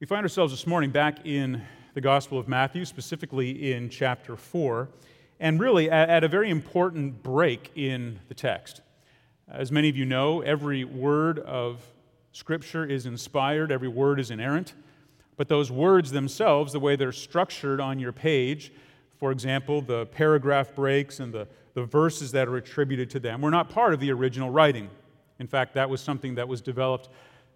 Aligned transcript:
We 0.00 0.06
find 0.06 0.22
ourselves 0.22 0.52
this 0.52 0.64
morning 0.64 0.92
back 0.92 1.26
in 1.26 1.60
the 1.94 2.00
Gospel 2.00 2.38
of 2.38 2.46
Matthew, 2.46 2.84
specifically 2.84 3.72
in 3.72 3.90
chapter 3.90 4.36
4, 4.36 4.88
and 5.40 5.58
really 5.58 5.90
at, 5.90 6.22
a 6.22 6.28
very 6.28 6.50
important 6.50 7.20
break 7.24 7.72
in 7.74 8.20
the 8.28 8.34
text. 8.34 8.80
As 9.48 9.72
many 9.72 9.88
of 9.88 9.96
you 9.96 10.04
know, 10.04 10.40
every 10.42 10.84
word 10.84 11.40
of 11.40 11.84
Scripture 12.30 12.86
is 12.86 13.06
inspired, 13.06 13.72
every 13.72 13.88
word 13.88 14.20
is 14.20 14.30
inerrant, 14.30 14.74
but 15.36 15.48
those 15.48 15.68
words 15.72 16.12
themselves, 16.12 16.72
the 16.72 16.78
way 16.78 16.94
they're 16.94 17.10
structured 17.10 17.80
on 17.80 17.98
your 17.98 18.12
page, 18.12 18.72
for 19.16 19.32
example, 19.32 19.80
the 19.80 20.06
paragraph 20.06 20.76
breaks 20.76 21.18
and 21.18 21.34
the, 21.34 21.48
the 21.74 21.82
verses 21.82 22.30
that 22.30 22.46
are 22.46 22.56
attributed 22.56 23.10
to 23.10 23.18
them, 23.18 23.40
were 23.40 23.50
not 23.50 23.68
part 23.68 23.92
of 23.92 23.98
the 23.98 24.12
original 24.12 24.48
writing. 24.48 24.90
In 25.40 25.48
fact, 25.48 25.74
that 25.74 25.90
was 25.90 26.00
something 26.00 26.36
that 26.36 26.46
was 26.46 26.60
developed 26.60 27.08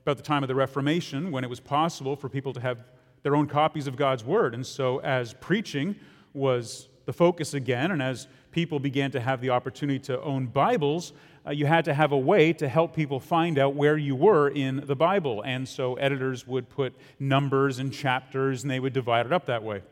about 0.03 0.17
the 0.17 0.23
time 0.23 0.43
of 0.43 0.49
the 0.49 0.55
Reformation 0.55 1.31
when 1.31 1.45
it 1.45 1.51
was 1.51 1.61
possible 1.61 2.17
for 2.17 2.29
people 2.29 2.53
to 2.53 2.61
have 2.61 2.85
their 3.23 3.37
own 3.37 3.47
copies 3.47 3.87
of 3.87 3.97
God's 3.97 4.25
Word. 4.25 4.55
And 4.55 4.67
so, 4.67 4.99
as 4.99 5.33
preaching 5.35 5.95
was 6.35 6.89
the 7.05 7.13
focus 7.13 7.55
again, 7.55 7.93
and 7.93 8.03
as 8.03 8.27
people 8.51 8.81
began 8.81 9.13
to 9.13 9.21
have 9.21 9.41
the 9.41 9.51
opportunity 9.51 10.01
to 10.01 10.21
own 10.21 10.47
Bibles, 10.47 11.13
uh, 11.47 11.51
you 11.51 11.67
had 11.67 11.85
to 11.85 11.95
have 11.95 12.11
a 12.11 12.19
way 12.19 12.53
to 12.53 12.69
help 12.69 12.95
people 12.95 13.21
find 13.21 13.59
out 13.59 13.75
where 13.75 13.97
you 13.97 14.17
were 14.17 14.49
in 14.49 14.83
the 14.87 14.97
Bible. 14.97 15.43
And 15.47 15.69
so, 15.69 15.95
editors 15.95 16.47
would 16.49 16.69
put 16.69 16.95
numbers 17.21 17.79
and 17.79 17.93
chapters, 17.93 18.63
and 18.65 18.71
they 18.71 18.81
would 18.81 18.93
divide 18.93 19.27
it 19.27 19.33
up 19.33 19.47
that 19.47 19.63
way. 19.63 19.83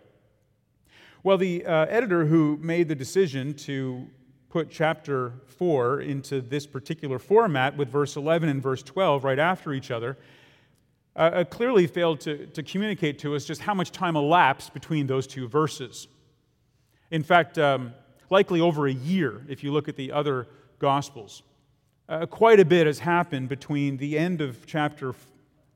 Well, 1.22 1.38
the 1.38 1.64
uh, 1.66 1.86
editor 1.86 2.26
who 2.26 2.58
made 2.60 2.88
the 2.88 2.94
decision 2.96 3.54
to 3.54 4.08
put 4.50 4.70
chapter 4.70 5.32
4 5.46 6.02
into 6.02 6.40
this 6.40 6.66
particular 6.66 7.18
format 7.18 7.76
with 7.76 7.88
verse 7.88 8.16
11 8.16 8.48
and 8.48 8.62
verse 8.62 8.82
12 8.82 9.24
right 9.24 9.38
after 9.38 9.72
each 9.72 9.90
other, 9.90 10.18
uh, 11.16 11.18
uh, 11.18 11.44
clearly 11.44 11.86
failed 11.86 12.20
to, 12.20 12.46
to 12.48 12.62
communicate 12.62 13.18
to 13.20 13.34
us 13.34 13.44
just 13.44 13.62
how 13.62 13.74
much 13.74 13.90
time 13.92 14.16
elapsed 14.16 14.74
between 14.74 15.06
those 15.06 15.26
two 15.26 15.48
verses. 15.48 16.08
In 17.10 17.22
fact, 17.22 17.58
um, 17.58 17.94
likely 18.28 18.60
over 18.60 18.86
a 18.86 18.92
year, 18.92 19.42
if 19.48 19.64
you 19.64 19.72
look 19.72 19.88
at 19.88 19.96
the 19.96 20.12
other 20.12 20.46
Gospels. 20.80 21.42
Uh, 22.08 22.24
quite 22.24 22.58
a 22.58 22.64
bit 22.64 22.86
has 22.86 22.98
happened 22.98 23.50
between 23.50 23.98
the 23.98 24.18
end 24.18 24.40
of 24.40 24.66
chapter 24.66 25.14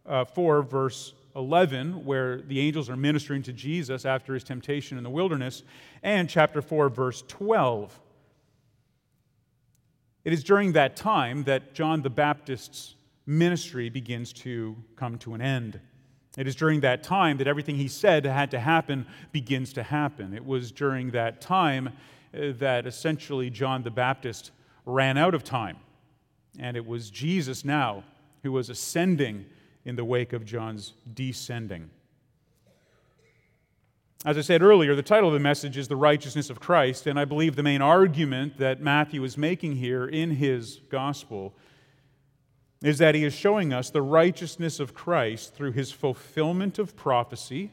uh, 0.07 0.25
4, 0.25 0.63
verse 0.63 1.13
11, 1.37 2.07
where 2.07 2.41
the 2.41 2.59
angels 2.59 2.89
are 2.89 2.97
ministering 2.97 3.43
to 3.43 3.53
Jesus 3.53 4.07
after 4.07 4.33
his 4.33 4.43
temptation 4.43 4.97
in 4.97 5.05
the 5.05 5.11
wilderness, 5.11 5.63
and 6.03 6.29
chapter 6.29 6.63
4, 6.63 6.89
verse 6.89 7.23
12, 7.29 8.01
it 10.25 10.33
is 10.33 10.43
during 10.43 10.73
that 10.73 10.97
time 10.97 11.45
that 11.45 11.75
John 11.75 12.03
the 12.03 12.11
Baptist's 12.11 12.95
ministry 13.27 13.89
begins 13.89 14.33
to 14.33 14.77
come 14.97 15.19
to 15.19 15.35
an 15.35 15.41
end. 15.41 15.81
It 16.37 16.49
is 16.49 16.57
during 16.57 16.81
that 16.81 17.03
time 17.03 17.37
that 17.39 17.47
everything 17.47 17.77
he 17.77 17.89
said 17.89 18.25
had 18.25 18.51
to 18.51 18.59
happen 18.59 19.07
begins 19.33 19.73
to 19.75 19.83
happen. 19.83 20.35
It 20.35 20.45
was 20.45 20.73
during 20.73 21.13
that 21.13 21.41
time 21.41 21.89
uh, 21.89 22.53
that 22.59 22.87
essentially 22.87 23.51
John 23.51 23.83
the 23.83 23.91
Baptist 23.91 24.51
ran 24.85 25.17
out 25.17 25.35
of 25.35 25.45
time. 25.45 25.77
And 26.59 26.77
it 26.77 26.87
was 26.87 27.11
Jesus 27.11 27.65
now 27.65 28.05
who 28.43 28.53
was 28.53 28.69
ascending 28.69 29.47
in 29.85 29.97
the 29.97 30.05
wake 30.05 30.33
of 30.33 30.45
John's 30.45 30.93
descending. 31.13 31.91
As 34.27 34.39
I 34.39 34.41
said 34.41 34.63
earlier, 34.63 34.95
the 34.95 35.03
title 35.03 35.29
of 35.29 35.35
the 35.35 35.41
message 35.41 35.77
is 35.77 35.89
The 35.89 35.97
Righteousness 35.97 36.49
of 36.49 36.59
Christ, 36.59 37.07
and 37.07 37.21
I 37.21 37.27
believe 37.27 37.57
the 37.57 37.63
main 37.63 37.83
argument 37.83 38.57
that 38.57 38.81
Matthew 38.81 39.23
is 39.23 39.37
making 39.37 39.77
here 39.77 40.07
in 40.07 40.31
his 40.31 40.81
gospel 40.89 41.55
is 42.83 42.97
that 42.97 43.15
he 43.15 43.23
is 43.23 43.35
showing 43.35 43.75
us 43.75 43.91
the 43.91 44.01
righteousness 44.01 44.81
of 44.81 44.95
Christ 44.95 45.55
through 45.55 45.73
his 45.73 45.93
fulfillment 45.93 46.79
of 46.79 46.97
prophecy 46.97 47.71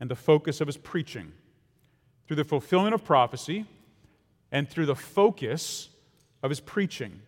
and 0.00 0.10
the 0.10 0.16
focus 0.16 0.62
of 0.62 0.68
his 0.68 0.78
preaching. 0.78 1.32
Through 2.26 2.36
the 2.36 2.44
fulfillment 2.44 2.94
of 2.94 3.04
prophecy 3.04 3.66
and 4.50 4.70
through 4.70 4.86
the 4.86 4.96
focus 4.96 5.90
of 6.42 6.48
his 6.48 6.60
preaching. 6.60 7.20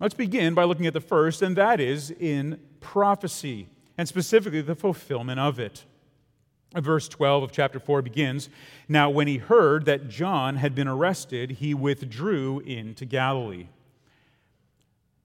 Let's 0.00 0.14
begin 0.14 0.54
by 0.54 0.64
looking 0.64 0.86
at 0.86 0.94
the 0.94 1.02
first, 1.02 1.42
and 1.42 1.54
that 1.56 1.80
is 1.80 2.10
in 2.12 2.60
prophecy, 2.80 3.68
and 3.98 4.08
specifically 4.08 4.62
the 4.62 4.74
fulfillment 4.74 5.38
of 5.38 5.60
it. 5.60 5.84
Verse 6.74 7.08
12 7.08 7.44
of 7.44 7.52
chapter 7.52 7.78
4 7.78 8.02
begins 8.02 8.48
Now, 8.88 9.08
when 9.08 9.28
he 9.28 9.38
heard 9.38 9.84
that 9.86 10.08
John 10.08 10.56
had 10.56 10.74
been 10.74 10.88
arrested, 10.88 11.52
he 11.52 11.74
withdrew 11.74 12.60
into 12.60 13.04
Galilee. 13.04 13.68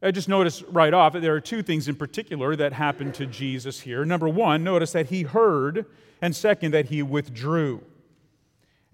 I 0.04 0.12
just 0.12 0.30
notice 0.30 0.64
right 0.64 0.94
off 0.94 1.14
that 1.14 1.22
there 1.22 1.36
are 1.36 1.42
two 1.42 1.62
things 1.62 1.88
in 1.88 1.96
particular 1.96 2.56
that 2.56 2.74
happened 2.74 3.14
to 3.16 3.28
Jesus 3.28 3.82
here. 3.82 4.04
Number 4.04 4.28
one, 4.28 4.64
notice 4.64 4.94
that 4.94 5.08
he 5.08 5.24
heard, 5.24 5.86
and 6.22 6.36
second, 6.36 6.72
that 6.72 6.88
he 6.88 7.04
withdrew. 7.04 7.84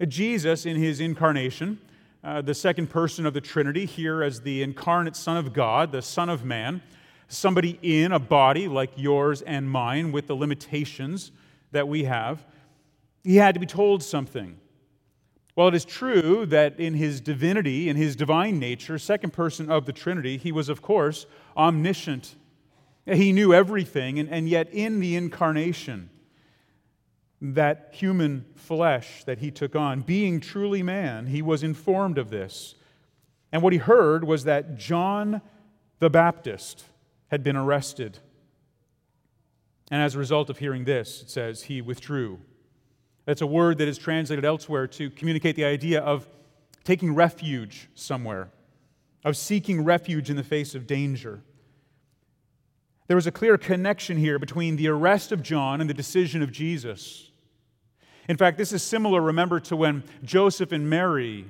Jesus, 0.06 0.66
in 0.66 0.76
his 0.76 1.00
incarnation, 1.00 1.80
uh, 2.22 2.42
the 2.42 2.54
second 2.54 2.88
person 2.90 3.24
of 3.24 3.32
the 3.32 3.40
Trinity, 3.40 3.86
here 3.86 4.22
as 4.22 4.42
the 4.42 4.62
incarnate 4.62 5.16
Son 5.16 5.36
of 5.36 5.52
God, 5.52 5.92
the 5.92 6.02
Son 6.02 6.28
of 6.28 6.44
Man, 6.44 6.82
somebody 7.26 7.78
in 7.82 8.12
a 8.12 8.18
body 8.18 8.68
like 8.68 8.90
yours 8.96 9.40
and 9.42 9.70
mine 9.70 10.12
with 10.12 10.26
the 10.26 10.36
limitations 10.36 11.32
that 11.72 11.88
we 11.88 12.04
have, 12.04 12.44
he 13.24 13.36
had 13.36 13.54
to 13.54 13.60
be 13.60 13.66
told 13.66 14.02
something. 14.02 14.58
Well, 15.56 15.68
it 15.68 15.74
is 15.74 15.84
true 15.84 16.46
that 16.46 16.78
in 16.78 16.94
his 16.94 17.20
divinity, 17.20 17.88
in 17.88 17.96
his 17.96 18.14
divine 18.14 18.58
nature, 18.58 18.98
second 18.98 19.32
person 19.32 19.70
of 19.70 19.86
the 19.86 19.92
Trinity, 19.92 20.36
he 20.36 20.52
was, 20.52 20.68
of 20.68 20.82
course, 20.82 21.26
omniscient. 21.56 22.36
He 23.06 23.32
knew 23.32 23.52
everything, 23.52 24.18
and, 24.18 24.28
and 24.28 24.48
yet 24.48 24.72
in 24.72 25.00
the 25.00 25.16
incarnation, 25.16 26.10
that 27.40 27.90
human 27.92 28.44
flesh 28.54 29.24
that 29.24 29.38
he 29.38 29.50
took 29.50 29.74
on, 29.74 30.00
being 30.02 30.40
truly 30.40 30.82
man, 30.82 31.26
he 31.26 31.42
was 31.42 31.62
informed 31.62 32.18
of 32.18 32.30
this. 32.30 32.74
And 33.52 33.62
what 33.62 33.72
he 33.72 33.78
heard 33.78 34.24
was 34.24 34.44
that 34.44 34.76
John 34.76 35.40
the 35.98 36.10
Baptist 36.10 36.84
had 37.28 37.42
been 37.42 37.56
arrested. 37.56 38.18
And 39.90 40.02
as 40.02 40.14
a 40.14 40.18
result 40.18 40.50
of 40.50 40.58
hearing 40.58 40.84
this, 40.84 41.22
it 41.22 41.30
says, 41.30 41.62
he 41.62 41.80
withdrew. 41.80 42.38
That's 43.24 43.42
a 43.42 43.46
word 43.46 43.78
that 43.78 43.88
is 43.88 43.98
translated 43.98 44.44
elsewhere 44.44 44.86
to 44.88 45.10
communicate 45.10 45.56
the 45.56 45.64
idea 45.64 46.00
of 46.00 46.28
taking 46.84 47.14
refuge 47.14 47.88
somewhere, 47.94 48.50
of 49.24 49.36
seeking 49.36 49.84
refuge 49.84 50.30
in 50.30 50.36
the 50.36 50.42
face 50.42 50.74
of 50.74 50.86
danger. 50.86 51.42
There 53.06 53.16
was 53.16 53.26
a 53.26 53.32
clear 53.32 53.56
connection 53.56 54.18
here 54.18 54.38
between 54.38 54.76
the 54.76 54.88
arrest 54.88 55.32
of 55.32 55.42
John 55.42 55.80
and 55.80 55.88
the 55.88 55.94
decision 55.94 56.42
of 56.42 56.52
Jesus. 56.52 57.30
In 58.28 58.36
fact, 58.36 58.58
this 58.58 58.72
is 58.72 58.82
similar, 58.82 59.22
remember, 59.22 59.60
to 59.60 59.76
when 59.76 60.04
Joseph 60.22 60.72
and 60.72 60.88
Mary 60.88 61.46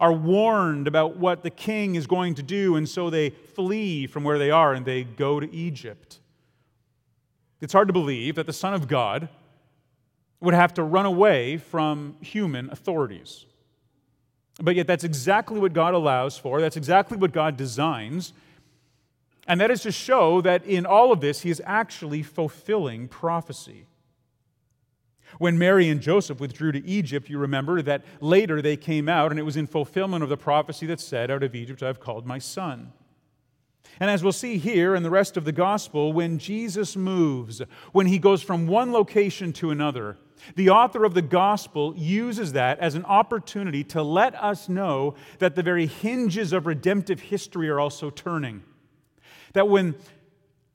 are 0.00 0.12
warned 0.12 0.88
about 0.88 1.18
what 1.18 1.42
the 1.42 1.50
king 1.50 1.94
is 1.94 2.06
going 2.06 2.34
to 2.34 2.42
do, 2.42 2.76
and 2.76 2.88
so 2.88 3.10
they 3.10 3.30
flee 3.30 4.06
from 4.06 4.24
where 4.24 4.38
they 4.38 4.50
are 4.50 4.72
and 4.72 4.86
they 4.86 5.04
go 5.04 5.38
to 5.38 5.54
Egypt. 5.54 6.20
It's 7.60 7.72
hard 7.72 7.88
to 7.88 7.92
believe 7.92 8.34
that 8.34 8.46
the 8.46 8.52
Son 8.52 8.74
of 8.74 8.88
God 8.88 9.28
would 10.40 10.54
have 10.54 10.74
to 10.74 10.82
run 10.82 11.06
away 11.06 11.56
from 11.56 12.16
human 12.20 12.70
authorities. 12.70 13.46
But 14.60 14.76
yet, 14.76 14.86
that's 14.86 15.04
exactly 15.04 15.58
what 15.58 15.72
God 15.72 15.94
allows 15.94 16.38
for. 16.38 16.60
That's 16.60 16.76
exactly 16.76 17.16
what 17.16 17.32
God 17.32 17.56
designs. 17.56 18.32
And 19.48 19.60
that 19.60 19.70
is 19.70 19.82
to 19.82 19.92
show 19.92 20.40
that 20.42 20.64
in 20.64 20.86
all 20.86 21.12
of 21.12 21.20
this, 21.20 21.40
He 21.40 21.50
is 21.50 21.60
actually 21.64 22.22
fulfilling 22.22 23.08
prophecy. 23.08 23.86
When 25.38 25.58
Mary 25.58 25.88
and 25.88 26.00
Joseph 26.00 26.38
withdrew 26.38 26.72
to 26.72 26.86
Egypt, 26.86 27.28
you 27.28 27.38
remember 27.38 27.82
that 27.82 28.04
later 28.20 28.62
they 28.62 28.76
came 28.76 29.08
out, 29.08 29.32
and 29.32 29.40
it 29.40 29.44
was 29.44 29.56
in 29.56 29.66
fulfillment 29.66 30.22
of 30.22 30.28
the 30.28 30.36
prophecy 30.36 30.86
that 30.86 31.00
said, 31.00 31.30
Out 31.30 31.42
of 31.42 31.54
Egypt 31.54 31.82
I 31.82 31.88
have 31.88 31.98
called 31.98 32.26
my 32.26 32.38
son. 32.38 32.92
And 34.00 34.10
as 34.10 34.22
we'll 34.22 34.32
see 34.32 34.58
here 34.58 34.94
in 34.94 35.02
the 35.02 35.10
rest 35.10 35.36
of 35.36 35.44
the 35.44 35.52
gospel, 35.52 36.12
when 36.12 36.38
Jesus 36.38 36.96
moves, 36.96 37.62
when 37.92 38.06
he 38.06 38.18
goes 38.18 38.42
from 38.42 38.66
one 38.66 38.92
location 38.92 39.52
to 39.54 39.70
another, 39.70 40.16
the 40.56 40.70
author 40.70 41.04
of 41.04 41.14
the 41.14 41.22
gospel 41.22 41.94
uses 41.96 42.52
that 42.52 42.78
as 42.80 42.94
an 42.94 43.04
opportunity 43.04 43.84
to 43.84 44.02
let 44.02 44.34
us 44.34 44.68
know 44.68 45.14
that 45.38 45.54
the 45.54 45.62
very 45.62 45.86
hinges 45.86 46.52
of 46.52 46.66
redemptive 46.66 47.20
history 47.20 47.68
are 47.68 47.80
also 47.80 48.10
turning. 48.10 48.62
That 49.52 49.68
when 49.68 49.94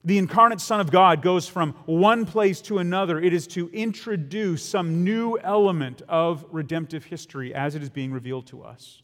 the 0.03 0.17
incarnate 0.17 0.61
Son 0.61 0.79
of 0.79 0.91
God 0.91 1.21
goes 1.21 1.47
from 1.47 1.73
one 1.85 2.25
place 2.25 2.61
to 2.61 2.77
another, 2.77 3.19
it 3.19 3.33
is 3.33 3.47
to 3.47 3.69
introduce 3.69 4.63
some 4.63 5.03
new 5.03 5.37
element 5.37 6.01
of 6.07 6.45
redemptive 6.51 7.03
history 7.05 7.53
as 7.53 7.75
it 7.75 7.83
is 7.83 7.89
being 7.89 8.11
revealed 8.11 8.47
to 8.47 8.63
us. 8.63 9.01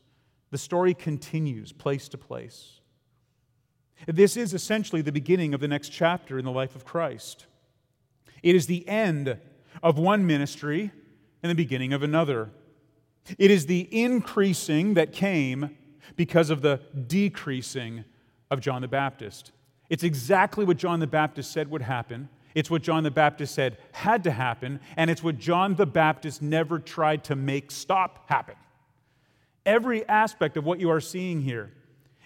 The 0.51 0.57
story 0.57 0.93
continues 0.93 1.73
place 1.73 2.07
to 2.09 2.17
place. 2.17 2.79
This 4.07 4.37
is 4.37 4.53
essentially 4.53 5.01
the 5.01 5.11
beginning 5.11 5.53
of 5.53 5.61
the 5.61 5.67
next 5.67 5.89
chapter 5.89 6.37
in 6.37 6.45
the 6.45 6.51
life 6.51 6.75
of 6.75 6.85
Christ. 6.85 7.45
It 8.43 8.55
is 8.55 8.67
the 8.67 8.87
end 8.87 9.37
of 9.81 9.97
one 9.97 10.27
ministry 10.27 10.91
and 11.41 11.49
the 11.49 11.55
beginning 11.55 11.93
of 11.93 12.03
another. 12.03 12.51
It 13.37 13.49
is 13.51 13.65
the 13.65 13.87
increasing 13.91 14.93
that 14.95 15.11
came 15.11 15.77
because 16.15 16.49
of 16.49 16.61
the 16.61 16.81
decreasing 17.07 18.03
of 18.51 18.61
John 18.61 18.81
the 18.81 18.87
Baptist. 18.87 19.51
It's 19.89 20.03
exactly 20.03 20.65
what 20.65 20.77
John 20.77 20.99
the 20.99 21.07
Baptist 21.07 21.51
said 21.51 21.69
would 21.71 21.81
happen. 21.81 22.29
It's 22.53 22.69
what 22.69 22.81
John 22.81 23.03
the 23.03 23.11
Baptist 23.11 23.53
said 23.53 23.77
had 23.91 24.23
to 24.23 24.31
happen, 24.31 24.79
and 24.95 25.09
it's 25.09 25.21
what 25.21 25.37
John 25.37 25.75
the 25.75 25.85
Baptist 25.85 26.41
never 26.41 26.79
tried 26.79 27.23
to 27.25 27.35
make 27.35 27.69
stop 27.71 28.29
happen. 28.29 28.55
Every 29.65 30.07
aspect 30.07 30.57
of 30.57 30.63
what 30.63 30.79
you 30.79 30.89
are 30.89 31.01
seeing 31.01 31.41
here 31.41 31.71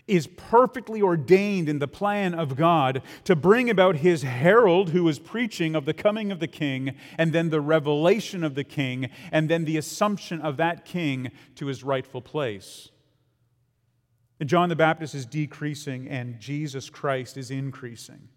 is 0.09 0.27
perfectly 0.27 1.01
ordained 1.01 1.69
in 1.69 1.79
the 1.79 1.87
plan 1.87 2.33
of 2.33 2.55
God 2.55 3.01
to 3.23 3.35
bring 3.35 3.69
about 3.69 3.97
his 3.97 4.23
herald 4.23 4.89
who 4.89 5.07
is 5.07 5.19
preaching 5.19 5.75
of 5.75 5.85
the 5.85 5.93
coming 5.93 6.31
of 6.31 6.39
the 6.39 6.47
king, 6.47 6.95
and 7.17 7.31
then 7.31 7.49
the 7.49 7.61
revelation 7.61 8.43
of 8.43 8.55
the 8.55 8.63
king, 8.63 9.09
and 9.31 9.49
then 9.49 9.65
the 9.65 9.77
assumption 9.77 10.41
of 10.41 10.57
that 10.57 10.85
king 10.85 11.31
to 11.55 11.67
his 11.67 11.83
rightful 11.83 12.21
place. 12.21 12.89
John 14.45 14.69
the 14.69 14.75
Baptist 14.75 15.15
is 15.15 15.25
decreasing, 15.25 16.07
and 16.07 16.39
Jesus 16.39 16.89
Christ 16.89 17.37
is 17.37 17.51
increasing. 17.51 18.29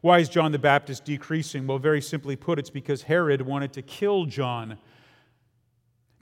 Why 0.00 0.18
is 0.18 0.28
John 0.28 0.52
the 0.52 0.58
Baptist 0.58 1.04
decreasing? 1.04 1.66
Well, 1.66 1.78
very 1.78 2.00
simply 2.00 2.36
put, 2.36 2.58
it's 2.58 2.70
because 2.70 3.02
Herod 3.02 3.42
wanted 3.42 3.72
to 3.74 3.82
kill 3.82 4.24
John 4.24 4.78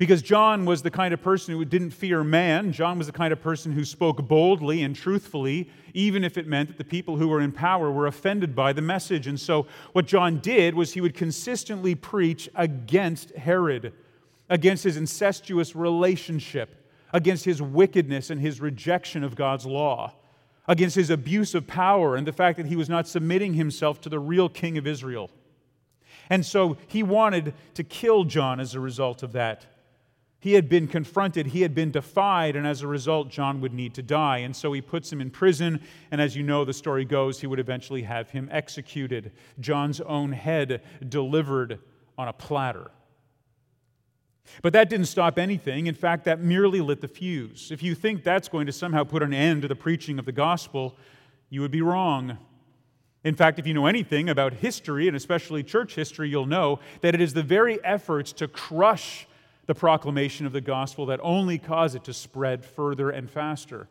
because 0.03 0.21
John 0.21 0.65
was 0.65 0.83
the 0.83 0.91
kind 0.91 1.15
of 1.15 1.23
person 1.23 1.55
who 1.55 1.65
didn't 1.65 1.93
fear 1.93 2.25
man. 2.25 2.73
John 2.73 2.99
was 2.99 3.07
the 3.07 3.13
kind 3.13 3.33
of 3.33 3.41
person 3.41 3.71
who 3.71 3.85
spoke 3.85 4.27
boldly 4.27 4.83
and 4.83 4.97
truthfully, 4.97 5.71
even 5.95 6.25
if 6.25 6.37
it 6.37 6.49
meant 6.49 6.71
that 6.71 6.77
the 6.77 6.83
people 6.83 7.19
who 7.19 7.29
were 7.29 7.41
in 7.41 7.53
power 7.53 7.89
were 7.89 8.09
offended 8.09 8.53
by 8.53 8.73
the 8.73 8.83
message. 8.83 9.29
And 9.29 9.39
so, 9.39 9.69
what 9.93 10.07
John 10.07 10.41
did 10.41 10.75
was 10.75 10.93
he 10.93 11.01
would 11.01 11.15
consistently 11.15 11.95
preach 11.95 12.49
against 12.57 13.31
Herod, 13.37 13.93
against 14.51 14.83
his 14.83 14.97
incestuous 14.97 15.77
relationship, 15.77 16.85
against 17.13 17.45
his 17.45 17.63
wickedness 17.63 18.29
and 18.29 18.41
his 18.41 18.61
rejection 18.61 19.23
of 19.23 19.37
God's 19.37 19.67
law, 19.67 20.15
against 20.67 20.97
his 20.97 21.11
abuse 21.11 21.55
of 21.55 21.69
power 21.69 22.17
and 22.17 22.27
the 22.27 22.33
fact 22.33 22.57
that 22.57 22.67
he 22.67 22.75
was 22.75 22.89
not 22.89 23.07
submitting 23.07 23.55
himself 23.55 24.01
to 24.01 24.09
the 24.09 24.19
real 24.19 24.49
king 24.49 24.77
of 24.79 24.85
Israel. 24.85 25.31
And 26.29 26.45
so, 26.45 26.77
he 26.89 27.05
wanted 27.05 27.55
to 27.75 27.85
kill 27.85 28.25
John 28.25 28.59
as 28.59 28.75
a 28.75 28.81
result 28.81 29.23
of 29.23 29.31
that. 29.35 29.67
He 30.43 30.55
had 30.55 30.69
been 30.69 30.89
confronted, 30.89 31.47
he 31.47 31.63
had 31.63 31.73
been 31.73 31.93
defied, 31.93 32.57
and 32.57 32.67
as 32.67 32.83
a 32.83 32.89
result, 32.89 33.29
John 33.29 33.61
would 33.61 33.73
need 33.73 33.95
to 33.95 34.03
die. 34.03 34.39
And 34.39 34.57
so 34.57 34.73
he 34.73 34.81
puts 34.81 35.13
him 35.13 35.21
in 35.21 35.31
prison, 35.31 35.81
and 36.11 36.21
as 36.21 36.35
you 36.35 36.43
know, 36.43 36.65
the 36.65 36.73
story 36.73 37.05
goes, 37.05 37.41
he 37.41 37.47
would 37.47 37.61
eventually 37.61 38.03
have 38.03 38.29
him 38.31 38.49
executed, 38.51 39.31
John's 39.61 40.01
own 40.01 40.33
head 40.33 40.83
delivered 41.09 41.79
on 42.19 42.27
a 42.27 42.33
platter. 42.33 42.91
But 44.63 44.73
that 44.73 44.91
didn't 44.91 45.07
stop 45.07 45.39
anything. 45.39 45.87
In 45.87 45.95
fact, 45.95 46.25
that 46.25 46.41
merely 46.41 46.81
lit 46.81 47.03
the 47.03 47.07
fuse. 47.07 47.71
If 47.71 47.81
you 47.81 47.95
think 47.95 48.25
that's 48.25 48.49
going 48.49 48.67
to 48.67 48.73
somehow 48.73 49.05
put 49.05 49.23
an 49.23 49.33
end 49.33 49.63
to 49.63 49.69
the 49.69 49.77
preaching 49.77 50.19
of 50.19 50.25
the 50.25 50.33
gospel, 50.33 50.97
you 51.51 51.61
would 51.61 51.71
be 51.71 51.83
wrong. 51.83 52.37
In 53.23 53.37
fact, 53.37 53.61
if 53.61 53.67
you 53.69 53.75
know 53.75 53.87
anything 53.87 54.29
about 54.29 54.55
history, 54.55 55.07
and 55.07 55.17
especially 55.17 55.63
church 55.63 55.95
history, 55.95 56.29
you'll 56.29 56.47
know 56.47 56.81
that 57.01 57.15
it 57.15 57.21
is 57.21 57.33
the 57.33 57.45
very 57.45 57.83
efforts 57.85 58.33
to 58.33 58.49
crush 58.49 59.29
the 59.67 59.75
proclamation 59.75 60.47
of 60.47 60.53
the 60.53 60.61
gospel 60.61 61.07
that 61.07 61.21
only 61.23 61.59
caused 61.59 61.95
it 61.97 62.05
to 62.05 62.13
spread 62.13 62.65
further 62.65 63.11
and 63.11 63.31
faster. 63.31 63.89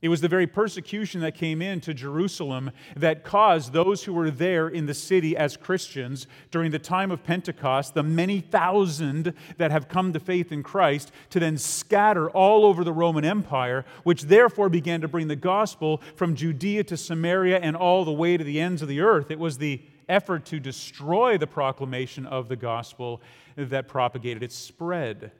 It 0.00 0.10
was 0.10 0.20
the 0.20 0.28
very 0.28 0.46
persecution 0.46 1.22
that 1.22 1.34
came 1.34 1.60
into 1.60 1.92
Jerusalem 1.92 2.70
that 2.94 3.24
caused 3.24 3.72
those 3.72 4.04
who 4.04 4.12
were 4.12 4.30
there 4.30 4.68
in 4.68 4.86
the 4.86 4.94
city 4.94 5.36
as 5.36 5.56
Christians 5.56 6.28
during 6.52 6.70
the 6.70 6.78
time 6.78 7.10
of 7.10 7.24
Pentecost, 7.24 7.94
the 7.94 8.04
many 8.04 8.38
thousand 8.38 9.34
that 9.56 9.72
have 9.72 9.88
come 9.88 10.12
to 10.12 10.20
faith 10.20 10.52
in 10.52 10.62
Christ, 10.62 11.10
to 11.30 11.40
then 11.40 11.58
scatter 11.58 12.30
all 12.30 12.64
over 12.64 12.84
the 12.84 12.92
Roman 12.92 13.24
Empire, 13.24 13.84
which 14.04 14.22
therefore 14.22 14.68
began 14.68 15.00
to 15.00 15.08
bring 15.08 15.26
the 15.26 15.34
gospel 15.34 16.00
from 16.14 16.36
Judea 16.36 16.84
to 16.84 16.96
Samaria 16.96 17.58
and 17.58 17.74
all 17.74 18.04
the 18.04 18.12
way 18.12 18.36
to 18.36 18.44
the 18.44 18.60
ends 18.60 18.82
of 18.82 18.88
the 18.88 19.00
earth. 19.00 19.32
It 19.32 19.40
was 19.40 19.58
the 19.58 19.82
effort 20.08 20.44
to 20.46 20.60
destroy 20.60 21.36
the 21.36 21.46
proclamation 21.46 22.24
of 22.24 22.48
the 22.48 22.56
gospel 22.56 23.20
that 23.66 23.88
propagated 23.88 24.42
it, 24.42 24.52
spread. 24.52 25.32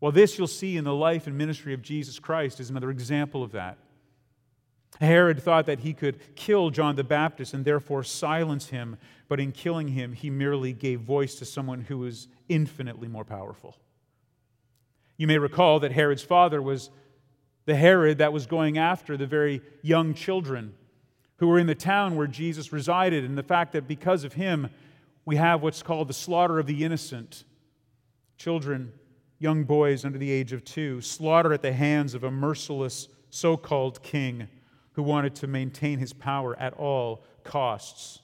Well, 0.00 0.12
this 0.12 0.38
you'll 0.38 0.46
see 0.46 0.76
in 0.76 0.84
the 0.84 0.94
life 0.94 1.26
and 1.26 1.36
ministry 1.36 1.74
of 1.74 1.82
Jesus 1.82 2.18
Christ 2.18 2.58
is 2.58 2.70
another 2.70 2.90
example 2.90 3.42
of 3.42 3.52
that. 3.52 3.78
Herod 5.00 5.42
thought 5.42 5.66
that 5.66 5.80
he 5.80 5.92
could 5.92 6.18
kill 6.34 6.70
John 6.70 6.96
the 6.96 7.04
Baptist 7.04 7.54
and 7.54 7.64
therefore 7.64 8.02
silence 8.02 8.68
him, 8.68 8.98
but 9.28 9.40
in 9.40 9.52
killing 9.52 9.88
him, 9.88 10.12
he 10.12 10.30
merely 10.30 10.72
gave 10.72 11.00
voice 11.00 11.36
to 11.36 11.44
someone 11.44 11.82
who 11.82 11.98
was 11.98 12.28
infinitely 12.48 13.08
more 13.08 13.24
powerful. 13.24 13.76
You 15.16 15.26
may 15.26 15.38
recall 15.38 15.80
that 15.80 15.92
Herod's 15.92 16.22
father 16.22 16.60
was 16.60 16.90
the 17.66 17.76
Herod 17.76 18.18
that 18.18 18.32
was 18.32 18.46
going 18.46 18.78
after 18.78 19.16
the 19.16 19.26
very 19.26 19.62
young 19.82 20.14
children 20.14 20.74
who 21.36 21.46
were 21.46 21.58
in 21.58 21.66
the 21.66 21.74
town 21.74 22.16
where 22.16 22.26
Jesus 22.26 22.72
resided, 22.72 23.24
and 23.24 23.38
the 23.38 23.42
fact 23.42 23.72
that 23.72 23.88
because 23.88 24.24
of 24.24 24.34
him, 24.34 24.68
we 25.24 25.36
have 25.36 25.62
what's 25.62 25.82
called 25.82 26.08
the 26.08 26.14
slaughter 26.14 26.58
of 26.58 26.66
the 26.66 26.84
innocent. 26.84 27.44
Children, 28.36 28.92
young 29.38 29.64
boys 29.64 30.04
under 30.04 30.18
the 30.18 30.30
age 30.30 30.52
of 30.52 30.64
two, 30.64 31.00
slaughtered 31.00 31.52
at 31.52 31.62
the 31.62 31.72
hands 31.72 32.14
of 32.14 32.24
a 32.24 32.30
merciless 32.30 33.08
so 33.30 33.56
called 33.56 34.02
king 34.02 34.48
who 34.92 35.02
wanted 35.02 35.34
to 35.36 35.46
maintain 35.46 35.98
his 35.98 36.12
power 36.12 36.58
at 36.58 36.72
all 36.74 37.24
costs. 37.44 38.20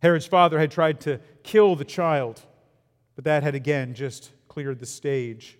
Herod's 0.00 0.26
father 0.26 0.58
had 0.58 0.70
tried 0.70 1.00
to 1.02 1.20
kill 1.42 1.76
the 1.76 1.84
child, 1.84 2.42
but 3.14 3.24
that 3.24 3.42
had 3.42 3.54
again 3.54 3.94
just 3.94 4.32
cleared 4.48 4.78
the 4.78 4.86
stage. 4.86 5.58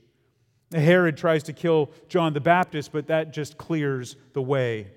Herod 0.72 1.16
tries 1.16 1.42
to 1.44 1.52
kill 1.52 1.90
John 2.08 2.32
the 2.32 2.40
Baptist, 2.40 2.92
but 2.92 3.06
that 3.06 3.32
just 3.32 3.56
clears 3.56 4.16
the 4.32 4.42
way. 4.42 4.90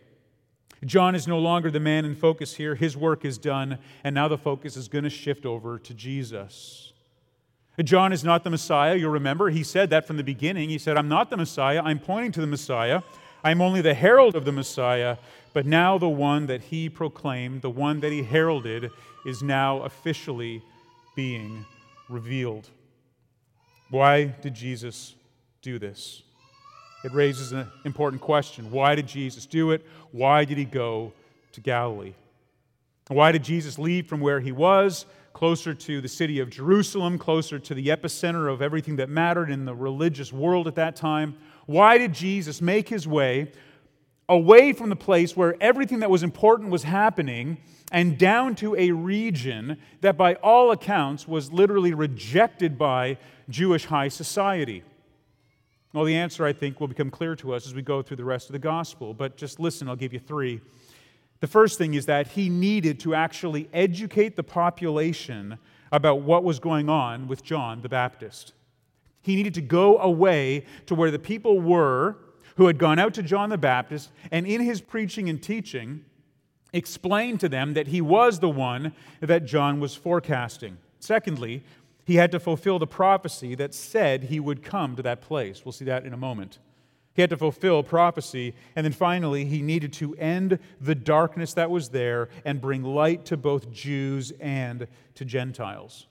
John 0.85 1.15
is 1.15 1.27
no 1.27 1.39
longer 1.39 1.71
the 1.71 1.79
man 1.79 2.05
in 2.05 2.15
focus 2.15 2.55
here. 2.55 2.75
His 2.75 2.95
work 2.95 3.25
is 3.25 3.37
done, 3.37 3.79
and 4.03 4.13
now 4.13 4.27
the 4.27 4.37
focus 4.37 4.77
is 4.77 4.87
going 4.87 5.03
to 5.03 5.09
shift 5.09 5.45
over 5.45 5.79
to 5.79 5.93
Jesus. 5.93 6.93
John 7.83 8.11
is 8.11 8.23
not 8.23 8.43
the 8.43 8.49
Messiah. 8.49 8.95
You'll 8.95 9.11
remember 9.11 9.49
he 9.49 9.63
said 9.63 9.89
that 9.91 10.05
from 10.05 10.17
the 10.17 10.23
beginning. 10.23 10.69
He 10.69 10.77
said, 10.77 10.97
I'm 10.97 11.09
not 11.09 11.29
the 11.29 11.37
Messiah. 11.37 11.81
I'm 11.83 11.99
pointing 11.99 12.31
to 12.33 12.41
the 12.41 12.47
Messiah. 12.47 13.01
I'm 13.43 13.61
only 13.61 13.81
the 13.81 13.93
herald 13.93 14.35
of 14.35 14.45
the 14.45 14.51
Messiah. 14.51 15.17
But 15.53 15.65
now 15.65 15.97
the 15.97 16.09
one 16.09 16.47
that 16.47 16.61
he 16.61 16.89
proclaimed, 16.89 17.61
the 17.61 17.69
one 17.69 17.99
that 17.99 18.11
he 18.11 18.23
heralded, 18.23 18.89
is 19.25 19.43
now 19.43 19.81
officially 19.81 20.63
being 21.15 21.65
revealed. 22.09 22.69
Why 23.89 24.25
did 24.25 24.53
Jesus 24.53 25.15
do 25.61 25.79
this? 25.79 26.23
It 27.07 27.13
raises 27.13 27.53
an 27.53 27.71
important 27.85 28.21
question. 28.21 28.69
Why 28.69 28.93
did 28.93 29.07
Jesus 29.07 29.45
do 29.45 29.71
it? 29.71 29.85
Why 30.11 30.43
did 30.43 30.57
he 30.57 30.65
go 30.65 31.13
to 31.53 31.61
Galilee? 31.61 32.13
Why 33.07 33.31
did 33.31 33.45
Jesus 33.45 33.79
leave 33.79 34.07
from 34.07 34.19
where 34.19 34.41
he 34.41 34.51
was, 34.51 35.05
closer 35.31 35.73
to 35.73 36.01
the 36.01 36.09
city 36.09 36.41
of 36.41 36.49
Jerusalem, 36.49 37.17
closer 37.17 37.59
to 37.59 37.73
the 37.73 37.87
epicenter 37.87 38.51
of 38.51 38.61
everything 38.61 38.97
that 38.97 39.07
mattered 39.07 39.49
in 39.49 39.63
the 39.63 39.73
religious 39.73 40.33
world 40.33 40.67
at 40.67 40.75
that 40.75 40.97
time? 40.97 41.37
Why 41.65 41.97
did 41.97 42.13
Jesus 42.13 42.61
make 42.61 42.89
his 42.89 43.07
way 43.07 43.53
away 44.27 44.73
from 44.73 44.89
the 44.89 44.95
place 44.97 45.37
where 45.37 45.55
everything 45.61 45.99
that 45.99 46.09
was 46.09 46.23
important 46.23 46.71
was 46.71 46.83
happening 46.83 47.57
and 47.89 48.17
down 48.17 48.53
to 48.55 48.75
a 48.75 48.91
region 48.91 49.77
that, 50.01 50.17
by 50.17 50.33
all 50.35 50.71
accounts, 50.71 51.25
was 51.25 51.53
literally 51.53 51.93
rejected 51.93 52.77
by 52.77 53.17
Jewish 53.47 53.85
high 53.85 54.09
society? 54.09 54.83
Well, 55.93 56.03
the 56.03 56.15
answer, 56.15 56.45
I 56.45 56.53
think, 56.53 56.79
will 56.79 56.87
become 56.87 57.09
clear 57.09 57.35
to 57.37 57.53
us 57.53 57.65
as 57.65 57.73
we 57.73 57.81
go 57.81 58.01
through 58.01 58.17
the 58.17 58.25
rest 58.25 58.49
of 58.49 58.53
the 58.53 58.59
gospel. 58.59 59.13
But 59.13 59.37
just 59.37 59.59
listen, 59.59 59.87
I'll 59.87 59.95
give 59.95 60.13
you 60.13 60.19
three. 60.19 60.61
The 61.39 61.47
first 61.47 61.77
thing 61.77 61.93
is 61.93 62.05
that 62.07 62.27
he 62.27 62.49
needed 62.49 62.99
to 63.01 63.13
actually 63.13 63.69
educate 63.73 64.35
the 64.35 64.43
population 64.43 65.57
about 65.91 66.21
what 66.21 66.43
was 66.43 66.59
going 66.59 66.89
on 66.89 67.27
with 67.27 67.43
John 67.43 67.81
the 67.81 67.89
Baptist. 67.89 68.53
He 69.21 69.35
needed 69.35 69.53
to 69.55 69.61
go 69.61 69.97
away 69.99 70.65
to 70.87 70.95
where 70.95 71.11
the 71.11 71.19
people 71.19 71.59
were 71.59 72.17
who 72.55 72.67
had 72.67 72.77
gone 72.79 72.97
out 72.97 73.13
to 73.13 73.23
John 73.23 73.49
the 73.49 73.57
Baptist, 73.57 74.09
and 74.31 74.47
in 74.47 74.61
his 74.61 74.81
preaching 74.81 75.29
and 75.29 75.41
teaching, 75.41 76.03
explain 76.73 77.37
to 77.37 77.47
them 77.47 77.75
that 77.75 77.87
he 77.87 78.01
was 78.01 78.39
the 78.39 78.49
one 78.49 78.93
that 79.19 79.45
John 79.45 79.79
was 79.79 79.93
forecasting. 79.93 80.77
Secondly, 80.99 81.63
he 82.07 82.15
had 82.15 82.31
to 82.31 82.39
fulfill 82.39 82.79
the 82.79 82.87
prophecy 82.87 83.53
that 83.55 83.73
said 83.73 84.23
he 84.23 84.39
would 84.39 84.63
come 84.63 84.95
to 84.95 85.03
that 85.03 85.19
place. 85.19 85.65
We'll 85.65 85.73
see 85.73 85.83
that 85.85 86.05
in 86.05 86.13
a 86.13 86.17
moment. 86.17 86.57
He 87.13 87.21
had 87.21 87.29
to 87.31 87.37
fulfill 87.37 87.83
prophecy. 87.83 88.55
And 88.77 88.85
then 88.85 88.93
finally, 88.93 89.43
he 89.43 89.61
needed 89.61 89.91
to 89.93 90.15
end 90.15 90.57
the 90.79 90.95
darkness 90.95 91.53
that 91.55 91.69
was 91.69 91.89
there 91.89 92.29
and 92.45 92.61
bring 92.61 92.81
light 92.81 93.25
to 93.25 93.35
both 93.35 93.69
Jews 93.71 94.31
and 94.39 94.87
to 95.15 95.25
Gentiles. 95.25 96.07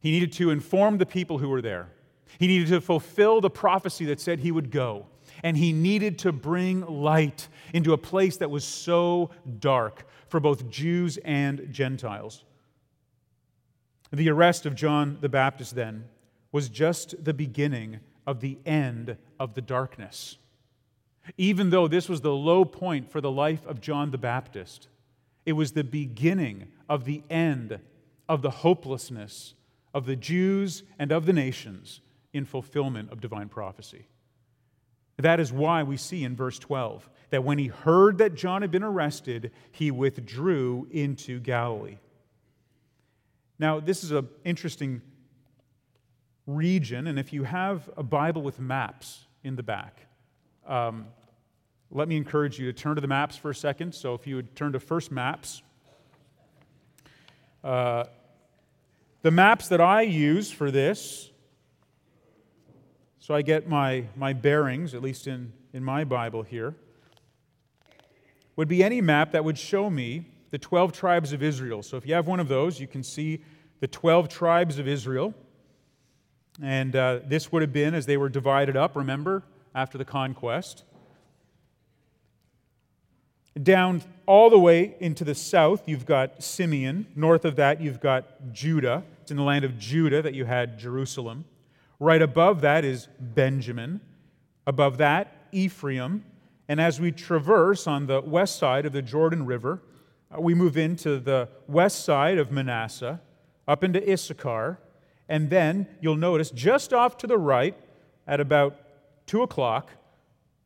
He 0.00 0.10
needed 0.10 0.32
to 0.34 0.50
inform 0.50 0.98
the 0.98 1.06
people 1.06 1.38
who 1.38 1.48
were 1.48 1.62
there. 1.62 1.88
He 2.38 2.46
needed 2.46 2.68
to 2.68 2.82
fulfill 2.82 3.40
the 3.40 3.48
prophecy 3.48 4.04
that 4.04 4.20
said 4.20 4.40
he 4.40 4.52
would 4.52 4.70
go. 4.70 5.06
And 5.42 5.56
he 5.56 5.72
needed 5.72 6.18
to 6.18 6.32
bring 6.32 6.84
light 6.84 7.48
into 7.72 7.94
a 7.94 7.98
place 7.98 8.36
that 8.36 8.50
was 8.50 8.64
so 8.64 9.30
dark 9.60 10.04
for 10.28 10.40
both 10.40 10.68
Jews 10.68 11.16
and 11.24 11.68
Gentiles. 11.70 12.44
The 14.12 14.28
arrest 14.28 14.66
of 14.66 14.74
John 14.74 15.18
the 15.20 15.28
Baptist, 15.28 15.74
then, 15.74 16.04
was 16.52 16.68
just 16.68 17.24
the 17.24 17.34
beginning 17.34 18.00
of 18.26 18.40
the 18.40 18.58
end 18.66 19.16
of 19.38 19.54
the 19.54 19.60
darkness. 19.60 20.36
Even 21.36 21.70
though 21.70 21.86
this 21.86 22.08
was 22.08 22.20
the 22.20 22.34
low 22.34 22.64
point 22.64 23.10
for 23.10 23.20
the 23.20 23.30
life 23.30 23.64
of 23.66 23.80
John 23.80 24.10
the 24.10 24.18
Baptist, 24.18 24.88
It 25.46 25.54
was 25.54 25.72
the 25.72 25.84
beginning 25.84 26.68
of 26.88 27.04
the 27.04 27.22
end 27.30 27.80
of 28.28 28.42
the 28.42 28.50
hopelessness 28.50 29.54
of 29.92 30.06
the 30.06 30.16
Jews 30.16 30.82
and 30.98 31.10
of 31.10 31.26
the 31.26 31.32
nations 31.32 32.00
in 32.32 32.44
fulfillment 32.44 33.10
of 33.10 33.20
divine 33.20 33.48
prophecy. 33.48 34.06
That 35.16 35.40
is 35.40 35.52
why 35.52 35.82
we 35.82 35.96
see 35.96 36.24
in 36.24 36.36
verse 36.36 36.58
12 36.58 37.08
that 37.30 37.44
when 37.44 37.58
he 37.58 37.66
heard 37.66 38.18
that 38.18 38.34
John 38.34 38.62
had 38.62 38.70
been 38.70 38.82
arrested, 38.82 39.50
he 39.70 39.90
withdrew 39.90 40.86
into 40.90 41.40
Galilee. 41.40 41.98
Now, 43.60 43.78
this 43.78 44.02
is 44.02 44.10
an 44.10 44.26
interesting 44.42 45.02
region, 46.46 47.06
and 47.06 47.18
if 47.18 47.30
you 47.30 47.44
have 47.44 47.90
a 47.94 48.02
Bible 48.02 48.40
with 48.40 48.58
maps 48.58 49.26
in 49.44 49.54
the 49.54 49.62
back, 49.62 50.06
um, 50.66 51.06
let 51.90 52.08
me 52.08 52.16
encourage 52.16 52.58
you 52.58 52.64
to 52.64 52.72
turn 52.72 52.94
to 52.94 53.02
the 53.02 53.06
maps 53.06 53.36
for 53.36 53.50
a 53.50 53.54
second. 53.54 53.94
So, 53.94 54.14
if 54.14 54.26
you 54.26 54.36
would 54.36 54.56
turn 54.56 54.72
to 54.72 54.80
First 54.80 55.12
Maps. 55.12 55.60
Uh, 57.62 58.04
the 59.20 59.30
maps 59.30 59.68
that 59.68 59.80
I 59.82 60.00
use 60.02 60.50
for 60.50 60.70
this, 60.70 61.30
so 63.18 63.34
I 63.34 63.42
get 63.42 63.68
my, 63.68 64.04
my 64.16 64.32
bearings, 64.32 64.94
at 64.94 65.02
least 65.02 65.26
in, 65.26 65.52
in 65.74 65.84
my 65.84 66.04
Bible 66.04 66.44
here, 66.44 66.76
would 68.56 68.68
be 68.68 68.82
any 68.82 69.02
map 69.02 69.32
that 69.32 69.44
would 69.44 69.58
show 69.58 69.90
me 69.90 70.24
the 70.50 70.58
12 70.58 70.92
tribes 70.92 71.32
of 71.32 71.42
Israel. 71.42 71.82
So 71.82 71.96
if 71.96 72.06
you 72.06 72.14
have 72.14 72.26
one 72.26 72.40
of 72.40 72.48
those, 72.48 72.80
you 72.80 72.86
can 72.86 73.02
see 73.02 73.42
the 73.80 73.88
12 73.88 74.28
tribes 74.28 74.78
of 74.78 74.88
Israel. 74.88 75.34
And 76.62 76.94
uh, 76.94 77.20
this 77.24 77.50
would 77.52 77.62
have 77.62 77.72
been 77.72 77.94
as 77.94 78.06
they 78.06 78.16
were 78.16 78.28
divided 78.28 78.76
up, 78.76 78.96
remember, 78.96 79.42
after 79.74 79.96
the 79.96 80.04
conquest. 80.04 80.84
Down 83.60 84.02
all 84.26 84.50
the 84.50 84.58
way 84.58 84.94
into 85.00 85.24
the 85.24 85.34
south, 85.34 85.82
you've 85.86 86.06
got 86.06 86.42
Simeon. 86.42 87.06
North 87.16 87.44
of 87.44 87.56
that, 87.56 87.80
you've 87.80 88.00
got 88.00 88.52
Judah. 88.52 89.04
It's 89.22 89.30
in 89.30 89.36
the 89.36 89.42
land 89.42 89.64
of 89.64 89.78
Judah 89.78 90.22
that 90.22 90.34
you 90.34 90.44
had 90.44 90.78
Jerusalem. 90.78 91.44
Right 91.98 92.22
above 92.22 92.60
that 92.62 92.84
is 92.84 93.08
Benjamin. 93.18 94.00
Above 94.66 94.98
that, 94.98 95.48
Ephraim. 95.52 96.24
And 96.68 96.80
as 96.80 97.00
we 97.00 97.10
traverse 97.10 97.86
on 97.86 98.06
the 98.06 98.20
west 98.20 98.56
side 98.56 98.86
of 98.86 98.92
the 98.92 99.02
Jordan 99.02 99.44
River, 99.44 99.82
Uh, 100.30 100.40
we 100.40 100.54
move 100.54 100.76
into 100.76 101.18
the 101.18 101.48
west 101.66 102.04
side 102.04 102.38
of 102.38 102.50
Manasseh, 102.50 103.20
up 103.66 103.84
into 103.84 104.10
Issachar. 104.10 104.78
And 105.28 105.50
then 105.50 105.86
you'll 106.00 106.16
notice 106.16 106.50
just 106.50 106.92
off 106.92 107.16
to 107.18 107.26
the 107.26 107.38
right, 107.38 107.76
at 108.26 108.40
about 108.40 108.76
2 109.26 109.42
o'clock, 109.42 109.90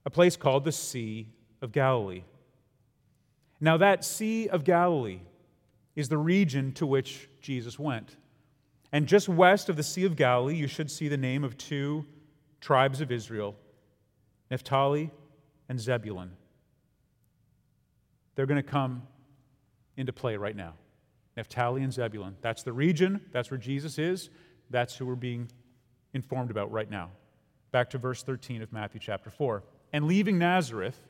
a 0.05 0.11
place 0.11 0.37
called 0.37 0.65
the 0.65 0.73
Sea 0.73 1.29
of 1.63 1.73
Galilee. 1.73 2.25
Now, 3.61 3.77
that 3.79 4.05
Sea 4.05 4.49
of 4.49 4.65
Galilee 4.65 5.21
is 5.97 6.09
the 6.09 6.19
region 6.19 6.73
to 6.73 6.87
which 6.87 7.29
Jesus 7.41 7.79
went. 7.79 8.17
And 8.93 9.07
just 9.07 9.29
west 9.29 9.69
of 9.69 9.77
the 9.77 9.83
Sea 9.83 10.05
of 10.05 10.17
Galilee, 10.17 10.57
you 10.57 10.67
should 10.67 10.91
see 10.91 11.09
the 11.09 11.17
name 11.17 11.45
of 11.45 11.57
two 11.57 12.05
tribes 12.61 13.01
of 13.01 13.11
Israel 13.11 13.57
Naphtali 14.51 15.11
and 15.69 15.81
Zebulun. 15.81 16.33
They're 18.35 18.47
going 18.47 18.63
to 18.63 18.69
come 18.69 19.03
into 19.97 20.13
play 20.13 20.37
right 20.37 20.57
now. 20.57 20.75
Naphtali 21.37 21.83
and 21.83 21.93
Zebulun. 21.93 22.37
That's 22.41 22.63
the 22.63 22.73
region, 22.73 23.21
that's 23.33 23.51
where 23.51 23.59
Jesus 23.59 23.99
is, 23.99 24.31
that's 24.71 24.97
who 24.97 25.07
we're 25.07 25.15
being 25.15 25.51
informed 26.13 26.51
about 26.51 26.71
right 26.71 26.89
now. 26.89 27.11
Back 27.73 27.91
to 27.91 27.99
verse 27.99 28.23
13 28.23 28.63
of 28.63 28.73
Matthew 28.73 29.01
chapter 29.01 29.31
4. 29.31 29.65
And 29.93 30.07
leaving 30.07 30.39
Nazareth, 30.39 31.01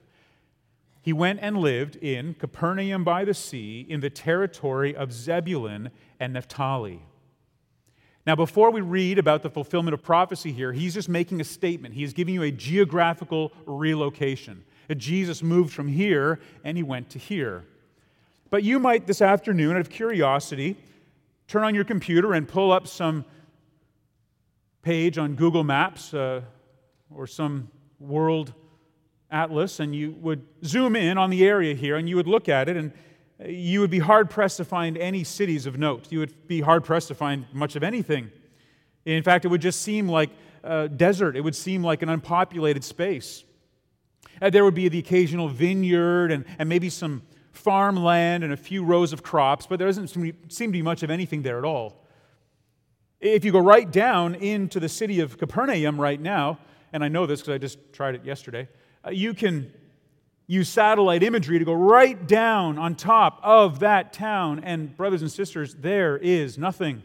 he 1.03 1.13
went 1.13 1.41
and 1.43 1.59
lived 1.59 1.97
in 1.97 2.35
Capernaum 2.35 3.05
by 3.05 3.25
the 3.27 3.35
sea 3.35 3.85
in 3.89 4.01
the 4.01 4.09
territory 4.09 4.97
of 4.97 5.13
Zebulun 5.13 5.91
and 6.19 6.33
Naphtali. 6.33 7.03
Now, 8.27 8.35
before 8.35 8.71
we 8.71 8.81
read 8.81 9.19
about 9.19 9.43
the 9.43 9.51
fulfillment 9.51 9.93
of 9.93 10.03
prophecy 10.03 10.51
here, 10.51 10.73
he's 10.73 10.95
just 10.95 11.11
making 11.11 11.43
a 11.43 11.45
statement. 11.45 11.95
He 11.95 12.05
is 12.05 12.15
giving 12.15 12.33
you 12.33 12.43
a 12.43 12.51
geographical 12.51 13.53
relocation. 13.67 14.65
Jesus 14.97 15.43
moved 15.43 15.75
from 15.75 15.89
here 15.89 16.41
and 16.63 16.77
he 16.77 16.83
went 16.83 17.11
to 17.11 17.19
here. 17.19 17.67
But 18.55 18.63
you 18.63 18.79
might 18.79 19.09
this 19.09 19.21
afternoon, 19.21 19.75
out 19.75 19.81
of 19.81 19.91
curiosity, 19.91 20.77
turn 21.49 21.65
on 21.65 21.75
your 21.75 21.83
computer 21.83 22.35
and 22.35 22.47
pull 22.47 22.71
up 22.71 22.87
some 22.87 23.25
page 24.81 25.19
on 25.19 25.35
Google 25.35 25.65
Maps 25.65 26.15
uh, 26.15 26.41
or 27.13 27.27
some 27.27 27.69
world 27.99 28.53
atlas 29.29 29.81
and 29.81 29.93
you 29.93 30.13
would 30.21 30.47
zoom 30.65 30.95
in 30.95 31.19
on 31.19 31.31
the 31.31 31.45
area 31.45 31.75
here 31.75 31.97
and 31.97 32.09
you 32.09 32.15
would 32.15 32.29
look 32.29 32.49
at 32.49 32.69
it 32.69 32.77
and 32.77 32.93
you 33.45 33.81
would 33.81 33.91
be 33.91 33.99
hard 33.99 34.31
pressed 34.31 34.59
to 34.59 34.65
find 34.65 34.97
any 34.99 35.25
cities 35.25 35.67
of 35.67 35.77
note. 35.77 36.13
You 36.13 36.21
would 36.21 36.47
be 36.47 36.61
hard 36.61 36.85
pressed 36.85 37.09
to 37.09 37.17
find 37.17 37.47
much 37.53 37.75
of 37.75 37.83
anything. 37.83 38.31
In 39.05 39.25
fact, 39.25 39.45
it 39.45 39.49
would 39.49 39.63
just 39.63 39.83
seem 39.83 40.09
like 40.09 40.31
a 40.63 40.89
desert, 40.89 41.35
it 41.37 41.41
would 41.41 41.57
seem 41.57 41.83
like 41.83 42.03
an 42.03 42.09
unpopulated 42.09 42.85
space. 42.85 43.43
And 44.41 44.55
there 44.55 44.65
would 44.65 44.75
be 44.75 44.89
the 44.89 45.01
occasional 45.01 45.49
vineyard 45.49 46.31
and, 46.31 46.45
and 46.57 46.69
maybe 46.69 46.89
some 46.89 47.23
farmland 47.55 48.45
and 48.45 48.53
a 48.53 48.57
few 48.57 48.85
rows 48.85 49.13
of 49.13 49.23
crops, 49.23 49.67
but 49.67 49.79
there 49.79 49.89
doesn't 49.89 50.09
seem 50.09 50.35
to 50.49 50.73
be 50.73 50.83
much 50.83 51.03
of 51.03 51.11
anything 51.11 51.43
there 51.43 51.59
at 51.59 51.65
all. 51.65 52.05
If 53.21 53.45
you 53.45 53.53
go 53.53 53.61
right 53.61 53.91
down 53.91 54.35
into 54.35 54.81
the 54.81 54.89
city 54.89 55.21
of 55.21 55.39
Capernaum 55.39 56.01
right 56.01 56.21
now, 56.21 56.59
and 56.93 57.03
I 57.03 57.09
know 57.09 57.27
this 57.27 57.41
because 57.41 57.55
I 57.55 57.59
just 57.59 57.79
tried 57.93 58.15
it 58.15 58.25
yesterday, 58.25 58.69
uh, 59.07 59.11
you 59.11 59.35
can 59.35 59.73
use 60.47 60.69
satellite 60.69 61.23
imagery 61.23 61.59
to 61.59 61.65
go 61.65 61.73
right 61.73 62.27
down 62.27 62.79
on 62.79 62.95
top 62.95 63.41
of 63.43 63.79
that 63.79 64.13
town. 64.13 64.61
And, 64.63 64.95
brothers 64.97 65.23
and 65.23 65.33
sisters, 65.33 65.75
there 65.75 66.19
is 66.19 66.59
nothing. 66.59 67.03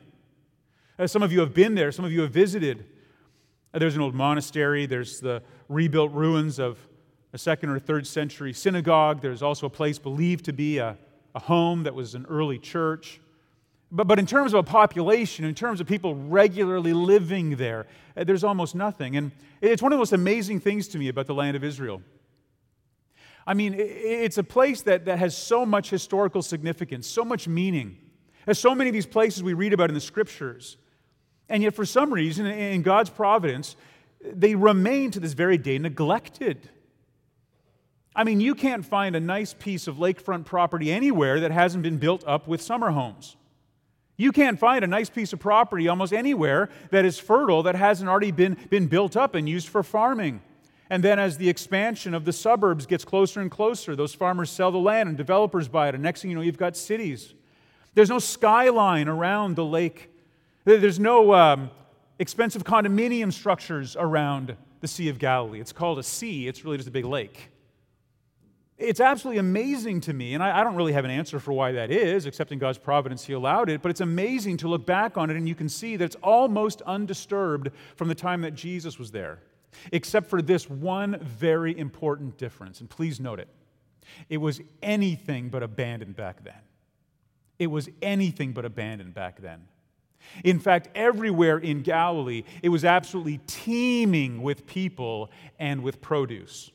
As 0.97 1.11
uh, 1.11 1.13
some 1.13 1.23
of 1.23 1.31
you 1.31 1.39
have 1.39 1.53
been 1.53 1.75
there, 1.75 1.91
some 1.91 2.03
of 2.03 2.11
you 2.11 2.21
have 2.21 2.31
visited. 2.31 2.85
Uh, 3.73 3.79
there's 3.79 3.95
an 3.95 4.01
old 4.01 4.15
monastery, 4.15 4.85
there's 4.85 5.21
the 5.21 5.41
rebuilt 5.69 6.11
ruins 6.11 6.59
of 6.59 6.88
a 7.33 7.37
second 7.37 7.69
or 7.69 7.79
third 7.79 8.07
century 8.07 8.53
synagogue. 8.53 9.21
There's 9.21 9.41
also 9.41 9.67
a 9.67 9.69
place 9.69 9.99
believed 9.99 10.45
to 10.45 10.53
be 10.53 10.77
a, 10.77 10.97
a 11.35 11.39
home 11.39 11.83
that 11.83 11.93
was 11.93 12.15
an 12.15 12.25
early 12.29 12.57
church. 12.57 13.19
But, 13.91 14.07
but 14.07 14.19
in 14.19 14.25
terms 14.25 14.53
of 14.53 14.59
a 14.59 14.63
population, 14.63 15.45
in 15.45 15.55
terms 15.55 15.81
of 15.81 15.87
people 15.87 16.15
regularly 16.15 16.93
living 16.93 17.55
there, 17.55 17.87
uh, 18.15 18.23
there's 18.23 18.43
almost 18.43 18.75
nothing. 18.75 19.15
And 19.15 19.31
it's 19.61 19.81
one 19.81 19.91
of 19.91 19.97
the 19.97 20.01
most 20.01 20.13
amazing 20.13 20.59
things 20.59 20.87
to 20.89 20.97
me 20.97 21.07
about 21.07 21.27
the 21.27 21.33
land 21.33 21.55
of 21.55 21.63
Israel. 21.63 22.01
I 23.47 23.55
mean, 23.55 23.73
it's 23.77 24.37
a 24.37 24.43
place 24.43 24.83
that, 24.83 25.05
that 25.05 25.17
has 25.17 25.35
so 25.35 25.65
much 25.65 25.89
historical 25.89 26.43
significance, 26.43 27.07
so 27.07 27.25
much 27.25 27.47
meaning. 27.47 27.97
There's 28.45 28.59
so 28.59 28.75
many 28.75 28.89
of 28.89 28.93
these 28.93 29.07
places 29.07 29.41
we 29.41 29.53
read 29.53 29.73
about 29.73 29.89
in 29.89 29.95
the 29.95 30.01
scriptures. 30.01 30.77
And 31.47 31.63
yet, 31.63 31.73
for 31.73 31.85
some 31.85 32.13
reason, 32.13 32.45
in 32.45 32.83
God's 32.83 33.09
providence, 33.09 33.75
they 34.21 34.53
remain 34.53 35.09
to 35.11 35.19
this 35.19 35.33
very 35.33 35.57
day 35.57 35.79
neglected. 35.79 36.69
I 38.15 38.23
mean, 38.23 38.41
you 38.41 38.55
can't 38.55 38.85
find 38.85 39.15
a 39.15 39.19
nice 39.19 39.53
piece 39.53 39.87
of 39.87 39.97
lakefront 39.97 40.45
property 40.45 40.91
anywhere 40.91 41.39
that 41.41 41.51
hasn't 41.51 41.83
been 41.83 41.97
built 41.97 42.23
up 42.27 42.47
with 42.47 42.61
summer 42.61 42.91
homes. 42.91 43.35
You 44.17 44.33
can't 44.33 44.59
find 44.59 44.83
a 44.83 44.87
nice 44.87 45.09
piece 45.09 45.31
of 45.31 45.39
property 45.39 45.87
almost 45.87 46.11
anywhere 46.11 46.69
that 46.91 47.05
is 47.05 47.17
fertile 47.17 47.63
that 47.63 47.75
hasn't 47.75 48.09
already 48.09 48.31
been, 48.31 48.57
been 48.69 48.87
built 48.87 49.15
up 49.15 49.33
and 49.33 49.47
used 49.47 49.69
for 49.69 49.81
farming. 49.81 50.41
And 50.89 51.03
then, 51.03 51.19
as 51.19 51.37
the 51.37 51.47
expansion 51.47 52.13
of 52.13 52.25
the 52.25 52.33
suburbs 52.33 52.85
gets 52.85 53.05
closer 53.05 53.39
and 53.39 53.49
closer, 53.49 53.95
those 53.95 54.13
farmers 54.13 54.49
sell 54.49 54.71
the 54.71 54.79
land 54.79 55.07
and 55.07 55.17
developers 55.17 55.67
buy 55.67 55.87
it. 55.87 55.93
And 55.93 56.03
next 56.03 56.21
thing 56.21 56.31
you 56.31 56.35
know, 56.35 56.41
you've 56.41 56.57
got 56.57 56.75
cities. 56.75 57.33
There's 57.93 58.09
no 58.09 58.19
skyline 58.19 59.07
around 59.07 59.55
the 59.55 59.65
lake, 59.65 60.09
there's 60.65 60.99
no 60.99 61.33
um, 61.33 61.71
expensive 62.17 62.63
condominium 62.63 63.31
structures 63.31 63.95
around 63.97 64.57
the 64.81 64.87
Sea 64.87 65.09
of 65.09 65.19
Galilee. 65.19 65.59
It's 65.59 65.71
called 65.71 65.99
a 65.99 66.03
sea, 66.03 66.47
it's 66.47 66.65
really 66.65 66.77
just 66.77 66.89
a 66.89 66.91
big 66.91 67.05
lake. 67.05 67.49
It's 68.79 69.01
absolutely 69.01 69.39
amazing 69.39 69.99
to 70.01 70.13
me, 70.13 70.33
and 70.33 70.41
I, 70.41 70.61
I, 70.61 70.63
don't 70.63 70.75
really 70.75 70.93
have 70.93 71.03
an 71.03 71.11
answer 71.11 71.37
for 71.41 71.51
why 71.51 71.73
that 71.73 71.91
is, 71.91 72.25
except 72.25 72.53
in 72.53 72.59
God's 72.59 72.77
providence, 72.77 73.25
He 73.25 73.33
allowed 73.33 73.69
it. 73.69 73.81
But 73.81 73.89
it's 73.89 73.99
amazing 73.99 74.55
to 74.57 74.69
look 74.69 74.85
back 74.85 75.17
on 75.17 75.29
it 75.29 75.35
and 75.35 75.47
you 75.49 75.53
can 75.53 75.67
see 75.67 75.97
that 75.97 76.05
it's 76.05 76.15
almost 76.23 76.81
undisturbed 76.83 77.71
from 77.97 78.07
the 78.07 78.15
time 78.15 78.41
that 78.41 78.55
Jesus 78.55 78.97
was 78.97 79.11
there, 79.11 79.39
except 79.91 80.29
for 80.29 80.41
this 80.41 80.69
one 80.69 81.19
very 81.19 81.77
important 81.77 82.37
difference. 82.37 82.79
And 82.79 82.89
please 82.89 83.19
note 83.19 83.39
it 83.39 83.49
it 84.29 84.37
was 84.37 84.61
anything 84.81 85.49
but 85.49 85.61
abandoned 85.61 86.15
back 86.15 86.43
then. 86.45 86.61
It 87.59 87.67
was 87.67 87.89
anything 88.01 88.53
but 88.53 88.63
abandoned 88.63 89.13
back 89.13 89.41
then. 89.41 89.67
In 90.43 90.59
fact, 90.59 90.87
everywhere 90.95 91.57
in 91.57 91.81
Galilee, 91.81 92.43
it 92.63 92.69
was 92.69 92.85
absolutely 92.85 93.39
teeming 93.45 94.41
with 94.41 94.65
people 94.65 95.31
and 95.59 95.83
with 95.83 96.01
produce. 96.01 96.71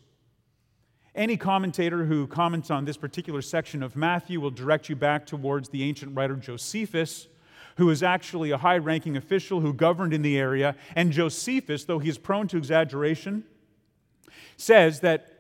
Any 1.15 1.37
commentator 1.37 2.05
who 2.05 2.27
comments 2.27 2.71
on 2.71 2.85
this 2.85 2.97
particular 2.97 3.41
section 3.41 3.83
of 3.83 3.95
Matthew 3.95 4.41
will 4.41 4.51
direct 4.51 4.89
you 4.89 4.97
back 4.97 5.27
towards 5.27 5.69
the 5.69 5.85
ancient 5.85 6.17
writer 6.17 6.35
Josephus, 6.35 7.29
who 7.77 7.89
is 7.91 8.03
actually 8.03 8.51
a 8.51 8.59
high 8.59 8.79
ranking 8.79 9.17
official 9.17 9.61
who 9.61 9.73
governed 9.73 10.13
in 10.13 10.23
the 10.23 10.37
area. 10.37 10.75
And 10.97 11.13
Josephus, 11.13 11.85
though 11.85 12.01
he 12.01 12.09
is 12.09 12.19
prone 12.19 12.49
to 12.49 12.57
exaggeration, 12.57 13.45
says 14.57 15.01
that 15.01 15.31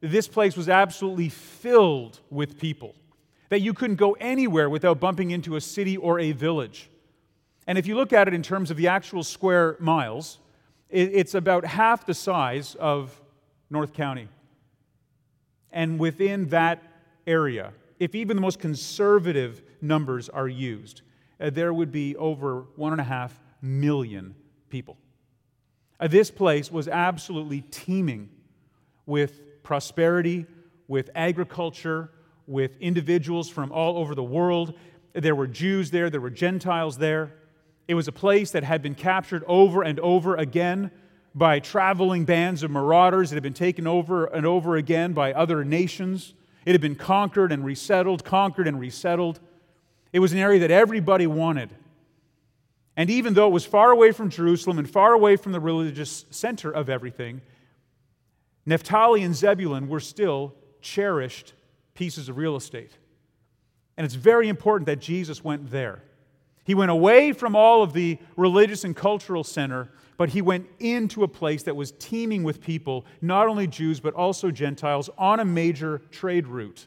this 0.00 0.28
place 0.28 0.56
was 0.56 0.68
absolutely 0.68 1.28
filled 1.28 2.20
with 2.30 2.58
people. 2.58 2.94
that 3.48 3.60
you 3.60 3.72
couldn't 3.72 3.96
go 3.96 4.12
anywhere 4.14 4.68
without 4.68 5.00
bumping 5.00 5.30
into 5.30 5.56
a 5.56 5.60
city 5.60 5.96
or 5.96 6.18
a 6.18 6.32
village. 6.32 6.90
And 7.66 7.78
if 7.78 7.86
you 7.86 7.96
look 7.96 8.12
at 8.12 8.28
it 8.28 8.34
in 8.34 8.42
terms 8.42 8.70
of 8.70 8.76
the 8.76 8.88
actual 8.88 9.22
square 9.22 9.76
miles, 9.80 10.38
it's 10.88 11.34
about 11.34 11.64
half 11.64 12.06
the 12.06 12.14
size 12.14 12.76
of 12.76 13.20
North 13.70 13.92
County. 13.92 14.28
And 15.76 15.98
within 15.98 16.48
that 16.48 16.82
area, 17.26 17.74
if 18.00 18.14
even 18.14 18.38
the 18.38 18.40
most 18.40 18.58
conservative 18.58 19.62
numbers 19.82 20.30
are 20.30 20.48
used, 20.48 21.02
uh, 21.38 21.50
there 21.50 21.70
would 21.70 21.92
be 21.92 22.16
over 22.16 22.64
one 22.76 22.92
and 22.92 23.00
a 23.00 23.04
half 23.04 23.38
million 23.60 24.34
people. 24.70 24.96
Uh, 26.00 26.08
this 26.08 26.30
place 26.30 26.72
was 26.72 26.88
absolutely 26.88 27.60
teeming 27.60 28.30
with 29.04 29.62
prosperity, 29.62 30.46
with 30.88 31.10
agriculture, 31.14 32.10
with 32.46 32.78
individuals 32.80 33.50
from 33.50 33.70
all 33.70 33.98
over 33.98 34.14
the 34.14 34.24
world. 34.24 34.78
There 35.12 35.34
were 35.34 35.46
Jews 35.46 35.90
there, 35.90 36.08
there 36.08 36.22
were 36.22 36.30
Gentiles 36.30 36.96
there. 36.96 37.34
It 37.86 37.94
was 37.94 38.08
a 38.08 38.12
place 38.12 38.50
that 38.52 38.64
had 38.64 38.80
been 38.80 38.94
captured 38.94 39.44
over 39.46 39.82
and 39.82 40.00
over 40.00 40.36
again 40.36 40.90
by 41.36 41.60
traveling 41.60 42.24
bands 42.24 42.62
of 42.62 42.70
marauders. 42.70 43.30
It 43.30 43.36
had 43.36 43.42
been 43.42 43.52
taken 43.52 43.86
over 43.86 44.24
and 44.24 44.46
over 44.46 44.76
again 44.76 45.12
by 45.12 45.34
other 45.34 45.64
nations. 45.64 46.32
It 46.64 46.72
had 46.72 46.80
been 46.80 46.96
conquered 46.96 47.52
and 47.52 47.62
resettled, 47.62 48.24
conquered 48.24 48.66
and 48.66 48.80
resettled. 48.80 49.38
It 50.14 50.20
was 50.20 50.32
an 50.32 50.38
area 50.38 50.60
that 50.60 50.70
everybody 50.70 51.26
wanted. 51.26 51.68
And 52.96 53.10
even 53.10 53.34
though 53.34 53.48
it 53.48 53.52
was 53.52 53.66
far 53.66 53.90
away 53.90 54.12
from 54.12 54.30
Jerusalem 54.30 54.78
and 54.78 54.88
far 54.88 55.12
away 55.12 55.36
from 55.36 55.52
the 55.52 55.60
religious 55.60 56.24
center 56.30 56.70
of 56.70 56.88
everything, 56.88 57.42
Naphtali 58.64 59.22
and 59.22 59.34
Zebulun 59.34 59.88
were 59.88 60.00
still 60.00 60.54
cherished 60.80 61.52
pieces 61.92 62.30
of 62.30 62.38
real 62.38 62.56
estate. 62.56 62.92
And 63.98 64.06
it's 64.06 64.14
very 64.14 64.48
important 64.48 64.86
that 64.86 65.00
Jesus 65.00 65.44
went 65.44 65.70
there. 65.70 66.02
He 66.64 66.74
went 66.74 66.90
away 66.90 67.32
from 67.32 67.54
all 67.54 67.82
of 67.82 67.92
the 67.92 68.18
religious 68.36 68.84
and 68.84 68.96
cultural 68.96 69.44
center, 69.44 69.90
but 70.16 70.30
he 70.30 70.42
went 70.42 70.66
into 70.78 71.22
a 71.22 71.28
place 71.28 71.62
that 71.64 71.76
was 71.76 71.92
teeming 71.92 72.42
with 72.42 72.60
people, 72.60 73.04
not 73.20 73.48
only 73.48 73.66
Jews, 73.66 74.00
but 74.00 74.14
also 74.14 74.50
Gentiles, 74.50 75.10
on 75.18 75.40
a 75.40 75.44
major 75.44 76.02
trade 76.10 76.46
route. 76.46 76.86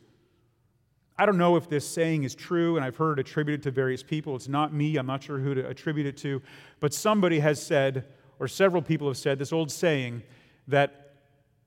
I 1.17 1.25
don't 1.25 1.37
know 1.37 1.55
if 1.57 1.69
this 1.69 1.87
saying 1.87 2.23
is 2.23 2.33
true, 2.33 2.77
and 2.77 2.85
I've 2.85 2.95
heard 2.95 3.19
it 3.19 3.27
attributed 3.27 3.63
to 3.63 3.71
various 3.71 4.01
people. 4.01 4.35
It's 4.35 4.47
not 4.47 4.73
me, 4.73 4.97
I'm 4.97 5.05
not 5.05 5.21
sure 5.21 5.37
who 5.37 5.53
to 5.53 5.67
attribute 5.67 6.07
it 6.07 6.17
to, 6.17 6.41
but 6.79 6.93
somebody 6.93 7.39
has 7.39 7.61
said, 7.61 8.05
or 8.39 8.47
several 8.47 8.81
people 8.81 9.07
have 9.07 9.17
said, 9.17 9.37
this 9.37 9.51
old 9.51 9.69
saying 9.69 10.23
that 10.67 11.15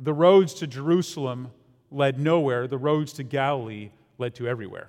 the 0.00 0.14
roads 0.14 0.54
to 0.54 0.66
Jerusalem 0.66 1.50
led 1.90 2.19
nowhere, 2.19 2.66
the 2.66 2.78
roads 2.78 3.12
to 3.14 3.23
Galilee 3.23 3.90
led 4.19 4.35
to 4.37 4.49
everywhere 4.49 4.88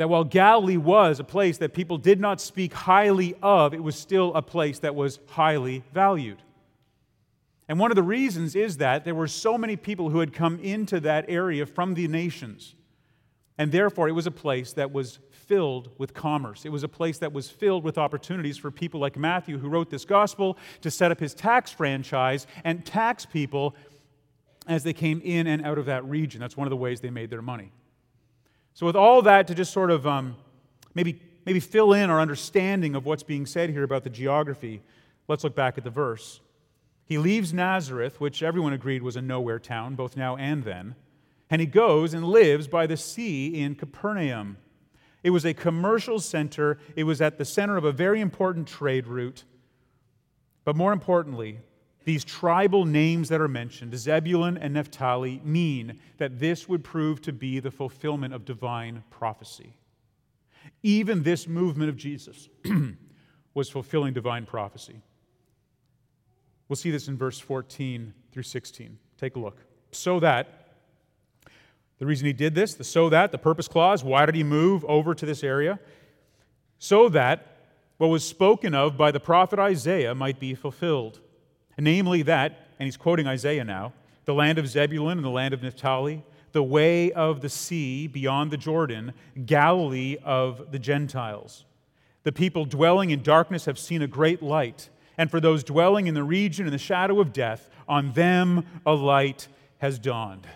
that 0.00 0.08
while 0.08 0.24
Galilee 0.24 0.78
was 0.78 1.20
a 1.20 1.24
place 1.24 1.58
that 1.58 1.74
people 1.74 1.98
did 1.98 2.18
not 2.18 2.40
speak 2.40 2.72
highly 2.72 3.34
of, 3.42 3.74
it 3.74 3.82
was 3.82 3.94
still 3.94 4.32
a 4.34 4.40
place 4.40 4.78
that 4.78 4.94
was 4.94 5.20
highly 5.26 5.84
valued. 5.92 6.38
And 7.68 7.78
one 7.78 7.92
of 7.92 7.96
the 7.96 8.02
reasons 8.02 8.56
is 8.56 8.78
that 8.78 9.04
there 9.04 9.14
were 9.14 9.28
so 9.28 9.58
many 9.58 9.76
people 9.76 10.08
who 10.08 10.20
had 10.20 10.32
come 10.32 10.58
into 10.60 11.00
that 11.00 11.26
area 11.28 11.66
from 11.66 11.92
the 11.92 12.08
nations. 12.08 12.74
And 13.58 13.70
therefore, 13.72 14.08
it 14.08 14.12
was 14.12 14.26
a 14.26 14.30
place 14.30 14.72
that 14.72 14.90
was 14.90 15.18
filled 15.32 15.90
with 15.98 16.14
commerce. 16.14 16.64
It 16.64 16.72
was 16.72 16.82
a 16.82 16.88
place 16.88 17.18
that 17.18 17.34
was 17.34 17.50
filled 17.50 17.84
with 17.84 17.98
opportunities 17.98 18.56
for 18.56 18.70
people 18.70 19.00
like 19.00 19.18
Matthew, 19.18 19.58
who 19.58 19.68
wrote 19.68 19.90
this 19.90 20.06
gospel, 20.06 20.56
to 20.80 20.90
set 20.90 21.10
up 21.10 21.20
his 21.20 21.34
tax 21.34 21.72
franchise 21.72 22.46
and 22.64 22.86
tax 22.86 23.26
people 23.26 23.76
as 24.66 24.82
they 24.82 24.94
came 24.94 25.20
in 25.22 25.46
and 25.46 25.62
out 25.62 25.76
of 25.76 25.84
that 25.84 26.06
region. 26.06 26.40
That's 26.40 26.56
one 26.56 26.66
of 26.66 26.70
the 26.70 26.76
ways 26.78 27.02
they 27.02 27.10
made 27.10 27.28
their 27.28 27.42
money. 27.42 27.70
So, 28.74 28.86
with 28.86 28.96
all 28.96 29.22
that 29.22 29.46
to 29.48 29.54
just 29.54 29.72
sort 29.72 29.90
of 29.90 30.06
um, 30.06 30.36
maybe, 30.94 31.20
maybe 31.44 31.60
fill 31.60 31.92
in 31.92 32.10
our 32.10 32.20
understanding 32.20 32.94
of 32.94 33.04
what's 33.04 33.22
being 33.22 33.46
said 33.46 33.70
here 33.70 33.82
about 33.82 34.04
the 34.04 34.10
geography, 34.10 34.82
let's 35.28 35.44
look 35.44 35.54
back 35.54 35.76
at 35.78 35.84
the 35.84 35.90
verse. 35.90 36.40
He 37.04 37.18
leaves 37.18 37.52
Nazareth, 37.52 38.20
which 38.20 38.42
everyone 38.42 38.72
agreed 38.72 39.02
was 39.02 39.16
a 39.16 39.22
nowhere 39.22 39.58
town, 39.58 39.96
both 39.96 40.16
now 40.16 40.36
and 40.36 40.62
then, 40.62 40.94
and 41.50 41.60
he 41.60 41.66
goes 41.66 42.14
and 42.14 42.24
lives 42.24 42.68
by 42.68 42.86
the 42.86 42.96
sea 42.96 43.48
in 43.48 43.74
Capernaum. 43.74 44.58
It 45.22 45.30
was 45.30 45.44
a 45.44 45.52
commercial 45.52 46.20
center, 46.20 46.78
it 46.96 47.04
was 47.04 47.20
at 47.20 47.36
the 47.36 47.44
center 47.44 47.76
of 47.76 47.84
a 47.84 47.92
very 47.92 48.20
important 48.20 48.68
trade 48.68 49.06
route. 49.06 49.44
But 50.64 50.76
more 50.76 50.92
importantly, 50.92 51.58
these 52.04 52.24
tribal 52.24 52.84
names 52.86 53.28
that 53.28 53.40
are 53.40 53.48
mentioned, 53.48 53.96
Zebulun 53.96 54.56
and 54.56 54.74
Naphtali, 54.74 55.40
mean 55.44 55.98
that 56.18 56.38
this 56.38 56.68
would 56.68 56.82
prove 56.82 57.20
to 57.22 57.32
be 57.32 57.60
the 57.60 57.70
fulfillment 57.70 58.32
of 58.32 58.44
divine 58.44 59.04
prophecy. 59.10 59.74
Even 60.82 61.22
this 61.22 61.46
movement 61.46 61.90
of 61.90 61.96
Jesus 61.96 62.48
was 63.54 63.68
fulfilling 63.68 64.14
divine 64.14 64.46
prophecy. 64.46 65.02
We'll 66.68 66.76
see 66.76 66.90
this 66.90 67.08
in 67.08 67.18
verse 67.18 67.38
14 67.38 68.14
through 68.32 68.44
16. 68.44 68.98
Take 69.18 69.36
a 69.36 69.38
look. 69.38 69.58
So 69.92 70.20
that, 70.20 70.68
the 71.98 72.06
reason 72.06 72.26
he 72.26 72.32
did 72.32 72.54
this, 72.54 72.74
the 72.74 72.84
so 72.84 73.10
that, 73.10 73.32
the 73.32 73.38
purpose 73.38 73.68
clause, 73.68 74.02
why 74.02 74.24
did 74.24 74.34
he 74.34 74.44
move 74.44 74.84
over 74.86 75.14
to 75.14 75.26
this 75.26 75.44
area? 75.44 75.78
So 76.78 77.10
that 77.10 77.58
what 77.98 78.06
was 78.06 78.24
spoken 78.24 78.74
of 78.74 78.96
by 78.96 79.10
the 79.10 79.20
prophet 79.20 79.58
Isaiah 79.58 80.14
might 80.14 80.40
be 80.40 80.54
fulfilled 80.54 81.20
namely 81.80 82.22
that, 82.22 82.68
and 82.78 82.86
he's 82.86 82.96
quoting 82.96 83.26
Isaiah 83.26 83.64
now, 83.64 83.92
the 84.24 84.34
land 84.34 84.58
of 84.58 84.68
Zebulun 84.68 85.18
and 85.18 85.24
the 85.24 85.30
land 85.30 85.54
of 85.54 85.62
Naphtali, 85.62 86.22
the 86.52 86.62
way 86.62 87.12
of 87.12 87.40
the 87.40 87.48
sea 87.48 88.06
beyond 88.06 88.50
the 88.50 88.56
Jordan, 88.56 89.12
Galilee 89.46 90.16
of 90.24 90.72
the 90.72 90.78
Gentiles. 90.78 91.64
The 92.22 92.32
people 92.32 92.64
dwelling 92.64 93.10
in 93.10 93.22
darkness 93.22 93.64
have 93.64 93.78
seen 93.78 94.02
a 94.02 94.06
great 94.06 94.42
light, 94.42 94.88
and 95.16 95.30
for 95.30 95.40
those 95.40 95.64
dwelling 95.64 96.06
in 96.06 96.14
the 96.14 96.24
region 96.24 96.66
in 96.66 96.72
the 96.72 96.78
shadow 96.78 97.20
of 97.20 97.32
death, 97.32 97.70
on 97.88 98.12
them 98.12 98.66
a 98.84 98.92
light 98.92 99.48
has 99.78 99.98
dawned. 99.98 100.46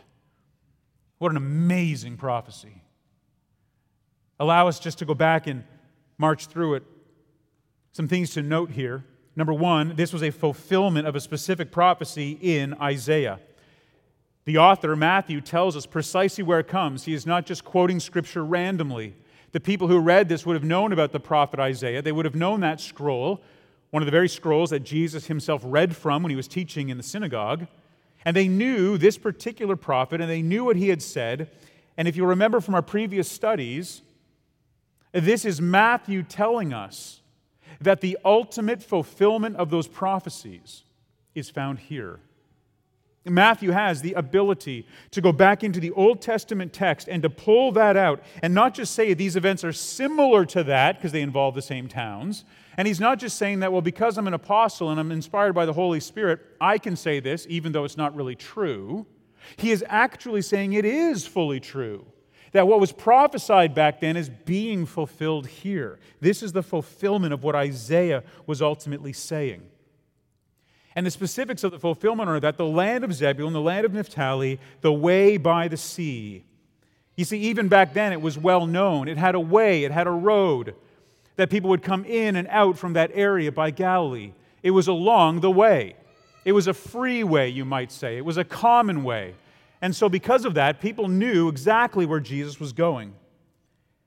What 1.18 1.30
an 1.30 1.36
amazing 1.36 2.16
prophecy. 2.16 2.82
Allow 4.38 4.68
us 4.68 4.78
just 4.78 4.98
to 4.98 5.04
go 5.04 5.14
back 5.14 5.46
and 5.46 5.64
march 6.18 6.46
through 6.46 6.74
it. 6.74 6.82
Some 7.92 8.08
things 8.08 8.30
to 8.30 8.42
note 8.42 8.70
here. 8.70 9.04
Number 9.36 9.52
one, 9.52 9.96
this 9.96 10.12
was 10.12 10.22
a 10.22 10.30
fulfillment 10.30 11.06
of 11.06 11.16
a 11.16 11.20
specific 11.20 11.72
prophecy 11.72 12.38
in 12.40 12.74
Isaiah. 12.74 13.40
The 14.44 14.58
author, 14.58 14.94
Matthew, 14.94 15.40
tells 15.40 15.76
us 15.76 15.86
precisely 15.86 16.44
where 16.44 16.60
it 16.60 16.68
comes. 16.68 17.04
He 17.04 17.14
is 17.14 17.26
not 17.26 17.46
just 17.46 17.64
quoting 17.64 17.98
scripture 17.98 18.44
randomly. 18.44 19.14
The 19.52 19.60
people 19.60 19.88
who 19.88 19.98
read 19.98 20.28
this 20.28 20.44
would 20.44 20.54
have 20.54 20.64
known 20.64 20.92
about 20.92 21.12
the 21.12 21.20
prophet 21.20 21.58
Isaiah. 21.58 22.02
They 22.02 22.12
would 22.12 22.26
have 22.26 22.34
known 22.34 22.60
that 22.60 22.80
scroll, 22.80 23.40
one 23.90 24.02
of 24.02 24.06
the 24.06 24.12
very 24.12 24.28
scrolls 24.28 24.70
that 24.70 24.80
Jesus 24.80 25.26
himself 25.26 25.62
read 25.64 25.96
from 25.96 26.22
when 26.22 26.30
he 26.30 26.36
was 26.36 26.48
teaching 26.48 26.88
in 26.88 26.96
the 26.96 27.02
synagogue. 27.02 27.66
And 28.24 28.36
they 28.36 28.48
knew 28.48 28.98
this 28.98 29.16
particular 29.16 29.76
prophet 29.76 30.20
and 30.20 30.30
they 30.30 30.42
knew 30.42 30.64
what 30.64 30.76
he 30.76 30.88
had 30.88 31.02
said. 31.02 31.50
And 31.96 32.06
if 32.06 32.16
you 32.16 32.26
remember 32.26 32.60
from 32.60 32.74
our 32.74 32.82
previous 32.82 33.30
studies, 33.30 34.02
this 35.12 35.44
is 35.44 35.60
Matthew 35.60 36.22
telling 36.22 36.72
us 36.72 37.20
that 37.84 38.00
the 38.00 38.18
ultimate 38.24 38.82
fulfillment 38.82 39.56
of 39.56 39.70
those 39.70 39.86
prophecies 39.86 40.82
is 41.34 41.50
found 41.50 41.78
here. 41.78 42.20
Matthew 43.26 43.70
has 43.70 44.02
the 44.02 44.12
ability 44.12 44.86
to 45.12 45.20
go 45.22 45.32
back 45.32 45.64
into 45.64 45.80
the 45.80 45.92
Old 45.92 46.20
Testament 46.20 46.74
text 46.74 47.08
and 47.08 47.22
to 47.22 47.30
pull 47.30 47.72
that 47.72 47.96
out 47.96 48.22
and 48.42 48.52
not 48.52 48.74
just 48.74 48.94
say 48.94 49.14
these 49.14 49.34
events 49.36 49.64
are 49.64 49.72
similar 49.72 50.44
to 50.46 50.62
that 50.64 50.96
because 50.96 51.12
they 51.12 51.22
involve 51.22 51.54
the 51.54 51.62
same 51.62 51.88
towns. 51.88 52.44
And 52.76 52.86
he's 52.86 53.00
not 53.00 53.18
just 53.18 53.38
saying 53.38 53.60
that, 53.60 53.72
well, 53.72 53.80
because 53.80 54.18
I'm 54.18 54.26
an 54.26 54.34
apostle 54.34 54.90
and 54.90 55.00
I'm 55.00 55.10
inspired 55.10 55.54
by 55.54 55.64
the 55.64 55.72
Holy 55.72 56.00
Spirit, 56.00 56.40
I 56.60 56.76
can 56.76 56.96
say 56.96 57.18
this, 57.18 57.46
even 57.48 57.72
though 57.72 57.84
it's 57.84 57.96
not 57.96 58.14
really 58.14 58.34
true. 58.34 59.06
He 59.56 59.70
is 59.70 59.82
actually 59.88 60.42
saying 60.42 60.74
it 60.74 60.84
is 60.84 61.26
fully 61.26 61.60
true 61.60 62.04
that 62.54 62.68
what 62.68 62.78
was 62.78 62.92
prophesied 62.92 63.74
back 63.74 63.98
then 63.98 64.16
is 64.16 64.28
being 64.28 64.86
fulfilled 64.86 65.48
here. 65.48 65.98
This 66.20 66.40
is 66.40 66.52
the 66.52 66.62
fulfillment 66.62 67.34
of 67.34 67.42
what 67.42 67.56
Isaiah 67.56 68.22
was 68.46 68.62
ultimately 68.62 69.12
saying. 69.12 69.60
And 70.94 71.04
the 71.04 71.10
specifics 71.10 71.64
of 71.64 71.72
the 71.72 71.80
fulfillment 71.80 72.30
are 72.30 72.38
that 72.38 72.56
the 72.56 72.64
land 72.64 73.02
of 73.02 73.12
Zebulun, 73.12 73.52
the 73.52 73.60
land 73.60 73.84
of 73.84 73.92
Naphtali, 73.92 74.60
the 74.82 74.92
way 74.92 75.36
by 75.36 75.66
the 75.66 75.76
sea. 75.76 76.44
You 77.16 77.24
see, 77.24 77.40
even 77.40 77.66
back 77.66 77.92
then 77.92 78.12
it 78.12 78.22
was 78.22 78.38
well 78.38 78.68
known. 78.68 79.08
It 79.08 79.18
had 79.18 79.34
a 79.34 79.40
way, 79.40 79.82
it 79.82 79.90
had 79.90 80.06
a 80.06 80.12
road 80.12 80.76
that 81.34 81.50
people 81.50 81.70
would 81.70 81.82
come 81.82 82.04
in 82.04 82.36
and 82.36 82.46
out 82.46 82.78
from 82.78 82.92
that 82.92 83.10
area 83.14 83.50
by 83.50 83.72
Galilee. 83.72 84.32
It 84.62 84.70
was 84.70 84.86
along 84.86 85.40
the 85.40 85.50
way. 85.50 85.96
It 86.44 86.52
was 86.52 86.68
a 86.68 86.74
free 86.74 87.24
way, 87.24 87.48
you 87.48 87.64
might 87.64 87.90
say. 87.90 88.16
It 88.16 88.24
was 88.24 88.36
a 88.36 88.44
common 88.44 89.02
way. 89.02 89.34
And 89.84 89.94
so, 89.94 90.08
because 90.08 90.46
of 90.46 90.54
that, 90.54 90.80
people 90.80 91.08
knew 91.08 91.50
exactly 91.50 92.06
where 92.06 92.18
Jesus 92.18 92.58
was 92.58 92.72
going. 92.72 93.12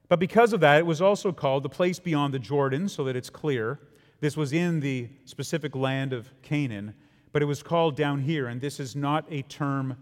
But 0.10 0.20
because 0.20 0.52
of 0.52 0.60
that, 0.62 0.80
it 0.80 0.88
was 0.88 1.04
also 1.04 1.32
called 1.32 1.62
the 1.62 1.70
place 1.70 2.00
beyond 2.00 2.34
the 2.34 2.40
Jordan, 2.40 2.90
so 2.90 3.04
that 3.04 3.16
it's 3.16 3.30
clear. 3.30 3.80
This 4.20 4.36
was 4.36 4.54
in 4.54 4.80
the 4.80 5.08
specific 5.26 5.76
land 5.76 6.14
of 6.14 6.34
Canaan, 6.42 6.96
but 7.32 7.44
it 7.44 7.46
was 7.46 7.62
called 7.62 7.96
down 7.96 8.22
here, 8.22 8.48
and 8.48 8.60
this 8.60 8.80
is 8.80 8.96
not 8.96 9.26
a 9.30 9.44
term 9.44 9.96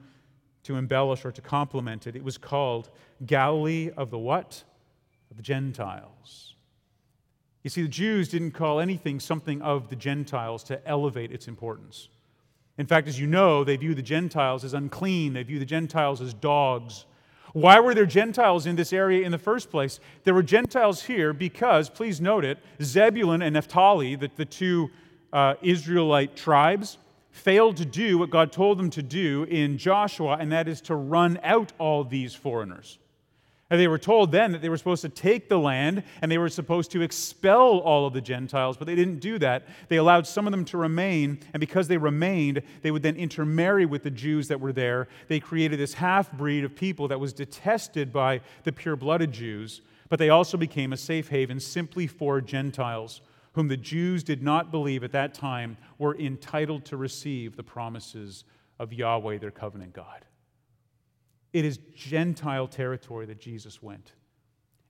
to 0.64 0.78
embellish 0.78 1.26
or 1.26 1.34
to 1.34 1.42
complement 1.42 2.08
it. 2.08 2.16
It 2.16 2.24
was 2.24 2.38
called 2.38 2.90
Galilee 3.26 3.92
of 3.98 4.12
the 4.12 4.18
what? 4.18 4.64
Of 5.30 5.36
the 5.36 5.44
Gentiles. 5.44 6.56
You 7.64 7.70
see, 7.70 7.82
the 7.82 7.90
Jews 7.90 8.30
didn't 8.30 8.52
call 8.52 8.80
anything 8.80 9.20
something 9.20 9.62
of 9.62 9.90
the 9.90 9.98
Gentiles 9.98 10.64
to 10.64 10.88
elevate 10.88 11.34
its 11.34 11.50
importance. 11.50 12.08
In 12.78 12.86
fact, 12.86 13.08
as 13.08 13.20
you 13.20 13.28
know, 13.28 13.64
they 13.64 13.78
view 13.78 13.96
the 13.96 14.02
Gentiles 14.02 14.64
as 14.64 14.74
unclean, 14.74 15.34
they 15.34 15.44
view 15.44 15.60
the 15.60 15.66
Gentiles 15.66 16.22
as 16.22 16.34
dogs. 16.34 17.06
Why 17.54 17.80
were 17.80 17.96
there 17.96 18.06
Gentiles 18.06 18.66
in 18.66 18.76
this 18.76 18.92
area 18.92 19.26
in 19.26 19.32
the 19.32 19.38
first 19.38 19.72
place? 19.72 20.02
There 20.26 20.34
were 20.34 20.44
Gentiles 20.44 21.04
here 21.04 21.32
because, 21.32 21.90
please 21.90 22.20
note 22.20 22.44
it, 22.44 22.58
Zebulun 22.82 23.42
and 23.42 23.54
Naphtali, 23.54 24.16
the, 24.16 24.30
the 24.36 24.44
two 24.44 24.90
uh, 25.32 25.56
Israelite 25.62 26.36
tribes, 26.36 26.98
failed 27.32 27.78
to 27.78 27.86
do 27.86 28.18
what 28.18 28.30
God 28.30 28.52
told 28.52 28.78
them 28.78 28.90
to 28.90 29.02
do 29.02 29.44
in 29.44 29.78
Joshua, 29.78 30.38
and 30.38 30.52
that 30.52 30.68
is 30.68 30.82
to 30.82 30.96
run 30.96 31.40
out 31.44 31.72
all 31.78 32.04
these 32.04 32.36
foreigners. 32.36 33.00
And 33.76 33.82
they 33.82 33.90
were 33.90 34.00
told 34.00 34.32
then 34.32 34.54
that 34.54 34.62
they 34.62 34.70
were 34.70 34.78
supposed 34.78 35.02
to 35.02 35.10
take 35.10 35.50
the 35.50 35.60
land 35.60 36.04
and 36.22 36.32
they 36.32 36.38
were 36.38 36.48
supposed 36.48 36.92
to 36.92 37.02
expel 37.02 37.80
all 37.80 38.08
of 38.08 38.14
the 38.14 38.22
Gentiles, 38.22 38.78
but 38.78 38.88
they 38.88 38.96
didn't 38.96 39.20
do 39.20 39.38
that. 39.40 39.68
They 39.90 39.98
allowed 39.98 40.26
some 40.26 40.48
of 40.48 40.52
them 40.52 40.64
to 40.64 40.78
remain, 40.78 41.42
and 41.52 41.60
because 41.60 41.90
they 41.90 41.98
remained, 41.98 42.62
they 42.84 42.92
would 42.92 43.04
then 43.04 43.18
intermarry 43.18 43.86
with 43.86 44.04
the 44.04 44.12
Jews 44.12 44.48
that 44.48 44.62
were 44.62 44.72
there. 44.72 45.10
They 45.28 45.42
created 45.42 45.78
this 45.78 45.96
half 45.96 46.32
breed 46.32 46.64
of 46.64 46.74
people 46.74 47.10
that 47.10 47.20
was 47.20 47.34
detested 47.34 48.14
by 48.14 48.40
the 48.64 48.72
pure 48.72 48.96
blooded 48.96 49.34
Jews, 49.34 49.82
but 50.08 50.20
they 50.20 50.30
also 50.30 50.56
became 50.56 50.94
a 50.94 50.98
safe 50.98 51.28
haven 51.28 51.60
simply 51.60 52.08
for 52.08 52.40
Gentiles, 52.40 53.20
whom 53.56 53.68
the 53.68 53.76
Jews 53.76 54.24
did 54.24 54.42
not 54.42 54.72
believe 54.72 55.04
at 55.04 55.12
that 55.12 55.34
time 55.34 55.76
were 55.98 56.18
entitled 56.18 56.86
to 56.86 56.96
receive 56.96 57.58
the 57.58 57.64
promises 57.64 58.46
of 58.80 58.94
Yahweh, 58.94 59.40
their 59.40 59.52
covenant 59.52 59.92
God. 59.92 60.24
It 61.56 61.64
is 61.64 61.80
Gentile 61.96 62.68
territory 62.68 63.26
that 63.28 63.40
Jesus 63.40 63.82
went. 63.82 64.12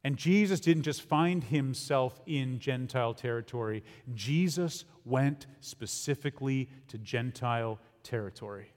And 0.04 0.17
Jesus 0.17 0.60
didn't 0.60 0.82
just 0.82 1.04
find 1.04 1.43
himself 1.43 2.19
in 2.25 2.58
Gentile 2.58 3.13
territory, 3.13 3.84
Jesus 4.15 4.84
went 5.04 5.45
specifically 5.60 6.67
to 6.88 6.97
Gentile 6.97 7.80
territory. 8.01 8.71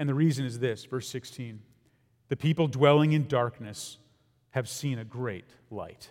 And 0.00 0.08
the 0.08 0.14
reason 0.14 0.44
is 0.44 0.58
this 0.58 0.84
verse 0.84 1.08
16 1.08 1.60
the 2.30 2.36
people 2.36 2.66
dwelling 2.66 3.12
in 3.12 3.28
darkness 3.28 3.98
have 4.50 4.68
seen 4.68 4.98
a 4.98 5.04
great 5.04 5.54
light. 5.70 6.10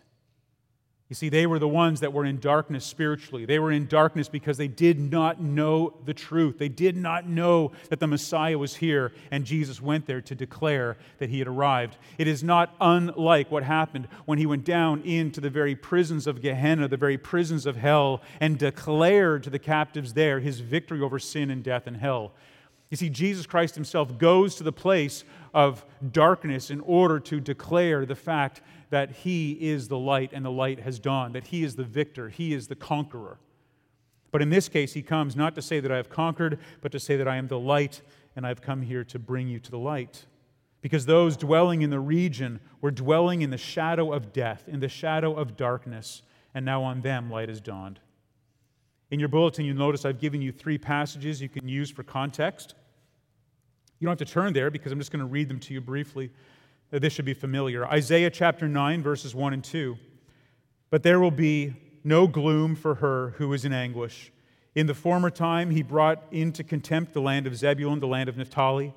You 1.07 1.15
see, 1.15 1.29
they 1.29 1.45
were 1.45 1.59
the 1.59 1.67
ones 1.67 1.99
that 1.99 2.13
were 2.13 2.25
in 2.25 2.39
darkness 2.39 2.83
spiritually. 2.83 3.45
They 3.45 3.59
were 3.59 3.71
in 3.71 3.85
darkness 3.85 4.27
because 4.27 4.57
they 4.57 4.67
did 4.67 4.99
not 4.99 5.39
know 5.39 5.93
the 6.03 6.15
truth. 6.15 6.57
They 6.57 6.69
did 6.69 6.97
not 6.97 7.29
know 7.29 7.73
that 7.89 7.99
the 7.99 8.07
Messiah 8.07 8.57
was 8.57 8.77
here, 8.77 9.11
and 9.29 9.45
Jesus 9.45 9.79
went 9.79 10.07
there 10.07 10.21
to 10.21 10.33
declare 10.33 10.97
that 11.19 11.29
he 11.29 11.37
had 11.37 11.47
arrived. 11.47 11.97
It 12.17 12.27
is 12.27 12.43
not 12.43 12.73
unlike 12.81 13.51
what 13.51 13.61
happened 13.61 14.07
when 14.25 14.39
he 14.39 14.47
went 14.47 14.65
down 14.65 15.03
into 15.03 15.39
the 15.39 15.49
very 15.51 15.75
prisons 15.75 16.25
of 16.25 16.41
Gehenna, 16.41 16.87
the 16.87 16.97
very 16.97 17.19
prisons 17.19 17.67
of 17.67 17.75
hell, 17.75 18.23
and 18.39 18.57
declared 18.57 19.43
to 19.43 19.51
the 19.51 19.59
captives 19.59 20.13
there 20.13 20.39
his 20.39 20.59
victory 20.59 21.01
over 21.01 21.19
sin 21.19 21.51
and 21.51 21.63
death 21.63 21.85
and 21.85 21.97
hell. 21.97 22.33
You 22.89 22.97
see, 22.97 23.09
Jesus 23.09 23.45
Christ 23.45 23.75
himself 23.75 24.17
goes 24.17 24.55
to 24.55 24.63
the 24.63 24.71
place 24.71 25.23
of 25.53 25.85
darkness 26.11 26.71
in 26.71 26.81
order 26.81 27.19
to 27.19 27.39
declare 27.39 28.05
the 28.05 28.15
fact 28.15 28.61
that 28.89 29.11
he 29.11 29.53
is 29.53 29.87
the 29.87 29.97
light 29.97 30.31
and 30.33 30.45
the 30.45 30.51
light 30.51 30.79
has 30.79 30.99
dawned, 30.99 31.35
that 31.35 31.47
he 31.47 31.63
is 31.63 31.75
the 31.75 31.83
victor, 31.83 32.29
he 32.29 32.53
is 32.53 32.67
the 32.67 32.75
conqueror. 32.75 33.37
But 34.31 34.41
in 34.41 34.49
this 34.49 34.67
case, 34.67 34.93
he 34.93 35.01
comes 35.01 35.35
not 35.35 35.55
to 35.55 35.61
say 35.61 35.79
that 35.79 35.91
I 35.91 35.97
have 35.97 36.09
conquered, 36.09 36.59
but 36.81 36.91
to 36.91 36.99
say 36.99 37.15
that 37.15 37.27
I 37.27 37.37
am 37.37 37.47
the 37.47 37.59
light 37.59 38.01
and 38.35 38.45
I've 38.45 38.61
come 38.61 38.81
here 38.81 39.03
to 39.05 39.17
bring 39.17 39.47
you 39.47 39.59
to 39.59 39.71
the 39.71 39.77
light. 39.79 40.25
Because 40.81 41.05
those 41.05 41.37
dwelling 41.37 41.81
in 41.81 41.89
the 41.89 41.99
region 41.99 42.59
were 42.81 42.91
dwelling 42.91 43.41
in 43.41 43.49
the 43.49 43.57
shadow 43.57 44.11
of 44.13 44.33
death, 44.33 44.67
in 44.67 44.81
the 44.81 44.89
shadow 44.89 45.33
of 45.33 45.55
darkness, 45.55 46.21
and 46.53 46.65
now 46.65 46.83
on 46.83 47.01
them 47.01 47.29
light 47.29 47.49
has 47.49 47.61
dawned. 47.61 47.99
In 49.09 49.19
your 49.19 49.29
bulletin, 49.29 49.65
you'll 49.65 49.77
notice 49.77 50.05
I've 50.05 50.19
given 50.19 50.41
you 50.41 50.51
three 50.51 50.77
passages 50.77 51.41
you 51.41 51.49
can 51.49 51.67
use 51.67 51.89
for 51.89 52.03
context. 52.03 52.75
You 53.99 54.05
don't 54.05 54.19
have 54.19 54.27
to 54.27 54.33
turn 54.33 54.53
there 54.53 54.69
because 54.69 54.91
I'm 54.91 54.99
just 54.99 55.11
going 55.11 55.21
to 55.21 55.25
read 55.25 55.47
them 55.47 55.59
to 55.61 55.73
you 55.73 55.81
briefly. 55.81 56.31
This 56.91 57.13
should 57.13 57.25
be 57.25 57.33
familiar. 57.33 57.85
Isaiah 57.85 58.29
chapter 58.29 58.67
9, 58.67 59.01
verses 59.01 59.33
1 59.33 59.53
and 59.53 59.63
2. 59.63 59.97
But 60.89 61.03
there 61.03 61.19
will 61.19 61.31
be 61.31 61.73
no 62.03 62.27
gloom 62.27 62.75
for 62.75 62.95
her 62.95 63.31
who 63.37 63.51
is 63.53 63.65
in 63.65 63.73
anguish. 63.73 64.31
In 64.75 64.87
the 64.87 64.93
former 64.93 65.29
time, 65.29 65.71
he 65.71 65.81
brought 65.81 66.23
into 66.31 66.63
contempt 66.63 67.13
the 67.13 67.21
land 67.21 67.47
of 67.47 67.55
Zebulun, 67.55 67.99
the 67.99 68.07
land 68.07 68.29
of 68.29 68.37
Naphtali. 68.37 68.93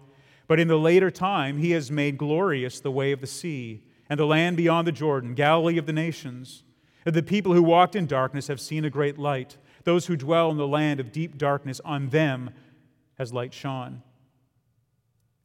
But 0.47 0.61
in 0.61 0.69
the 0.69 0.79
later 0.79 1.11
time, 1.11 1.59
he 1.59 1.71
has 1.73 1.91
made 1.91 2.19
glorious 2.19 2.81
the 2.81 2.91
way 2.91 3.13
of 3.13 3.21
the 3.21 3.27
sea 3.27 3.85
and 4.09 4.19
the 4.19 4.27
land 4.27 4.57
beyond 4.57 4.87
the 4.87 4.93
Jordan, 4.93 5.35
Galilee 5.35 5.79
of 5.79 5.87
the 5.87 5.93
nations. 5.93 6.65
And 7.07 7.15
the 7.15 7.23
people 7.23 7.53
who 7.53 7.63
walked 7.63 7.97
in 7.97 8.07
darkness 8.07 8.49
have 8.49 8.61
seen 8.61 8.85
a 8.85 8.91
great 8.91 9.19
light. 9.19 9.57
Those 9.85 10.07
who 10.07 10.17
dwell 10.17 10.51
in 10.51 10.57
the 10.57 10.67
land 10.67 11.01
of 11.01 11.13
deep 11.13 11.39
darkness, 11.39 11.81
on 11.85 12.09
them 12.09 12.51
has 13.19 13.33
light 13.33 13.55
shone. 13.55 14.03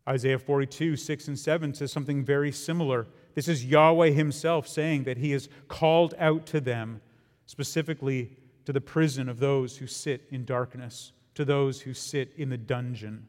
Isaiah 0.07 0.39
42, 0.39 0.97
6 0.97 1.27
and 1.29 1.39
7 1.39 1.73
says 1.73 1.91
something 1.91 2.25
very 2.25 2.51
similar. 2.51 3.07
This 3.35 3.47
is 3.47 3.65
Yahweh 3.65 4.09
Himself 4.09 4.67
saying 4.67 5.05
that 5.05 5.17
He 5.17 5.31
has 5.31 5.47
called 5.67 6.13
out 6.19 6.45
to 6.47 6.59
them, 6.59 7.01
specifically 7.45 8.37
to 8.65 8.73
the 8.73 8.81
prison 8.81 9.29
of 9.29 9.39
those 9.39 9.77
who 9.77 9.87
sit 9.87 10.23
in 10.29 10.45
darkness, 10.45 11.13
to 11.35 11.45
those 11.45 11.81
who 11.81 11.93
sit 11.93 12.33
in 12.37 12.49
the 12.49 12.57
dungeon. 12.57 13.27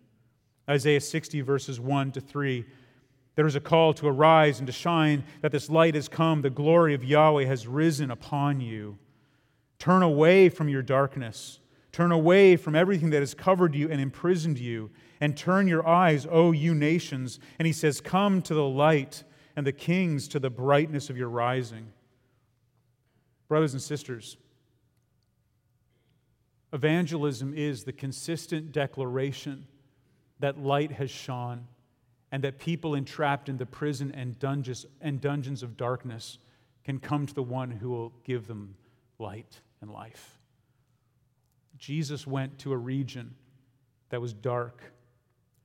Isaiah 0.69 1.01
60, 1.01 1.41
verses 1.43 1.79
1 1.79 2.13
to 2.13 2.21
3. 2.21 2.65
There 3.37 3.47
is 3.47 3.57
a 3.57 3.61
call 3.61 3.93
to 3.95 4.09
arise 4.09 4.59
and 4.59 4.67
to 4.67 4.73
shine, 4.73 5.25
that 5.43 5.53
this 5.53 5.71
light 5.71 5.95
has 5.95 6.09
come. 6.09 6.43
The 6.43 6.51
glory 6.51 6.95
of 6.95 7.05
Yahweh 7.05 7.45
has 7.45 7.67
risen 7.67 8.11
upon 8.11 8.61
you. 8.61 8.99
Turn 9.79 10.03
away 10.03 10.49
from 10.49 10.69
your 10.69 10.83
darkness. 10.83 11.61
Turn 11.95 12.11
away 12.11 12.57
from 12.57 12.75
everything 12.75 13.11
that 13.11 13.21
has 13.21 13.35
covered 13.35 13.73
you 13.73 13.89
and 13.89 14.01
imprisoned 14.01 14.59
you 14.59 14.91
and 15.21 15.37
turn 15.37 15.69
your 15.69 15.87
eyes, 15.87 16.27
O 16.29 16.51
you 16.51 16.75
nations. 16.75 17.39
And 17.57 17.67
he 17.67 17.73
says, 17.73 18.01
Come 18.01 18.43
to 18.43 18.53
the 18.53 18.65
light, 18.65 19.23
and 19.55 19.65
the 19.65 19.71
kings 19.71 20.27
to 20.27 20.41
the 20.41 20.51
brightness 20.51 21.09
of 21.09 21.17
your 21.17 21.29
rising. 21.29 21.93
Brothers 23.47 23.75
and 23.75 23.81
sisters, 23.81 24.37
evangelism 26.73 27.55
is 27.55 27.85
the 27.85 27.93
consistent 27.93 28.73
declaration 28.73 29.69
that 30.41 30.59
light 30.59 30.91
has 30.91 31.13
shone 31.13 31.69
and 32.33 32.43
that 32.43 32.59
people 32.59 32.97
entrapped 32.97 33.49
in 33.49 33.57
the 33.57 33.67
prison 33.67 34.11
and 34.17 34.37
dungeons, 34.41 34.85
and 35.01 35.21
dungeons 35.21 35.63
of 35.63 35.77
darkness 35.77 36.39
can 36.83 36.99
come 36.99 37.25
to 37.25 37.35
the 37.35 37.43
one 37.45 37.71
who 37.71 37.91
will 37.91 38.13
give 38.25 38.49
them 38.49 38.75
light 39.21 39.61
and 39.81 39.93
life. 39.93 40.41
Jesus 41.85 42.27
went 42.27 42.59
to 42.61 42.73
a 42.73 42.77
region 42.77 43.35
that 44.09 44.20
was 44.20 44.33
dark 44.33 44.94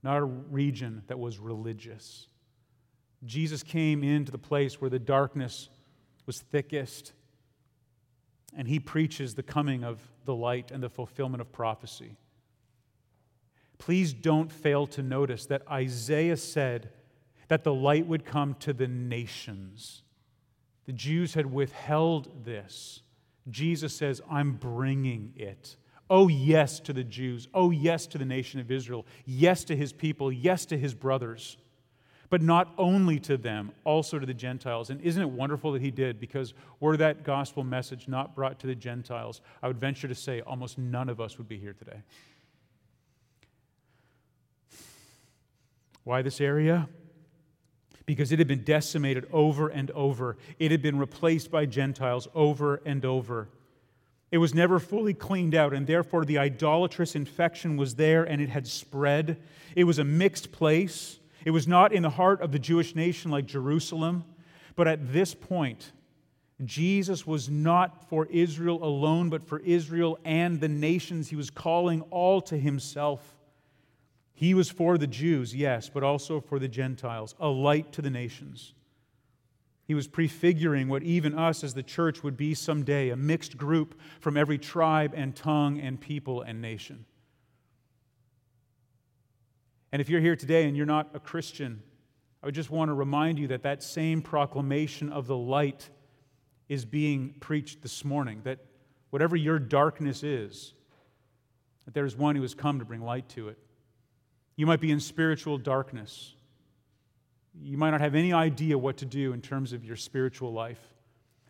not 0.03 0.17
a 0.17 0.23
region 0.23 1.03
that 1.07 1.19
was 1.19 1.39
religious. 1.39 2.27
Jesus 3.25 3.63
came 3.63 4.03
into 4.03 4.31
the 4.31 4.37
place 4.37 4.79
where 4.79 4.89
the 4.89 4.99
darkness 4.99 5.69
was 6.25 6.39
thickest, 6.39 7.13
and 8.55 8.67
he 8.67 8.79
preaches 8.79 9.35
the 9.35 9.43
coming 9.43 9.83
of 9.83 9.99
the 10.25 10.35
light 10.35 10.71
and 10.71 10.81
the 10.81 10.89
fulfillment 10.89 11.41
of 11.41 11.51
prophecy. 11.51 12.15
Please 13.77 14.13
don't 14.13 14.51
fail 14.51 14.87
to 14.87 15.03
notice 15.03 15.45
that 15.47 15.63
Isaiah 15.69 16.37
said 16.37 16.89
that 17.47 17.63
the 17.63 17.73
light 17.73 18.05
would 18.05 18.25
come 18.25 18.53
to 18.55 18.73
the 18.73 18.87
nations. 18.87 20.03
The 20.85 20.93
Jews 20.93 21.33
had 21.33 21.51
withheld 21.51 22.45
this. 22.45 23.01
Jesus 23.49 23.95
says, 23.95 24.21
I'm 24.29 24.53
bringing 24.53 25.33
it. 25.35 25.75
Oh, 26.09 26.27
yes 26.27 26.79
to 26.81 26.93
the 26.93 27.03
Jews. 27.03 27.47
Oh, 27.53 27.69
yes 27.69 28.07
to 28.07 28.17
the 28.17 28.25
nation 28.25 28.59
of 28.59 28.71
Israel. 28.71 29.05
Yes 29.25 29.63
to 29.65 29.75
his 29.75 29.93
people. 29.93 30.31
Yes 30.31 30.65
to 30.67 30.77
his 30.77 30.93
brothers. 30.93 31.57
But 32.29 32.41
not 32.41 32.73
only 32.77 33.19
to 33.21 33.37
them, 33.37 33.71
also 33.83 34.19
to 34.19 34.25
the 34.25 34.33
Gentiles. 34.33 34.89
And 34.89 35.01
isn't 35.01 35.21
it 35.21 35.29
wonderful 35.29 35.71
that 35.73 35.81
he 35.81 35.91
did? 35.91 36.19
Because 36.19 36.53
were 36.79 36.97
that 36.97 37.23
gospel 37.23 37.63
message 37.63 38.07
not 38.07 38.35
brought 38.35 38.59
to 38.59 38.67
the 38.67 38.75
Gentiles, 38.75 39.41
I 39.61 39.67
would 39.67 39.79
venture 39.79 40.07
to 40.07 40.15
say 40.15 40.41
almost 40.41 40.77
none 40.77 41.09
of 41.09 41.19
us 41.19 41.37
would 41.37 41.47
be 41.47 41.57
here 41.57 41.73
today. 41.73 42.01
Why 46.03 46.21
this 46.21 46.41
area? 46.41 46.87
Because 48.05 48.31
it 48.31 48.39
had 48.39 48.47
been 48.47 48.63
decimated 48.63 49.27
over 49.31 49.69
and 49.69 49.91
over. 49.91 50.37
It 50.57 50.71
had 50.71 50.81
been 50.81 50.97
replaced 50.97 51.51
by 51.51 51.67
Gentiles 51.67 52.27
over 52.33 52.81
and 52.83 53.05
over. 53.05 53.49
It 54.31 54.37
was 54.37 54.53
never 54.53 54.79
fully 54.79 55.13
cleaned 55.13 55.55
out, 55.55 55.73
and 55.73 55.87
therefore 55.87 56.23
the 56.23 56.37
idolatrous 56.37 57.15
infection 57.15 57.77
was 57.77 57.95
there 57.95 58.23
and 58.23 58.41
it 58.41 58.49
had 58.49 58.67
spread. 58.67 59.37
It 59.75 59.85
was 59.85 59.97
a 59.97 60.03
mixed 60.03 60.51
place. 60.51 61.19
It 61.45 61.51
was 61.51 61.67
not 61.67 61.91
in 61.91 62.03
the 62.03 62.09
heart 62.11 62.41
of 62.41 62.51
the 62.51 62.59
Jewish 62.59 62.95
nation 62.95 63.31
like 63.31 63.45
Jerusalem, 63.45 64.25
but 64.75 64.87
at 64.87 65.13
this 65.13 65.33
point, 65.33 65.91
Jesus 66.63 67.25
was 67.25 67.49
not 67.49 68.09
for 68.09 68.25
Israel 68.27 68.83
alone, 68.83 69.29
but 69.29 69.47
for 69.47 69.59
Israel 69.59 70.19
and 70.25 70.59
the 70.59 70.67
nations. 70.67 71.29
He 71.29 71.35
was 71.35 71.49
calling 71.49 72.01
all 72.11 72.41
to 72.41 72.57
himself. 72.57 73.37
He 74.33 74.53
was 74.53 74.69
for 74.69 74.97
the 74.97 75.07
Jews, 75.07 75.55
yes, 75.55 75.89
but 75.89 76.03
also 76.03 76.39
for 76.39 76.59
the 76.59 76.67
Gentiles, 76.67 77.33
a 77.39 77.47
light 77.47 77.93
to 77.93 78.01
the 78.01 78.09
nations. 78.09 78.73
He 79.89 79.95
was 79.95 80.07
prefiguring 80.07 80.87
what 80.87 81.01
even 81.01 81.33
us 81.33 81.63
as 81.63 81.73
the 81.73 81.81
church 81.81 82.21
would 82.21 82.37
be 82.37 82.53
someday 82.53 83.09
a 83.09 83.15
mixed 83.15 83.57
group 83.57 83.99
from 84.19 84.37
every 84.37 84.59
tribe 84.59 85.15
and 85.15 85.35
tongue 85.35 85.79
and 85.79 85.99
people 85.99 86.43
and 86.43 86.61
nation. 86.61 87.05
And 89.91 89.99
if 89.99 90.07
you're 90.07 90.21
here 90.21 90.35
today 90.35 90.65
and 90.65 90.77
you're 90.77 90.85
not 90.85 91.09
a 91.15 91.19
Christian, 91.19 91.81
I 92.43 92.45
would 92.45 92.53
just 92.53 92.69
want 92.69 92.89
to 92.89 92.93
remind 92.93 93.39
you 93.39 93.47
that 93.47 93.63
that 93.63 93.81
same 93.81 94.21
proclamation 94.21 95.09
of 95.09 95.25
the 95.25 95.35
light 95.35 95.89
is 96.67 96.85
being 96.85 97.33
preached 97.39 97.81
this 97.81 98.05
morning. 98.05 98.41
That 98.43 98.59
whatever 99.09 99.35
your 99.35 99.57
darkness 99.57 100.21
is, 100.21 100.75
that 101.85 101.95
there 101.95 102.05
is 102.05 102.15
one 102.15 102.35
who 102.35 102.43
has 102.43 102.53
come 102.53 102.77
to 102.77 102.85
bring 102.85 103.01
light 103.01 103.27
to 103.29 103.47
it. 103.47 103.57
You 104.55 104.67
might 104.67 104.81
be 104.81 104.91
in 104.91 104.99
spiritual 104.99 105.57
darkness. 105.57 106.35
You 107.61 107.77
might 107.77 107.91
not 107.91 108.01
have 108.01 108.15
any 108.15 108.31
idea 108.31 108.77
what 108.77 108.97
to 108.97 109.05
do 109.05 109.33
in 109.33 109.41
terms 109.41 109.73
of 109.73 109.83
your 109.83 109.95
spiritual 109.95 110.53
life. 110.53 110.79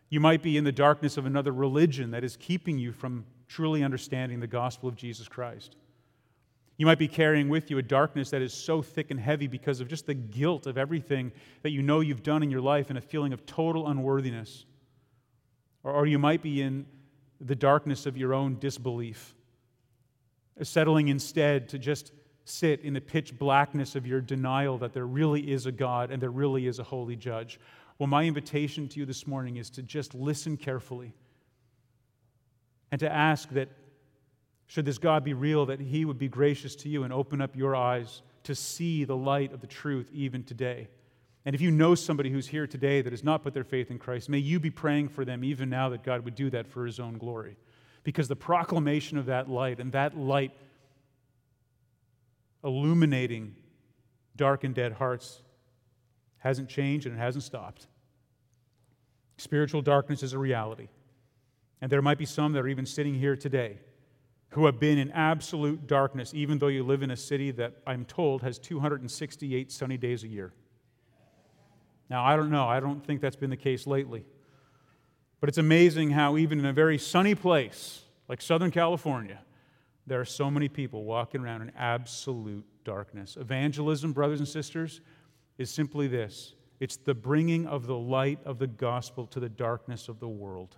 You 0.09 0.19
might 0.19 0.41
be 0.41 0.57
in 0.57 0.63
the 0.63 0.71
darkness 0.71 1.17
of 1.17 1.25
another 1.25 1.51
religion 1.51 2.11
that 2.11 2.23
is 2.23 2.35
keeping 2.35 2.79
you 2.79 2.91
from 2.91 3.25
truly 3.47 3.83
understanding 3.83 4.39
the 4.39 4.47
gospel 4.47 4.89
of 4.89 4.95
Jesus 4.95 5.27
Christ. 5.27 5.75
You 6.77 6.85
might 6.85 6.97
be 6.97 7.07
carrying 7.07 7.49
with 7.49 7.69
you 7.69 7.77
a 7.77 7.83
darkness 7.83 8.29
that 8.29 8.41
is 8.41 8.53
so 8.53 8.81
thick 8.81 9.11
and 9.11 9.19
heavy 9.19 9.47
because 9.47 9.81
of 9.81 9.87
just 9.87 10.05
the 10.05 10.13
guilt 10.13 10.65
of 10.65 10.77
everything 10.77 11.31
that 11.61 11.71
you 11.71 11.81
know 11.81 11.99
you've 11.99 12.23
done 12.23 12.41
in 12.41 12.49
your 12.49 12.61
life 12.61 12.89
and 12.89 12.97
a 12.97 13.01
feeling 13.01 13.33
of 13.33 13.45
total 13.45 13.89
unworthiness. 13.89 14.65
Or, 15.83 15.91
or 15.91 16.07
you 16.07 16.17
might 16.17 16.41
be 16.41 16.61
in 16.61 16.85
the 17.41 17.55
darkness 17.55 18.05
of 18.05 18.17
your 18.17 18.33
own 18.33 18.57
disbelief, 18.59 19.35
settling 20.61 21.09
instead 21.09 21.69
to 21.69 21.79
just 21.79 22.13
sit 22.49 22.81
in 22.81 22.93
the 22.93 23.01
pitch 23.01 23.37
blackness 23.37 23.95
of 23.95 24.07
your 24.07 24.21
denial 24.21 24.77
that 24.79 24.93
there 24.93 25.05
really 25.05 25.51
is 25.51 25.65
a 25.65 25.71
God 25.71 26.11
and 26.11 26.21
there 26.21 26.31
really 26.31 26.67
is 26.67 26.79
a 26.79 26.83
holy 26.83 27.15
judge. 27.15 27.59
Well, 27.97 28.07
my 28.07 28.23
invitation 28.23 28.87
to 28.89 28.99
you 28.99 29.05
this 29.05 29.27
morning 29.27 29.57
is 29.57 29.69
to 29.71 29.83
just 29.83 30.15
listen 30.15 30.57
carefully 30.57 31.13
and 32.91 32.99
to 32.99 33.11
ask 33.11 33.49
that 33.49 33.69
should 34.67 34.85
this 34.85 34.99
God 34.99 35.23
be 35.23 35.33
real, 35.33 35.65
that 35.65 35.79
He 35.79 36.05
would 36.05 36.19
be 36.19 36.27
gracious 36.27 36.75
to 36.77 36.89
you 36.89 37.03
and 37.03 37.11
open 37.11 37.41
up 37.41 37.55
your 37.55 37.75
eyes 37.75 38.21
to 38.43 38.53
see 38.53 39.03
the 39.03 39.15
light 39.15 39.51
of 39.51 39.61
the 39.61 39.67
truth 39.67 40.09
even 40.13 40.43
today. 40.43 40.87
And 41.45 41.55
if 41.55 41.61
you 41.61 41.71
know 41.71 41.95
somebody 41.95 42.29
who's 42.29 42.47
here 42.47 42.67
today 42.67 43.01
that 43.01 43.11
has 43.11 43.23
not 43.23 43.41
put 43.41 43.53
their 43.53 43.63
faith 43.63 43.89
in 43.89 43.97
Christ, 43.97 44.29
may 44.29 44.37
you 44.37 44.59
be 44.59 44.69
praying 44.69 45.09
for 45.09 45.25
them 45.25 45.43
even 45.43 45.69
now 45.69 45.89
that 45.89 46.03
God 46.03 46.23
would 46.23 46.35
do 46.35 46.49
that 46.51 46.67
for 46.67 46.85
His 46.85 46.99
own 46.99 47.17
glory. 47.17 47.57
Because 48.03 48.27
the 48.27 48.35
proclamation 48.35 49.17
of 49.17 49.25
that 49.25 49.49
light 49.49 49.79
and 49.79 49.91
that 49.91 50.15
light 50.15 50.51
illuminating 52.63 53.55
dark 54.35 54.63
and 54.63 54.73
dead 54.73 54.93
hearts 54.93 55.41
hasn't 56.37 56.69
changed 56.69 57.05
and 57.05 57.15
it 57.15 57.19
hasn't 57.19 57.43
stopped. 57.43 57.87
Spiritual 59.37 59.81
darkness 59.81 60.23
is 60.23 60.33
a 60.33 60.39
reality. 60.39 60.87
And 61.81 61.91
there 61.91 62.01
might 62.01 62.17
be 62.17 62.25
some 62.25 62.53
that 62.53 62.59
are 62.59 62.67
even 62.67 62.85
sitting 62.85 63.13
here 63.13 63.35
today 63.35 63.79
who 64.49 64.65
have 64.65 64.79
been 64.79 64.97
in 64.97 65.11
absolute 65.11 65.87
darkness, 65.87 66.33
even 66.33 66.57
though 66.57 66.67
you 66.67 66.83
live 66.83 67.03
in 67.03 67.11
a 67.11 67.15
city 67.15 67.51
that 67.51 67.75
I'm 67.85 68.03
told 68.03 68.41
has 68.41 68.57
268 68.57 69.71
sunny 69.71 69.97
days 69.97 70.23
a 70.23 70.27
year. 70.27 70.53
Now, 72.09 72.25
I 72.25 72.35
don't 72.35 72.49
know. 72.49 72.67
I 72.67 72.79
don't 72.79 73.05
think 73.05 73.21
that's 73.21 73.35
been 73.35 73.51
the 73.51 73.57
case 73.57 73.85
lately. 73.85 74.25
But 75.39 75.49
it's 75.49 75.59
amazing 75.59 76.11
how, 76.11 76.37
even 76.37 76.59
in 76.59 76.65
a 76.65 76.73
very 76.73 76.97
sunny 76.97 77.35
place 77.35 78.01
like 78.27 78.41
Southern 78.41 78.71
California, 78.71 79.39
there 80.09 80.19
are 80.19 80.25
so 80.25 80.49
many 80.49 80.67
people 80.67 81.03
walking 81.03 81.41
around 81.41 81.61
in 81.61 81.71
absolute 81.77 82.65
darkness. 82.83 83.37
Evangelism, 83.39 84.11
brothers 84.11 84.39
and 84.39 84.47
sisters, 84.47 85.01
is 85.57 85.69
simply 85.69 86.07
this 86.07 86.53
it's 86.79 86.97
the 86.97 87.13
bringing 87.13 87.67
of 87.67 87.87
the 87.87 87.97
light 87.97 88.39
of 88.45 88.57
the 88.57 88.67
gospel 88.67 89.27
to 89.27 89.39
the 89.39 89.49
darkness 89.49 90.07
of 90.07 90.19
the 90.19 90.27
world. 90.27 90.77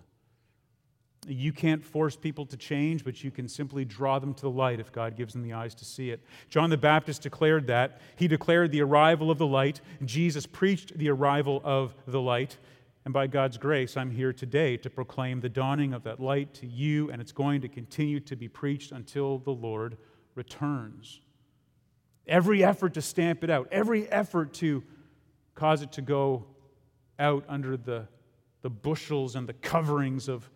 You 1.28 1.54
can't 1.54 1.86
force 1.86 2.16
people 2.16 2.48
to 2.48 2.58
change, 2.58 3.06
but 3.06 3.24
you 3.24 3.30
can 3.30 3.48
simply 3.48 3.86
draw 3.86 4.18
them 4.18 4.34
to 4.34 4.42
the 4.42 4.50
light 4.50 4.80
if 4.80 4.92
God 4.92 5.16
gives 5.16 5.34
them 5.34 5.44
the 5.44 5.54
eyes 5.54 5.76
to 5.76 5.86
see 5.86 6.10
it. 6.10 6.24
John 6.50 6.72
the 6.72 6.78
Baptist 6.78 7.22
declared 7.22 7.68
that. 7.68 8.02
He 8.16 8.28
declared 8.28 8.72
the 8.72 8.82
arrival 8.82 9.30
of 9.30 9.38
the 9.38 9.46
light. 9.46 9.82
Jesus 10.04 10.48
preached 10.48 10.98
the 10.98 11.10
arrival 11.10 11.62
of 11.64 11.94
the 12.08 12.20
light. 12.20 12.58
And 13.04 13.14
by 13.14 13.28
God's 13.28 13.58
grace, 13.58 13.98
I'm 13.98 14.12
here 14.12 14.32
today 14.32 14.78
to 14.78 14.90
proclaim 14.90 15.40
the 15.40 15.50
dawning 15.50 15.94
of 15.94 16.04
that 16.04 16.20
light 16.20 16.54
to 16.56 16.68
you, 16.68 17.10
and 17.10 17.22
it's 17.22 17.32
going 17.32 17.62
to 17.62 17.68
continue 17.68 18.20
to 18.22 18.36
be 18.36 18.48
preached 18.48 18.92
until 18.92 19.40
the 19.40 19.52
Lord 19.52 19.98
returns. 20.36 21.20
Every 22.28 22.64
effort 22.64 22.94
to 22.94 23.02
stamp 23.02 23.44
it 23.44 23.50
out, 23.50 23.68
every 23.72 24.08
effort 24.12 24.54
to 24.56 24.84
cause 25.56 25.82
it 25.82 25.92
to 25.94 26.02
go 26.02 26.46
out 27.18 27.44
under 27.50 27.76
the, 27.76 28.08
the 28.62 28.70
bushels 28.70 29.36
and 29.36 29.50
the 29.50 29.54
coverings 29.54 30.30
of 30.30 30.50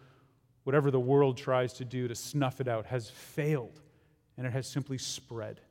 whatever 0.64 0.92
the 0.92 1.00
world 1.00 1.38
tries 1.38 1.74
to 1.74 1.86
do 1.86 2.08
to 2.08 2.16
snuff 2.16 2.62
it 2.62 2.68
out 2.68 2.86
has 2.86 3.10
failed 3.10 3.82
and 4.38 4.46
it 4.46 4.54
has 4.54 4.68
simply 4.68 4.98
spread. 4.98 5.62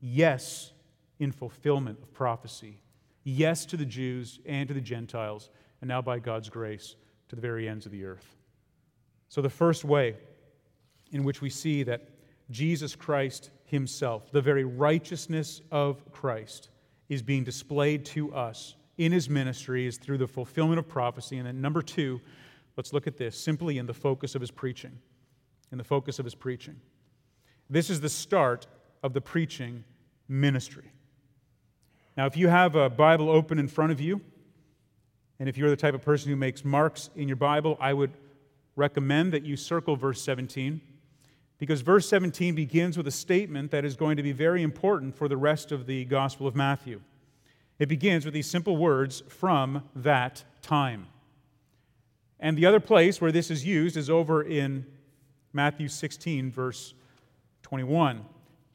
Yes, 0.00 0.72
in 1.18 1.32
fulfillment 1.32 1.98
of 2.02 2.12
prophecy. 2.12 2.80
Yes 3.28 3.66
to 3.66 3.76
the 3.76 3.84
Jews 3.84 4.40
and 4.46 4.68
to 4.68 4.74
the 4.74 4.80
Gentiles, 4.80 5.50
and 5.80 5.88
now 5.88 6.00
by 6.00 6.18
God's 6.18 6.48
grace 6.48 6.96
to 7.28 7.36
the 7.36 7.42
very 7.42 7.68
ends 7.68 7.84
of 7.84 7.92
the 7.92 8.04
earth. 8.04 8.36
So, 9.28 9.42
the 9.42 9.50
first 9.50 9.84
way 9.84 10.16
in 11.10 11.24
which 11.24 11.42
we 11.42 11.50
see 11.50 11.82
that 11.82 12.08
Jesus 12.50 12.94
Christ 12.94 13.50
Himself, 13.64 14.30
the 14.30 14.40
very 14.40 14.64
righteousness 14.64 15.60
of 15.70 16.10
Christ, 16.12 16.70
is 17.08 17.22
being 17.22 17.44
displayed 17.44 18.04
to 18.06 18.32
us 18.32 18.76
in 18.96 19.12
His 19.12 19.28
ministry 19.28 19.86
is 19.86 19.98
through 19.98 20.18
the 20.18 20.28
fulfillment 20.28 20.78
of 20.78 20.88
prophecy. 20.88 21.36
And 21.36 21.46
then, 21.46 21.60
number 21.60 21.82
two, 21.82 22.20
Let's 22.76 22.92
look 22.92 23.06
at 23.06 23.16
this 23.16 23.38
simply 23.38 23.78
in 23.78 23.86
the 23.86 23.94
focus 23.94 24.34
of 24.34 24.40
his 24.40 24.50
preaching. 24.50 24.98
In 25.72 25.78
the 25.78 25.84
focus 25.84 26.18
of 26.18 26.24
his 26.24 26.34
preaching. 26.34 26.76
This 27.68 27.90
is 27.90 28.00
the 28.00 28.08
start 28.08 28.66
of 29.02 29.12
the 29.12 29.20
preaching 29.20 29.82
ministry. 30.28 30.92
Now, 32.16 32.24
if 32.26 32.36
you 32.36 32.48
have 32.48 32.76
a 32.76 32.88
Bible 32.88 33.28
open 33.28 33.58
in 33.58 33.68
front 33.68 33.92
of 33.92 34.00
you, 34.00 34.22
and 35.38 35.48
if 35.48 35.58
you're 35.58 35.68
the 35.68 35.76
type 35.76 35.94
of 35.94 36.02
person 36.02 36.30
who 36.30 36.36
makes 36.36 36.64
marks 36.64 37.10
in 37.14 37.28
your 37.28 37.36
Bible, 37.36 37.76
I 37.78 37.92
would 37.92 38.12
recommend 38.74 39.32
that 39.32 39.44
you 39.44 39.56
circle 39.56 39.96
verse 39.96 40.22
17, 40.22 40.80
because 41.58 41.82
verse 41.82 42.08
17 42.08 42.54
begins 42.54 42.96
with 42.96 43.06
a 43.06 43.10
statement 43.10 43.70
that 43.70 43.84
is 43.84 43.96
going 43.96 44.16
to 44.16 44.22
be 44.22 44.32
very 44.32 44.62
important 44.62 45.14
for 45.14 45.28
the 45.28 45.36
rest 45.36 45.72
of 45.72 45.86
the 45.86 46.06
Gospel 46.06 46.46
of 46.46 46.56
Matthew. 46.56 47.02
It 47.78 47.86
begins 47.86 48.24
with 48.24 48.32
these 48.32 48.48
simple 48.48 48.78
words 48.78 49.22
from 49.28 49.82
that 49.94 50.42
time. 50.62 51.08
And 52.40 52.56
the 52.56 52.64
other 52.64 52.80
place 52.80 53.20
where 53.20 53.32
this 53.32 53.50
is 53.50 53.64
used 53.64 53.96
is 53.96 54.08
over 54.08 54.42
in 54.42 54.86
Matthew 55.52 55.88
16, 55.88 56.50
verse 56.50 56.94
21. 57.62 58.24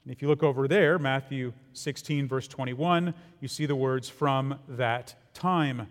And 0.03 0.11
if 0.11 0.21
you 0.21 0.27
look 0.27 0.43
over 0.43 0.67
there, 0.67 0.97
Matthew 0.97 1.53
16, 1.73 2.27
verse 2.27 2.47
21, 2.47 3.13
you 3.39 3.47
see 3.47 3.65
the 3.65 3.75
words 3.75 4.09
from 4.09 4.59
that 4.67 5.15
time. 5.33 5.87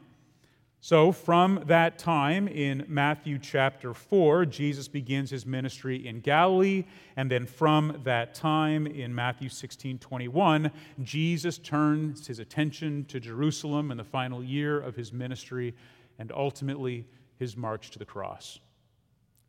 So, 0.82 1.12
from 1.12 1.64
that 1.66 1.98
time 1.98 2.48
in 2.48 2.86
Matthew 2.88 3.38
chapter 3.38 3.92
4, 3.92 4.46
Jesus 4.46 4.88
begins 4.88 5.30
his 5.30 5.44
ministry 5.44 6.06
in 6.06 6.20
Galilee. 6.20 6.84
And 7.16 7.30
then 7.30 7.44
from 7.44 8.00
that 8.04 8.34
time 8.34 8.86
in 8.86 9.14
Matthew 9.14 9.50
16, 9.50 9.98
21, 9.98 10.70
Jesus 11.02 11.58
turns 11.58 12.26
his 12.26 12.38
attention 12.38 13.04
to 13.06 13.20
Jerusalem 13.20 13.90
in 13.90 13.98
the 13.98 14.04
final 14.04 14.42
year 14.42 14.80
of 14.80 14.96
his 14.96 15.12
ministry 15.12 15.74
and 16.18 16.32
ultimately 16.32 17.06
his 17.38 17.58
march 17.58 17.90
to 17.90 17.98
the 17.98 18.06
cross. 18.06 18.58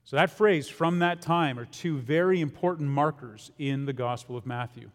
So, 0.04 0.16
that 0.16 0.32
phrase, 0.32 0.68
from 0.68 1.00
that 1.00 1.22
time, 1.22 1.60
are 1.60 1.66
two 1.66 1.98
very 1.98 2.42
important 2.42 2.90
markers 2.90 3.52
in 3.58 3.86
the 3.86 3.94
Gospel 3.94 4.36
of 4.36 4.46
Matthew. 4.46 4.90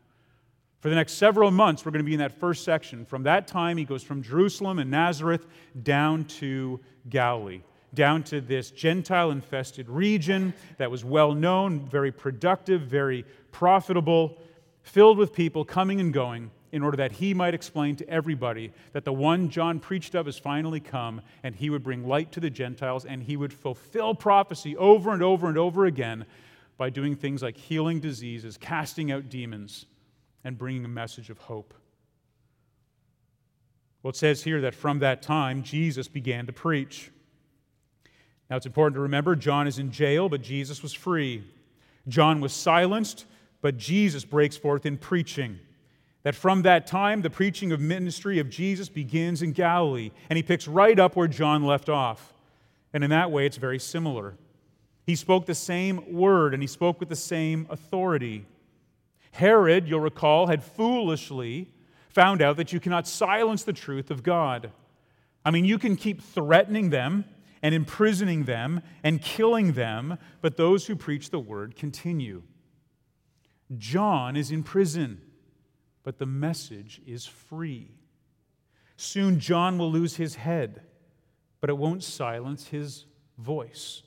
For 0.80 0.90
the 0.90 0.94
next 0.94 1.14
several 1.14 1.50
months, 1.50 1.84
we're 1.84 1.92
going 1.92 2.04
to 2.04 2.06
be 2.06 2.12
in 2.12 2.20
that 2.20 2.38
first 2.38 2.64
section. 2.64 3.04
From 3.06 3.22
that 3.22 3.46
time, 3.46 3.76
he 3.76 3.84
goes 3.84 4.02
from 4.02 4.22
Jerusalem 4.22 4.78
and 4.78 4.90
Nazareth 4.90 5.46
down 5.82 6.24
to 6.24 6.80
Galilee, 7.08 7.62
down 7.94 8.22
to 8.24 8.40
this 8.40 8.70
Gentile 8.70 9.30
infested 9.30 9.88
region 9.88 10.52
that 10.78 10.90
was 10.90 11.04
well 11.04 11.32
known, 11.32 11.88
very 11.88 12.12
productive, 12.12 12.82
very 12.82 13.24
profitable, 13.52 14.36
filled 14.82 15.18
with 15.18 15.32
people 15.32 15.64
coming 15.64 16.00
and 16.00 16.12
going 16.12 16.50
in 16.76 16.82
order 16.82 16.96
that 16.98 17.12
he 17.12 17.34
might 17.34 17.54
explain 17.54 17.96
to 17.96 18.08
everybody 18.08 18.72
that 18.92 19.04
the 19.04 19.12
one 19.12 19.48
John 19.48 19.80
preached 19.80 20.14
of 20.14 20.26
has 20.26 20.38
finally 20.38 20.78
come, 20.78 21.20
and 21.42 21.54
he 21.54 21.70
would 21.70 21.82
bring 21.82 22.06
light 22.06 22.30
to 22.32 22.40
the 22.40 22.50
Gentiles, 22.50 23.04
and 23.04 23.22
he 23.22 23.36
would 23.36 23.52
fulfill 23.52 24.14
prophecy 24.14 24.76
over 24.76 25.12
and 25.12 25.22
over 25.22 25.48
and 25.48 25.58
over 25.58 25.86
again 25.86 26.26
by 26.76 26.90
doing 26.90 27.16
things 27.16 27.42
like 27.42 27.56
healing 27.56 27.98
diseases, 27.98 28.56
casting 28.56 29.10
out 29.10 29.28
demons, 29.28 29.86
and 30.44 30.58
bringing 30.58 30.84
a 30.84 30.88
message 30.88 31.30
of 31.30 31.38
hope. 31.38 31.74
Well, 34.02 34.10
it 34.10 34.16
says 34.16 34.44
here 34.44 34.60
that 34.60 34.74
from 34.74 35.00
that 35.00 35.22
time, 35.22 35.62
Jesus 35.62 36.06
began 36.06 36.46
to 36.46 36.52
preach. 36.52 37.10
Now, 38.48 38.56
it's 38.56 38.66
important 38.66 38.94
to 38.94 39.00
remember 39.00 39.34
John 39.34 39.66
is 39.66 39.80
in 39.80 39.90
jail, 39.90 40.28
but 40.28 40.42
Jesus 40.42 40.82
was 40.82 40.92
free. 40.92 41.42
John 42.06 42.40
was 42.40 42.52
silenced 42.52 43.24
but 43.66 43.76
Jesus 43.76 44.24
breaks 44.24 44.56
forth 44.56 44.86
in 44.86 44.96
preaching. 44.96 45.58
That 46.26 46.34
from 46.34 46.62
that 46.62 46.88
time, 46.88 47.22
the 47.22 47.30
preaching 47.30 47.70
of 47.70 47.78
ministry 47.80 48.40
of 48.40 48.50
Jesus 48.50 48.88
begins 48.88 49.42
in 49.42 49.52
Galilee, 49.52 50.10
and 50.28 50.36
he 50.36 50.42
picks 50.42 50.66
right 50.66 50.98
up 50.98 51.14
where 51.14 51.28
John 51.28 51.62
left 51.62 51.88
off. 51.88 52.34
And 52.92 53.04
in 53.04 53.10
that 53.10 53.30
way, 53.30 53.46
it's 53.46 53.58
very 53.58 53.78
similar. 53.78 54.34
He 55.04 55.14
spoke 55.14 55.46
the 55.46 55.54
same 55.54 56.12
word, 56.12 56.52
and 56.52 56.60
he 56.60 56.66
spoke 56.66 56.98
with 56.98 57.10
the 57.10 57.14
same 57.14 57.68
authority. 57.70 58.44
Herod, 59.30 59.86
you'll 59.86 60.00
recall, 60.00 60.48
had 60.48 60.64
foolishly 60.64 61.70
found 62.08 62.42
out 62.42 62.56
that 62.56 62.72
you 62.72 62.80
cannot 62.80 63.06
silence 63.06 63.62
the 63.62 63.72
truth 63.72 64.10
of 64.10 64.24
God. 64.24 64.72
I 65.44 65.52
mean, 65.52 65.64
you 65.64 65.78
can 65.78 65.94
keep 65.94 66.20
threatening 66.20 66.90
them 66.90 67.24
and 67.62 67.72
imprisoning 67.72 68.46
them 68.46 68.82
and 69.04 69.22
killing 69.22 69.74
them, 69.74 70.18
but 70.40 70.56
those 70.56 70.88
who 70.88 70.96
preach 70.96 71.30
the 71.30 71.38
word 71.38 71.76
continue. 71.76 72.42
John 73.78 74.36
is 74.36 74.50
in 74.50 74.64
prison, 74.64 75.20
but 76.06 76.18
the 76.18 76.24
message 76.24 77.00
is 77.04 77.26
free. 77.26 77.90
Soon 78.96 79.40
John 79.40 79.76
will 79.76 79.90
lose 79.90 80.14
his 80.14 80.36
head, 80.36 80.82
but 81.60 81.68
it 81.68 81.76
won't 81.76 82.04
silence 82.04 82.68
his 82.68 83.06
voice. 83.38 84.04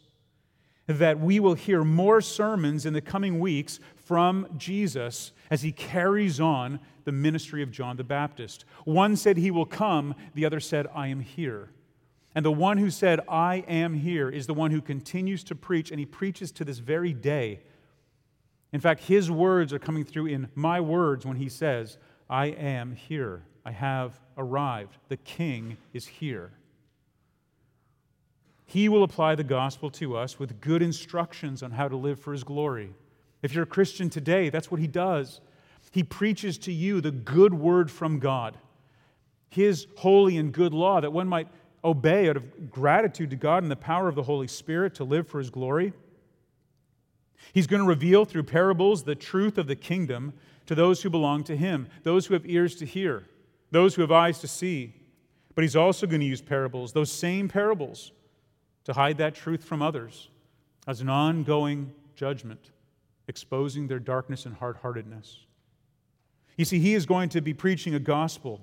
That 0.87 1.19
we 1.19 1.41
will 1.41 1.55
hear 1.55 1.83
more 1.83 2.21
sermons 2.21 2.85
in 2.85 2.93
the 2.93 3.01
coming 3.01 3.37
weeks 3.37 3.81
from 3.97 4.47
Jesus 4.55 5.33
as 5.51 5.61
he 5.61 5.73
carries 5.73 6.39
on 6.39 6.79
the 7.03 7.11
ministry 7.11 7.61
of 7.61 7.69
John 7.69 7.97
the 7.97 8.05
Baptist. 8.05 8.63
One 8.85 9.17
said 9.17 9.35
he 9.35 9.51
will 9.51 9.65
come, 9.65 10.15
the 10.33 10.45
other 10.45 10.61
said, 10.61 10.87
I 10.95 11.07
am 11.07 11.19
here. 11.19 11.69
And 12.33 12.45
the 12.45 12.51
one 12.51 12.77
who 12.77 12.91
said, 12.91 13.19
I 13.27 13.65
am 13.67 13.95
here, 13.95 14.29
is 14.29 14.47
the 14.47 14.53
one 14.53 14.71
who 14.71 14.81
continues 14.81 15.43
to 15.43 15.53
preach, 15.53 15.91
and 15.91 15.99
he 15.99 16.05
preaches 16.05 16.53
to 16.53 16.63
this 16.63 16.77
very 16.77 17.11
day. 17.11 17.59
In 18.71 18.79
fact, 18.79 19.03
his 19.03 19.31
words 19.31 19.73
are 19.73 19.79
coming 19.79 20.03
through 20.03 20.27
in 20.27 20.47
my 20.55 20.79
words 20.79 21.25
when 21.25 21.37
he 21.37 21.49
says, 21.49 21.97
I 22.29 22.47
am 22.47 22.93
here. 22.93 23.43
I 23.65 23.71
have 23.71 24.19
arrived. 24.37 24.97
The 25.09 25.17
king 25.17 25.77
is 25.93 26.05
here. 26.05 26.51
He 28.65 28.87
will 28.87 29.03
apply 29.03 29.33
the 29.33 29.43
gospel 29.43 29.89
to 29.91 30.15
us 30.15 30.37
with 30.37 30.61
good 30.61 30.83
instructions 30.83 31.63
on 31.63 31.71
how 31.71 31.87
to 31.87 31.95
live 31.95 32.19
for 32.19 32.31
his 32.31 32.43
glory. 32.43 32.93
If 33.41 33.53
you're 33.53 33.63
a 33.63 33.67
Christian 33.67 34.09
today, 34.09 34.49
that's 34.49 34.69
what 34.69 34.79
he 34.79 34.87
does. 34.87 35.41
He 35.91 36.03
preaches 36.03 36.59
to 36.59 36.71
you 36.71 37.01
the 37.01 37.11
good 37.11 37.53
word 37.53 37.89
from 37.89 38.19
God, 38.19 38.57
his 39.49 39.87
holy 39.97 40.37
and 40.37 40.53
good 40.53 40.73
law, 40.73 41.01
that 41.01 41.11
one 41.11 41.27
might 41.27 41.47
obey 41.83 42.29
out 42.29 42.37
of 42.37 42.69
gratitude 42.69 43.31
to 43.31 43.35
God 43.35 43.63
and 43.63 43.71
the 43.71 43.75
power 43.75 44.07
of 44.07 44.13
the 44.13 44.23
Holy 44.23 44.47
Spirit 44.47 44.93
to 44.95 45.03
live 45.03 45.27
for 45.27 45.39
his 45.39 45.49
glory. 45.49 45.93
He's 47.53 47.67
going 47.67 47.81
to 47.81 47.87
reveal 47.87 48.25
through 48.25 48.43
parables 48.43 49.03
the 49.03 49.15
truth 49.15 49.57
of 49.57 49.67
the 49.67 49.75
kingdom 49.75 50.33
to 50.65 50.75
those 50.75 51.01
who 51.01 51.09
belong 51.09 51.43
to 51.45 51.57
him, 51.57 51.87
those 52.03 52.25
who 52.25 52.33
have 52.33 52.47
ears 52.47 52.75
to 52.75 52.85
hear, 52.85 53.25
those 53.71 53.95
who 53.95 54.01
have 54.01 54.11
eyes 54.11 54.39
to 54.39 54.47
see. 54.47 54.93
But 55.55 55.63
he's 55.63 55.75
also 55.75 56.07
going 56.07 56.21
to 56.21 56.25
use 56.25 56.41
parables, 56.41 56.93
those 56.93 57.11
same 57.11 57.47
parables, 57.47 58.11
to 58.85 58.93
hide 58.93 59.17
that 59.17 59.35
truth 59.35 59.63
from 59.63 59.81
others 59.81 60.29
as 60.87 61.01
an 61.01 61.09
ongoing 61.09 61.93
judgment, 62.15 62.71
exposing 63.27 63.87
their 63.87 63.99
darkness 63.99 64.45
and 64.45 64.55
hard 64.55 64.77
heartedness. 64.77 65.45
You 66.55 66.65
see, 66.65 66.79
he 66.79 66.93
is 66.93 67.05
going 67.05 67.29
to 67.29 67.41
be 67.41 67.53
preaching 67.53 67.95
a 67.95 67.99
gospel 67.99 68.61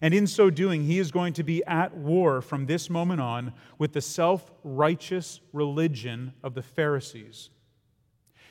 and 0.00 0.12
in 0.12 0.26
so 0.26 0.50
doing, 0.50 0.84
he 0.84 0.98
is 0.98 1.10
going 1.10 1.32
to 1.34 1.42
be 1.42 1.64
at 1.64 1.96
war 1.96 2.42
from 2.42 2.66
this 2.66 2.90
moment 2.90 3.20
on 3.20 3.52
with 3.78 3.92
the 3.92 4.00
self 4.00 4.50
righteous 4.62 5.40
religion 5.52 6.34
of 6.42 6.54
the 6.54 6.62
Pharisees. 6.62 7.50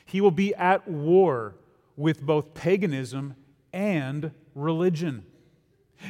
He 0.06 0.20
will 0.20 0.30
be 0.30 0.54
at 0.54 0.88
war 0.88 1.56
with 1.96 2.22
both 2.22 2.54
paganism 2.54 3.34
and 3.72 4.30
religion. 4.54 5.24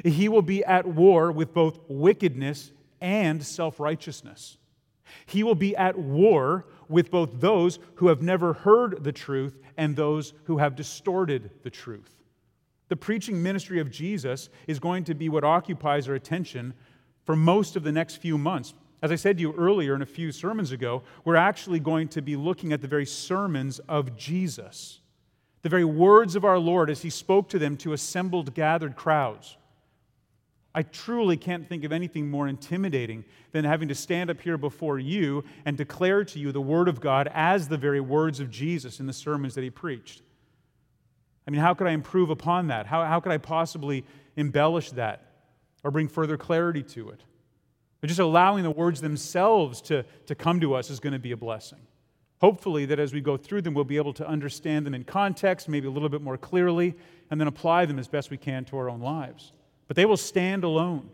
He 0.05 0.29
will 0.29 0.43
be 0.43 0.65
at 0.65 0.87
war 0.87 1.33
with 1.33 1.53
both 1.53 1.79
wickedness 1.89 2.73
and 3.01 3.45
self 3.45 3.81
righteousness. 3.81 4.59
He 5.27 5.43
will 5.43 5.55
be 5.55 5.77
at 5.77 5.99
war 5.99 6.67
with 6.89 7.11
both 7.11 7.41
those 7.41 7.79
who 7.97 8.09
have 8.09 8.23
never 8.23 8.53
heard 8.53 9.03
the 9.03 9.13
truth 9.13 9.59
and 9.77 9.95
those 9.95 10.33
who 10.45 10.59
have 10.59 10.77
distorted 10.77 11.51
the 11.63 11.71
truth. 11.71 12.17
The 12.89 12.97
preaching 12.97 13.43
ministry 13.43 13.81
of 13.81 13.91
Jesus 13.91 14.49
is 14.67 14.79
going 14.79 15.05
to 15.05 15.15
be 15.15 15.29
what 15.29 15.45
occupies 15.45 16.09
our 16.09 16.15
attention 16.15 16.75
for 17.25 17.35
most 17.35 17.77
of 17.77 17.83
the 17.83 17.93
next 17.93 18.17
few 18.17 18.39
months. 18.39 18.75
As 19.03 19.13
I 19.13 19.17
said 19.17 19.37
to 19.37 19.41
you 19.43 19.53
earlier 19.55 19.95
in 19.95 20.03
a 20.03 20.07
few 20.07 20.33
sermons 20.33 20.73
ago, 20.73 21.03
we're 21.25 21.37
actually 21.37 21.81
going 21.81 22.09
to 22.09 22.23
be 22.23 22.35
looking 22.37 22.73
at 22.73 22.81
the 22.81 22.89
very 22.89 23.07
sermons 23.07 23.79
of 23.81 24.17
Jesus, 24.17 25.01
the 25.63 25.69
very 25.69 25.85
words 25.85 26.35
of 26.35 26.45
our 26.45 26.59
Lord 26.59 26.89
as 26.89 27.03
he 27.03 27.11
spoke 27.11 27.49
to 27.51 27.59
them 27.59 27.77
to 27.79 27.93
assembled, 27.93 28.55
gathered 28.55 28.97
crowds. 28.97 29.57
I 30.75 30.83
truly 30.83 31.39
can't 31.39 31.67
think 31.67 31.85
of 31.85 31.93
anything 31.93 32.31
more 32.31 32.49
intimidating 32.49 33.25
than 33.53 33.65
having 33.65 33.89
to 33.89 33.95
stand 33.95 34.29
up 34.29 34.41
here 34.43 34.59
before 34.59 34.99
you 34.99 35.43
and 35.65 35.75
declare 35.77 36.23
to 36.25 36.39
you 36.39 36.53
the 36.53 36.61
Word 36.61 36.89
of 36.89 37.01
God 37.01 37.31
as 37.33 37.69
the 37.69 37.79
very 37.79 38.01
words 38.01 38.41
of 38.41 38.51
Jesus 38.51 39.01
in 39.01 39.07
the 39.07 39.13
sermons 39.13 39.55
that 39.55 39.65
he 39.65 39.71
preached. 39.71 40.21
I 41.47 41.51
mean, 41.51 41.61
how 41.61 41.73
could 41.75 41.87
I 41.87 41.93
improve 41.93 42.29
upon 42.29 42.67
that? 42.67 42.87
How, 42.87 43.05
how 43.05 43.21
could 43.21 43.33
I 43.33 43.39
possibly 43.39 44.05
embellish 44.37 44.91
that 44.93 45.33
or 45.83 45.91
bring 45.91 46.09
further 46.09 46.37
clarity 46.37 46.83
to 46.83 47.09
it? 47.11 47.23
But 48.01 48.09
just 48.09 48.21
allowing 48.21 48.63
the 48.63 48.71
words 48.71 49.01
themselves 49.01 49.81
to, 49.83 50.05
to 50.27 50.35
come 50.35 50.61
to 50.61 50.75
us 50.75 50.91
is 50.91 51.01
going 51.01 51.13
to 51.13 51.19
be 51.19 51.33
a 51.33 51.37
blessing. 51.37 51.81
Hopefully, 52.41 52.85
that 52.87 52.99
as 52.99 53.15
we 53.15 53.21
go 53.21 53.37
through 53.37 53.63
them, 53.63 53.73
we'll 53.73 53.85
be 53.85 53.97
able 53.97 54.13
to 54.13 54.29
understand 54.29 54.85
them 54.85 54.95
in 54.95 55.05
context, 55.05 55.69
maybe 55.69 55.87
a 55.87 55.91
little 55.91 56.11
bit 56.11 56.21
more 56.21 56.37
clearly, 56.37 56.95
and 57.31 57.41
then 57.41 57.49
apply 57.49 57.87
them 57.87 57.99
as 57.99 58.09
best 58.09 58.31
we 58.31 58.37
can 58.37 58.65
to 58.67 58.77
our 58.77 58.91
own 58.91 59.01
lives. 59.01 59.53
But 59.89 59.97
they 59.97 60.05
will 60.05 60.19
stand 60.19 60.63
alone. 60.63 61.09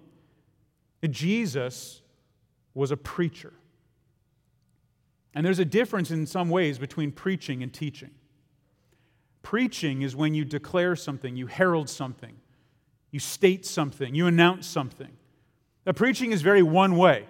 Jesus 1.08 2.02
was 2.74 2.90
a 2.90 2.96
preacher. 2.96 3.52
And 5.34 5.46
there's 5.46 5.58
a 5.58 5.64
difference 5.64 6.10
in 6.10 6.26
some 6.26 6.50
ways 6.50 6.78
between 6.78 7.12
preaching 7.12 7.62
and 7.62 7.72
teaching. 7.72 8.10
Preaching 9.42 10.02
is 10.02 10.14
when 10.14 10.34
you 10.34 10.44
declare 10.44 10.94
something, 10.94 11.36
you 11.36 11.46
herald 11.46 11.88
something, 11.88 12.36
you 13.10 13.18
state 13.18 13.66
something, 13.66 14.14
you 14.14 14.26
announce 14.26 14.66
something. 14.66 15.10
Now, 15.84 15.92
preaching 15.92 16.32
is 16.32 16.42
very 16.42 16.62
one 16.62 16.96
way, 16.96 17.26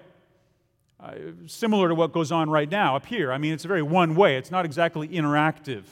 uh, 1.00 1.14
similar 1.46 1.88
to 1.88 1.94
what 1.94 2.12
goes 2.12 2.30
on 2.30 2.50
right 2.50 2.70
now 2.70 2.96
up 2.96 3.06
here. 3.06 3.32
I 3.32 3.38
mean, 3.38 3.54
it's 3.54 3.64
very 3.64 3.82
one 3.82 4.14
way, 4.14 4.36
it's 4.36 4.50
not 4.50 4.64
exactly 4.64 5.08
interactive. 5.08 5.84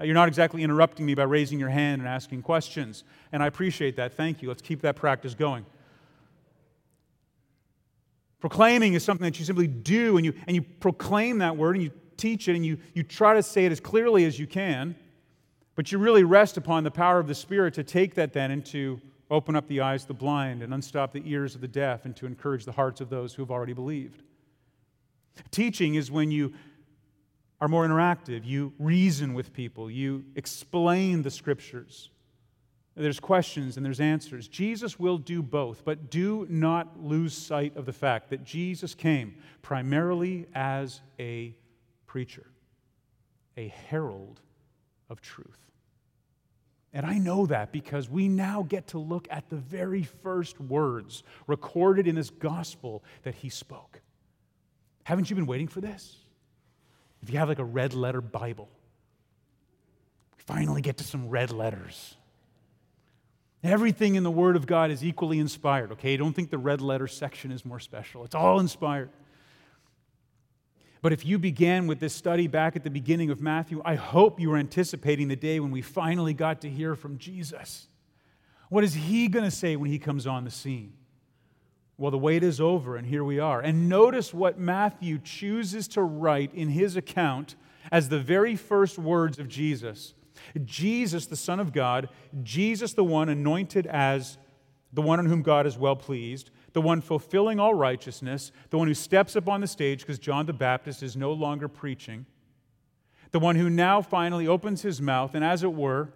Uh, 0.00 0.04
you're 0.04 0.14
not 0.14 0.28
exactly 0.28 0.62
interrupting 0.62 1.04
me 1.04 1.14
by 1.14 1.24
raising 1.24 1.60
your 1.60 1.68
hand 1.68 2.00
and 2.00 2.08
asking 2.08 2.42
questions. 2.42 3.04
And 3.32 3.42
I 3.42 3.46
appreciate 3.46 3.96
that. 3.96 4.14
Thank 4.14 4.40
you. 4.40 4.48
Let's 4.48 4.62
keep 4.62 4.80
that 4.80 4.96
practice 4.96 5.34
going. 5.34 5.66
Proclaiming 8.40 8.94
is 8.94 9.04
something 9.04 9.24
that 9.24 9.38
you 9.38 9.44
simply 9.44 9.66
do, 9.66 10.16
and 10.16 10.24
you, 10.24 10.32
and 10.46 10.56
you 10.56 10.62
proclaim 10.62 11.38
that 11.38 11.58
word, 11.58 11.76
and 11.76 11.84
you 11.84 11.90
teach 12.16 12.48
it, 12.48 12.56
and 12.56 12.64
you, 12.64 12.78
you 12.94 13.02
try 13.02 13.34
to 13.34 13.42
say 13.42 13.66
it 13.66 13.72
as 13.72 13.80
clearly 13.80 14.24
as 14.24 14.38
you 14.38 14.46
can. 14.46 14.94
But 15.74 15.92
you 15.92 15.98
really 15.98 16.24
rest 16.24 16.56
upon 16.56 16.84
the 16.84 16.90
power 16.90 17.18
of 17.18 17.26
the 17.26 17.34
Spirit 17.34 17.74
to 17.74 17.84
take 17.84 18.14
that 18.14 18.32
then 18.32 18.50
into 18.50 18.96
to 18.96 19.00
open 19.30 19.54
up 19.54 19.68
the 19.68 19.80
eyes 19.80 20.02
of 20.02 20.08
the 20.08 20.14
blind 20.14 20.62
and 20.62 20.74
unstop 20.74 21.12
the 21.12 21.22
ears 21.24 21.54
of 21.54 21.60
the 21.60 21.68
deaf 21.68 22.04
and 22.04 22.16
to 22.16 22.26
encourage 22.26 22.64
the 22.64 22.72
hearts 22.72 23.00
of 23.00 23.08
those 23.08 23.34
who 23.34 23.42
have 23.42 23.50
already 23.50 23.72
believed. 23.72 24.22
Teaching 25.50 25.94
is 25.94 26.10
when 26.10 26.30
you 26.30 26.52
are 27.60 27.68
more 27.68 27.86
interactive, 27.86 28.44
you 28.44 28.72
reason 28.78 29.34
with 29.34 29.52
people, 29.52 29.90
you 29.90 30.24
explain 30.34 31.22
the 31.22 31.30
scriptures. 31.30 32.10
There's 32.96 33.20
questions 33.20 33.76
and 33.76 33.86
there's 33.86 34.00
answers. 34.00 34.48
Jesus 34.48 34.98
will 34.98 35.18
do 35.18 35.42
both, 35.42 35.84
but 35.84 36.10
do 36.10 36.46
not 36.50 37.02
lose 37.02 37.34
sight 37.34 37.76
of 37.76 37.86
the 37.86 37.92
fact 37.92 38.30
that 38.30 38.44
Jesus 38.44 38.94
came 38.94 39.36
primarily 39.62 40.46
as 40.54 41.00
a 41.18 41.54
preacher, 42.06 42.46
a 43.56 43.68
herald 43.68 44.40
of 45.08 45.20
truth. 45.20 45.69
And 46.92 47.06
I 47.06 47.18
know 47.18 47.46
that 47.46 47.70
because 47.70 48.10
we 48.10 48.28
now 48.28 48.64
get 48.68 48.88
to 48.88 48.98
look 48.98 49.28
at 49.30 49.48
the 49.48 49.56
very 49.56 50.02
first 50.02 50.60
words 50.60 51.22
recorded 51.46 52.08
in 52.08 52.16
this 52.16 52.30
gospel 52.30 53.04
that 53.22 53.34
he 53.36 53.48
spoke. 53.48 54.00
Haven't 55.04 55.30
you 55.30 55.36
been 55.36 55.46
waiting 55.46 55.68
for 55.68 55.80
this? 55.80 56.16
If 57.22 57.30
you 57.30 57.38
have 57.38 57.48
like 57.48 57.58
a 57.58 57.64
red 57.64 57.94
letter 57.94 58.20
Bible, 58.20 58.68
we 60.36 60.42
finally 60.42 60.82
get 60.82 60.96
to 60.98 61.04
some 61.04 61.28
red 61.28 61.52
letters. 61.52 62.16
Everything 63.62 64.14
in 64.14 64.22
the 64.22 64.30
Word 64.30 64.56
of 64.56 64.66
God 64.66 64.90
is 64.90 65.04
equally 65.04 65.38
inspired, 65.38 65.92
okay? 65.92 66.16
Don't 66.16 66.32
think 66.32 66.50
the 66.50 66.58
red 66.58 66.80
letter 66.80 67.06
section 67.06 67.52
is 67.52 67.64
more 67.64 67.78
special. 67.78 68.24
It's 68.24 68.34
all 68.34 68.58
inspired. 68.58 69.10
But 71.02 71.12
if 71.12 71.24
you 71.24 71.38
began 71.38 71.86
with 71.86 71.98
this 71.98 72.14
study 72.14 72.46
back 72.46 72.76
at 72.76 72.84
the 72.84 72.90
beginning 72.90 73.30
of 73.30 73.40
Matthew, 73.40 73.80
I 73.84 73.94
hope 73.94 74.38
you 74.38 74.50
were 74.50 74.58
anticipating 74.58 75.28
the 75.28 75.36
day 75.36 75.58
when 75.58 75.70
we 75.70 75.80
finally 75.80 76.34
got 76.34 76.60
to 76.60 76.68
hear 76.68 76.94
from 76.94 77.16
Jesus. 77.16 77.88
What 78.68 78.84
is 78.84 78.94
he 78.94 79.28
going 79.28 79.44
to 79.44 79.50
say 79.50 79.76
when 79.76 79.90
he 79.90 79.98
comes 79.98 80.26
on 80.26 80.44
the 80.44 80.50
scene? 80.50 80.92
Well, 81.96 82.10
the 82.10 82.18
wait 82.18 82.42
is 82.42 82.60
over, 82.60 82.96
and 82.96 83.06
here 83.06 83.24
we 83.24 83.38
are. 83.38 83.60
And 83.60 83.88
notice 83.88 84.32
what 84.32 84.58
Matthew 84.58 85.18
chooses 85.18 85.88
to 85.88 86.02
write 86.02 86.52
in 86.54 86.68
his 86.68 86.96
account 86.96 87.56
as 87.90 88.08
the 88.08 88.18
very 88.18 88.56
first 88.56 88.98
words 88.98 89.38
of 89.38 89.48
Jesus. 89.48 90.14
Jesus, 90.64 91.26
the 91.26 91.36
Son 91.36 91.60
of 91.60 91.72
God, 91.72 92.08
Jesus, 92.42 92.94
the 92.94 93.04
one 93.04 93.28
anointed 93.28 93.86
as 93.86 94.38
the 94.92 95.02
one 95.02 95.18
on 95.18 95.26
whom 95.26 95.42
God 95.42 95.66
is 95.66 95.76
well 95.76 95.96
pleased, 95.96 96.50
the 96.72 96.80
one 96.80 97.00
fulfilling 97.00 97.58
all 97.58 97.74
righteousness, 97.74 98.52
the 98.70 98.78
one 98.78 98.88
who 98.88 98.94
steps 98.94 99.36
up 99.36 99.48
on 99.48 99.60
the 99.60 99.66
stage 99.66 100.00
because 100.00 100.18
John 100.18 100.46
the 100.46 100.52
Baptist 100.52 101.02
is 101.02 101.16
no 101.16 101.32
longer 101.32 101.68
preaching, 101.68 102.26
the 103.32 103.40
one 103.40 103.56
who 103.56 103.70
now 103.70 104.02
finally 104.02 104.46
opens 104.46 104.82
his 104.82 105.00
mouth 105.00 105.34
and, 105.34 105.44
as 105.44 105.62
it 105.62 105.72
were, 105.72 106.12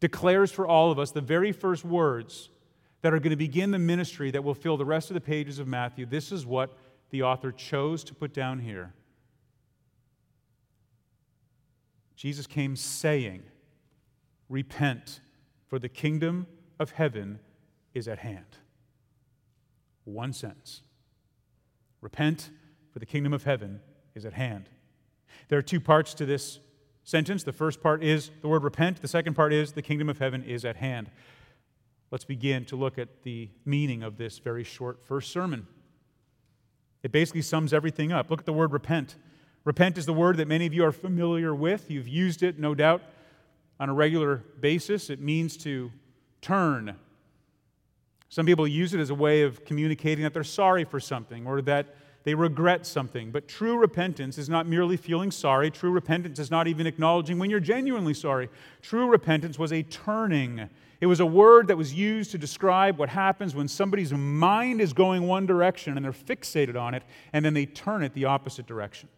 declares 0.00 0.52
for 0.52 0.66
all 0.66 0.90
of 0.90 0.98
us 0.98 1.10
the 1.10 1.20
very 1.20 1.52
first 1.52 1.84
words 1.84 2.50
that 3.02 3.12
are 3.12 3.18
going 3.18 3.30
to 3.30 3.36
begin 3.36 3.70
the 3.70 3.78
ministry 3.78 4.30
that 4.30 4.42
will 4.42 4.54
fill 4.54 4.76
the 4.76 4.84
rest 4.84 5.10
of 5.10 5.14
the 5.14 5.20
pages 5.20 5.58
of 5.58 5.66
Matthew. 5.66 6.06
This 6.06 6.32
is 6.32 6.44
what 6.44 6.76
the 7.10 7.22
author 7.22 7.52
chose 7.52 8.02
to 8.04 8.14
put 8.14 8.34
down 8.34 8.58
here. 8.58 8.92
Jesus 12.16 12.46
came 12.46 12.76
saying, 12.76 13.42
Repent, 14.48 15.20
for 15.66 15.78
the 15.78 15.88
kingdom 15.88 16.46
of 16.78 16.92
heaven 16.92 17.38
is 17.94 18.08
at 18.08 18.18
hand. 18.18 18.58
One 20.06 20.32
sentence. 20.32 20.82
Repent, 22.00 22.50
for 22.92 23.00
the 23.00 23.06
kingdom 23.06 23.34
of 23.34 23.44
heaven 23.44 23.80
is 24.14 24.24
at 24.24 24.32
hand. 24.32 24.70
There 25.48 25.58
are 25.58 25.62
two 25.62 25.80
parts 25.80 26.14
to 26.14 26.24
this 26.24 26.60
sentence. 27.04 27.42
The 27.42 27.52
first 27.52 27.82
part 27.82 28.02
is 28.02 28.30
the 28.40 28.48
word 28.48 28.62
repent, 28.62 29.02
the 29.02 29.08
second 29.08 29.34
part 29.34 29.52
is 29.52 29.72
the 29.72 29.82
kingdom 29.82 30.08
of 30.08 30.18
heaven 30.18 30.42
is 30.42 30.64
at 30.64 30.76
hand. 30.76 31.10
Let's 32.10 32.24
begin 32.24 32.64
to 32.66 32.76
look 32.76 32.98
at 32.98 33.24
the 33.24 33.50
meaning 33.64 34.02
of 34.02 34.16
this 34.16 34.38
very 34.38 34.64
short 34.64 35.04
first 35.04 35.32
sermon. 35.32 35.66
It 37.02 37.10
basically 37.10 37.42
sums 37.42 37.72
everything 37.72 38.12
up. 38.12 38.30
Look 38.30 38.40
at 38.40 38.46
the 38.46 38.52
word 38.52 38.72
repent. 38.72 39.16
Repent 39.64 39.98
is 39.98 40.06
the 40.06 40.12
word 40.12 40.36
that 40.36 40.46
many 40.46 40.66
of 40.66 40.72
you 40.72 40.84
are 40.84 40.92
familiar 40.92 41.54
with. 41.54 41.90
You've 41.90 42.08
used 42.08 42.44
it, 42.44 42.58
no 42.58 42.74
doubt, 42.74 43.02
on 43.80 43.88
a 43.88 43.94
regular 43.94 44.36
basis. 44.60 45.10
It 45.10 45.20
means 45.20 45.56
to 45.58 45.90
turn. 46.40 46.96
Some 48.28 48.46
people 48.46 48.66
use 48.66 48.92
it 48.94 49.00
as 49.00 49.10
a 49.10 49.14
way 49.14 49.42
of 49.42 49.64
communicating 49.64 50.24
that 50.24 50.34
they're 50.34 50.44
sorry 50.44 50.84
for 50.84 51.00
something 51.00 51.46
or 51.46 51.62
that 51.62 51.94
they 52.24 52.34
regret 52.34 52.84
something. 52.84 53.30
But 53.30 53.46
true 53.46 53.78
repentance 53.78 54.36
is 54.36 54.48
not 54.48 54.66
merely 54.66 54.96
feeling 54.96 55.30
sorry. 55.30 55.70
True 55.70 55.92
repentance 55.92 56.40
is 56.40 56.50
not 56.50 56.66
even 56.66 56.86
acknowledging 56.86 57.38
when 57.38 57.50
you're 57.50 57.60
genuinely 57.60 58.14
sorry. 58.14 58.48
True 58.82 59.06
repentance 59.06 59.60
was 59.60 59.72
a 59.72 59.84
turning. 59.84 60.68
It 61.00 61.06
was 61.06 61.20
a 61.20 61.26
word 61.26 61.68
that 61.68 61.76
was 61.76 61.94
used 61.94 62.32
to 62.32 62.38
describe 62.38 62.98
what 62.98 63.10
happens 63.10 63.54
when 63.54 63.68
somebody's 63.68 64.12
mind 64.12 64.80
is 64.80 64.92
going 64.92 65.28
one 65.28 65.46
direction 65.46 65.96
and 65.96 66.04
they're 66.04 66.12
fixated 66.12 66.74
on 66.74 66.94
it, 66.94 67.04
and 67.32 67.44
then 67.44 67.54
they 67.54 67.64
turn 67.64 68.02
it 68.02 68.12
the 68.12 68.24
opposite 68.24 68.66
direction. 68.66 69.08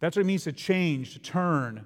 That's 0.00 0.16
what 0.16 0.22
it 0.22 0.26
means 0.26 0.44
to 0.44 0.52
change, 0.52 1.12
to 1.12 1.18
turn. 1.18 1.84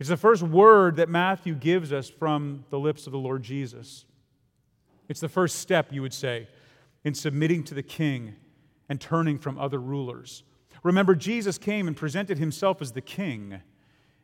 It's 0.00 0.08
the 0.08 0.16
first 0.16 0.42
word 0.42 0.96
that 0.96 1.08
Matthew 1.08 1.54
gives 1.54 1.92
us 1.92 2.08
from 2.10 2.64
the 2.70 2.80
lips 2.80 3.06
of 3.06 3.12
the 3.12 3.18
Lord 3.18 3.44
Jesus. 3.44 4.06
It's 5.08 5.20
the 5.20 5.28
first 5.28 5.56
step, 5.56 5.92
you 5.92 6.02
would 6.02 6.14
say, 6.14 6.48
in 7.04 7.14
submitting 7.14 7.64
to 7.64 7.74
the 7.74 7.82
king 7.82 8.36
and 8.88 9.00
turning 9.00 9.38
from 9.38 9.58
other 9.58 9.78
rulers. 9.78 10.44
Remember, 10.82 11.14
Jesus 11.14 11.58
came 11.58 11.86
and 11.86 11.96
presented 11.96 12.38
himself 12.38 12.82
as 12.82 12.92
the 12.92 13.00
king. 13.00 13.60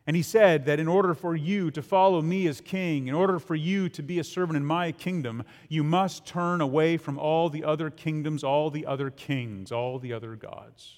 And 0.06 0.16
he 0.16 0.22
said 0.22 0.64
that 0.64 0.80
in 0.80 0.88
order 0.88 1.12
for 1.12 1.36
you 1.36 1.70
to 1.70 1.82
follow 1.82 2.22
me 2.22 2.46
as 2.46 2.62
king, 2.62 3.08
in 3.08 3.14
order 3.14 3.38
for 3.38 3.54
you 3.54 3.90
to 3.90 4.02
be 4.02 4.18
a 4.18 4.24
servant 4.24 4.56
in 4.56 4.64
my 4.64 4.90
kingdom, 4.90 5.44
you 5.68 5.84
must 5.84 6.24
turn 6.26 6.62
away 6.62 6.96
from 6.96 7.18
all 7.18 7.50
the 7.50 7.62
other 7.62 7.90
kingdoms, 7.90 8.42
all 8.42 8.70
the 8.70 8.86
other 8.86 9.10
kings, 9.10 9.70
all 9.70 9.98
the 9.98 10.14
other 10.14 10.34
gods. 10.34 10.96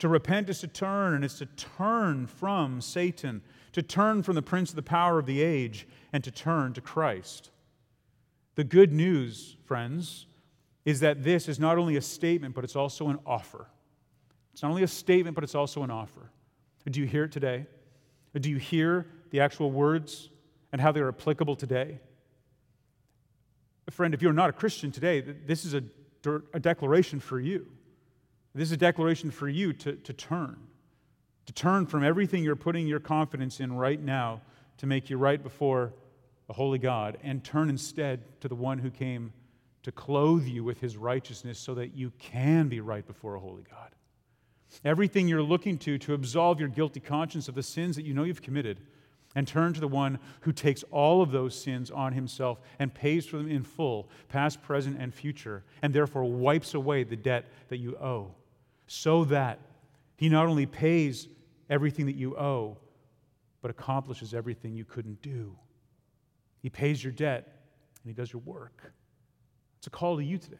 To 0.00 0.08
repent 0.08 0.48
is 0.48 0.60
to 0.60 0.66
turn, 0.66 1.14
and 1.14 1.24
it's 1.24 1.38
to 1.38 1.46
turn 1.46 2.26
from 2.26 2.80
Satan, 2.80 3.42
to 3.72 3.82
turn 3.82 4.22
from 4.24 4.34
the 4.34 4.42
prince 4.42 4.70
of 4.70 4.76
the 4.76 4.82
power 4.82 5.18
of 5.18 5.26
the 5.26 5.40
age, 5.40 5.86
and 6.12 6.24
to 6.24 6.32
turn 6.32 6.72
to 6.72 6.80
Christ. 6.80 7.50
The 8.54 8.64
good 8.64 8.92
news, 8.92 9.56
friends, 9.64 10.26
is 10.84 11.00
that 11.00 11.22
this 11.22 11.48
is 11.48 11.58
not 11.58 11.78
only 11.78 11.96
a 11.96 12.02
statement, 12.02 12.54
but 12.54 12.64
it's 12.64 12.76
also 12.76 13.08
an 13.08 13.18
offer. 13.26 13.66
It's 14.52 14.62
not 14.62 14.70
only 14.70 14.82
a 14.82 14.88
statement, 14.88 15.34
but 15.34 15.44
it's 15.44 15.54
also 15.54 15.82
an 15.82 15.90
offer. 15.90 16.30
Do 16.88 17.00
you 17.00 17.06
hear 17.06 17.24
it 17.24 17.32
today? 17.32 17.66
Do 18.38 18.50
you 18.50 18.56
hear 18.56 19.06
the 19.30 19.40
actual 19.40 19.70
words 19.70 20.30
and 20.72 20.80
how 20.80 20.92
they're 20.92 21.08
applicable 21.08 21.56
today? 21.56 22.00
Friend, 23.90 24.14
if 24.14 24.22
you're 24.22 24.32
not 24.32 24.50
a 24.50 24.52
Christian 24.52 24.92
today, 24.92 25.20
this 25.20 25.64
is 25.64 25.74
a, 25.74 25.82
a 26.54 26.60
declaration 26.60 27.18
for 27.18 27.40
you. 27.40 27.66
This 28.54 28.68
is 28.68 28.72
a 28.72 28.76
declaration 28.76 29.30
for 29.30 29.48
you 29.48 29.72
to, 29.74 29.94
to 29.94 30.12
turn, 30.12 30.56
to 31.46 31.52
turn 31.52 31.86
from 31.86 32.04
everything 32.04 32.42
you're 32.42 32.56
putting 32.56 32.86
your 32.86 33.00
confidence 33.00 33.60
in 33.60 33.72
right 33.72 34.00
now 34.00 34.42
to 34.78 34.86
make 34.86 35.10
you 35.10 35.18
right 35.18 35.42
before 35.42 35.92
a 36.50 36.52
holy 36.52 36.78
God 36.78 37.16
and 37.22 37.42
turn 37.42 37.70
instead 37.70 38.40
to 38.40 38.48
the 38.48 38.56
one 38.56 38.78
who 38.78 38.90
came 38.90 39.32
to 39.84 39.92
clothe 39.92 40.44
you 40.44 40.64
with 40.64 40.80
his 40.80 40.96
righteousness 40.96 41.58
so 41.58 41.74
that 41.74 41.94
you 41.94 42.12
can 42.18 42.68
be 42.68 42.80
right 42.80 43.06
before 43.06 43.36
a 43.36 43.40
holy 43.40 43.62
God. 43.70 43.90
Everything 44.84 45.28
you're 45.28 45.42
looking 45.42 45.78
to 45.78 45.96
to 45.98 46.12
absolve 46.12 46.58
your 46.58 46.68
guilty 46.68 47.00
conscience 47.00 47.48
of 47.48 47.54
the 47.54 47.62
sins 47.62 47.94
that 47.96 48.04
you 48.04 48.12
know 48.12 48.24
you've 48.24 48.42
committed 48.42 48.80
and 49.36 49.46
turn 49.46 49.72
to 49.72 49.80
the 49.80 49.88
one 49.88 50.18
who 50.40 50.52
takes 50.52 50.82
all 50.90 51.22
of 51.22 51.30
those 51.30 51.54
sins 51.54 51.88
on 51.88 52.12
himself 52.12 52.60
and 52.80 52.92
pays 52.92 53.24
for 53.26 53.36
them 53.36 53.48
in 53.48 53.62
full, 53.62 54.08
past, 54.28 54.60
present, 54.60 55.00
and 55.00 55.14
future, 55.14 55.62
and 55.82 55.94
therefore 55.94 56.24
wipes 56.24 56.74
away 56.74 57.04
the 57.04 57.16
debt 57.16 57.44
that 57.68 57.78
you 57.78 57.96
owe 57.98 58.34
so 58.88 59.24
that 59.24 59.60
he 60.16 60.28
not 60.28 60.46
only 60.46 60.66
pays 60.66 61.28
everything 61.70 62.06
that 62.06 62.16
you 62.16 62.36
owe, 62.36 62.76
but 63.62 63.70
accomplishes 63.70 64.34
everything 64.34 64.74
you 64.74 64.84
couldn't 64.84 65.22
do. 65.22 65.56
He 66.60 66.70
pays 66.70 67.02
your 67.02 67.12
debt 67.12 67.46
and 68.02 68.10
he 68.10 68.12
does 68.12 68.32
your 68.32 68.42
work. 68.44 68.92
It's 69.78 69.86
a 69.86 69.90
call 69.90 70.16
to 70.16 70.24
you 70.24 70.38
today. 70.38 70.56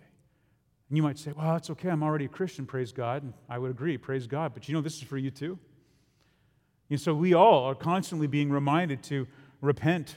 And 0.89 0.97
you 0.97 1.03
might 1.03 1.19
say, 1.19 1.33
well, 1.33 1.53
that's 1.53 1.71
okay. 1.71 1.89
I'm 1.89 2.03
already 2.03 2.25
a 2.25 2.29
Christian, 2.29 2.67
praise 2.67 2.91
God. 2.91 3.23
And 3.23 3.33
I 3.49 3.59
would 3.59 3.71
agree, 3.71 3.97
praise 3.97 4.27
God. 4.27 4.53
But 4.55 4.69
you 4.69 4.75
know, 4.75 4.81
this 4.81 4.97
is 4.97 5.03
for 5.03 5.19
you 5.19 5.31
too. 5.31 5.59
And 6.91 7.01
so 7.01 7.15
we 7.15 7.35
all 7.35 7.65
are 7.65 7.75
constantly 7.75 8.27
being 8.27 8.51
reminded 8.51 9.03
to 9.05 9.29
repent 9.61 10.17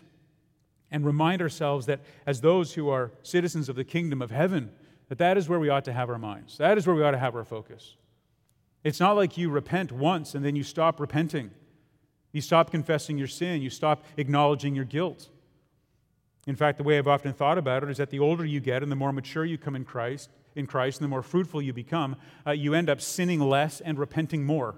and 0.89 1.05
remind 1.05 1.41
ourselves 1.41 1.85
that 1.85 1.99
as 2.25 2.41
those 2.41 2.73
who 2.73 2.89
are 2.89 3.11
citizens 3.21 3.69
of 3.69 3.75
the 3.75 3.83
kingdom 3.83 4.21
of 4.21 4.31
heaven, 4.31 4.71
that 5.09 5.17
that 5.19 5.37
is 5.37 5.47
where 5.47 5.59
we 5.59 5.69
ought 5.69 5.85
to 5.85 5.93
have 5.93 6.09
our 6.09 6.17
minds. 6.17 6.57
That 6.57 6.77
is 6.77 6.87
where 6.87 6.95
we 6.95 7.03
ought 7.03 7.11
to 7.11 7.19
have 7.19 7.35
our 7.35 7.43
focus. 7.43 7.97
It's 8.83 8.99
not 8.99 9.15
like 9.15 9.37
you 9.37 9.49
repent 9.49 9.91
once 9.91 10.33
and 10.33 10.43
then 10.43 10.55
you 10.55 10.63
stop 10.63 10.99
repenting. 10.99 11.51
You 12.31 12.41
stop 12.41 12.71
confessing 12.71 13.17
your 13.17 13.27
sin. 13.27 13.61
You 13.61 13.69
stop 13.69 14.03
acknowledging 14.17 14.75
your 14.75 14.85
guilt. 14.85 15.29
In 16.45 16.55
fact, 16.55 16.77
the 16.77 16.83
way 16.83 16.97
I've 16.97 17.07
often 17.07 17.33
thought 17.33 17.57
about 17.57 17.83
it 17.83 17.89
is 17.89 17.97
that 17.97 18.09
the 18.09 18.19
older 18.19 18.45
you 18.45 18.59
get 18.59 18.83
and 18.83 18.91
the 18.91 18.95
more 18.95 19.13
mature 19.13 19.45
you 19.45 19.57
come 19.57 19.75
in 19.75 19.85
Christ, 19.85 20.29
in 20.55 20.67
Christ, 20.67 20.99
and 20.99 21.05
the 21.05 21.09
more 21.09 21.23
fruitful 21.23 21.61
you 21.61 21.71
become, 21.71 22.17
uh, 22.45 22.51
you 22.51 22.73
end 22.73 22.89
up 22.89 22.99
sinning 22.99 23.39
less 23.39 23.79
and 23.79 23.97
repenting 23.97 24.43
more. 24.43 24.75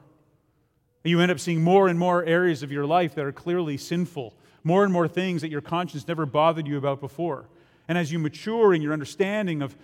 You 1.04 1.20
end 1.22 1.32
up 1.32 1.40
seeing 1.40 1.62
more 1.62 1.88
and 1.88 2.00
more 2.00 2.24
areas 2.24 2.64
of 2.64 2.72
your 2.72 2.86
life 2.86 3.16
that 3.16 3.26
are 3.26 3.32
clearly 3.32 3.78
sinful, 3.78 4.36
more 4.64 4.84
and 4.84 4.94
more 4.94 5.08
things 5.08 5.42
that 5.42 5.52
your 5.52 5.62
conscience 5.62 6.08
never 6.08 6.26
bothered 6.26 6.68
you 6.68 6.78
about 6.78 7.00
before. 7.00 7.50
And 7.88 7.98
as 7.98 8.12
you 8.12 8.20
mature 8.20 8.74
in 8.74 8.82
your 8.82 8.94
understanding 8.94 9.62
of 9.62 9.76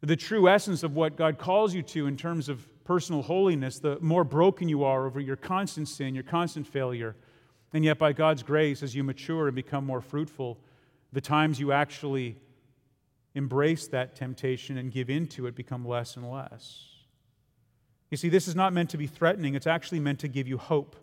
the 0.00 0.16
true 0.16 0.48
essence 0.48 0.82
of 0.82 0.96
what 0.96 1.16
God 1.16 1.38
calls 1.38 1.74
you 1.74 1.82
to 1.82 2.06
in 2.08 2.16
terms 2.16 2.48
of 2.48 2.68
personal 2.84 3.22
holiness, 3.22 3.78
the 3.78 3.98
more 4.00 4.24
broken 4.24 4.68
you 4.68 4.82
are 4.82 5.06
over 5.06 5.20
your 5.20 5.36
constant 5.36 5.88
sin, 5.88 6.14
your 6.14 6.24
constant 6.24 6.66
failure. 6.66 7.14
And 7.72 7.84
yet, 7.84 7.98
by 7.98 8.12
God's 8.12 8.42
grace, 8.42 8.82
as 8.82 8.94
you 8.96 9.04
mature 9.04 9.46
and 9.46 9.54
become 9.54 9.86
more 9.86 10.00
fruitful, 10.00 10.58
the 11.12 11.20
times 11.20 11.60
you 11.60 11.72
actually 11.72 12.36
embrace 13.34 13.86
that 13.88 14.14
temptation 14.14 14.78
and 14.78 14.92
give 14.92 15.10
into 15.10 15.46
it 15.46 15.54
become 15.54 15.86
less 15.86 16.16
and 16.16 16.30
less. 16.30 16.88
You 18.10 18.16
see, 18.16 18.28
this 18.28 18.46
is 18.46 18.54
not 18.54 18.72
meant 18.72 18.90
to 18.90 18.98
be 18.98 19.06
threatening, 19.06 19.54
it's 19.54 19.66
actually 19.66 20.00
meant 20.00 20.20
to 20.20 20.28
give 20.28 20.46
you 20.46 20.58
hope. 20.58 20.96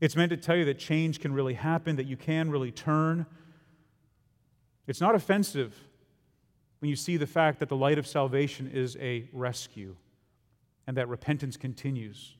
It's 0.00 0.16
meant 0.16 0.30
to 0.30 0.36
tell 0.36 0.56
you 0.56 0.64
that 0.66 0.78
change 0.78 1.20
can 1.20 1.32
really 1.32 1.54
happen, 1.54 1.96
that 1.96 2.06
you 2.06 2.16
can 2.16 2.50
really 2.50 2.72
turn. 2.72 3.26
It's 4.86 5.00
not 5.00 5.14
offensive 5.14 5.74
when 6.80 6.90
you 6.90 6.96
see 6.96 7.16
the 7.16 7.26
fact 7.26 7.60
that 7.60 7.70
the 7.70 7.76
light 7.76 7.98
of 7.98 8.06
salvation 8.06 8.70
is 8.70 8.96
a 9.00 9.28
rescue 9.32 9.96
and 10.86 10.96
that 10.98 11.08
repentance 11.08 11.56
continues. 11.56 12.36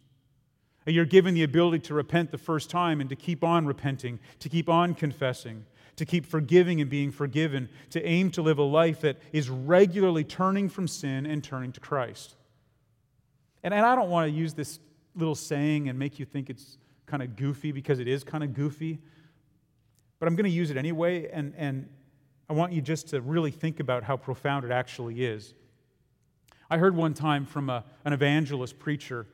You're 0.87 1.07
given 1.07 1.33
the 1.33 1.45
ability 1.45 1.79
to 1.81 1.95
repent 1.95 2.31
the 2.31 2.37
first 2.37 2.69
time 2.69 3.01
and 3.01 3.09
to 3.09 3.17
keep 3.17 3.43
on 3.43 3.65
repenting, 3.65 4.19
to 4.41 4.51
keep 4.51 4.69
on 4.69 4.95
confessing, 4.95 5.65
to 5.97 6.05
keep 6.05 6.27
forgiving 6.27 6.81
and 6.81 6.91
being 6.91 7.11
forgiven, 7.11 7.69
to 7.91 8.05
aim 8.05 8.31
to 8.33 8.43
live 8.43 8.59
a 8.59 8.63
life 8.63 9.01
that 9.03 9.19
is 9.33 9.49
regularly 9.49 10.25
turning 10.25 10.69
from 10.69 10.89
sin 10.89 11.27
and 11.27 11.43
turning 11.43 11.73
to 11.73 11.81
Christ. 11.81 12.35
And, 13.63 13.73
and 13.73 13.87
I 13.87 13.95
don't 13.95 14.11
want 14.11 14.31
to 14.31 14.37
use 14.37 14.55
this 14.55 14.81
little 15.15 15.35
saying 15.35 15.89
and 15.89 15.99
make 15.99 16.19
you 16.19 16.25
think 16.25 16.51
it's 16.51 16.79
kind 17.07 17.23
of 17.23 17.37
goofy 17.37 17.71
because 17.73 17.99
it 17.99 18.09
is 18.09 18.25
kind 18.25 18.43
of 18.43 18.55
goofy, 18.55 18.99
but 20.19 20.27
I'm 20.27 20.37
going 20.37 20.45
to 20.45 20.51
use 20.51 20.71
it 20.71 20.77
anyway, 20.77 21.29
and, 21.31 21.55
and 21.57 21.89
I 22.49 22.53
want 22.53 22.73
you 22.73 22.81
just 22.81 23.09
to 23.09 23.21
really 23.21 23.51
think 23.51 23.81
about 23.81 24.03
how 24.03 24.17
profound 24.17 24.65
it 24.65 24.71
actually 24.71 25.25
is. 25.25 25.55
I 26.71 26.79
heard 26.79 26.97
one 26.97 27.15
time 27.15 27.47
from 27.47 27.71
a, 27.71 27.85
an 28.05 28.13
evangelist 28.13 28.79
preacher, 28.79 29.27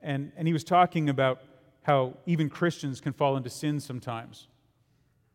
and, 0.00 0.32
and 0.36 0.46
he 0.46 0.52
was 0.52 0.64
talking 0.64 1.08
about 1.08 1.42
how 1.82 2.14
even 2.26 2.48
Christians 2.48 3.00
can 3.00 3.12
fall 3.12 3.36
into 3.36 3.50
sin 3.50 3.78
sometimes. 3.78 4.48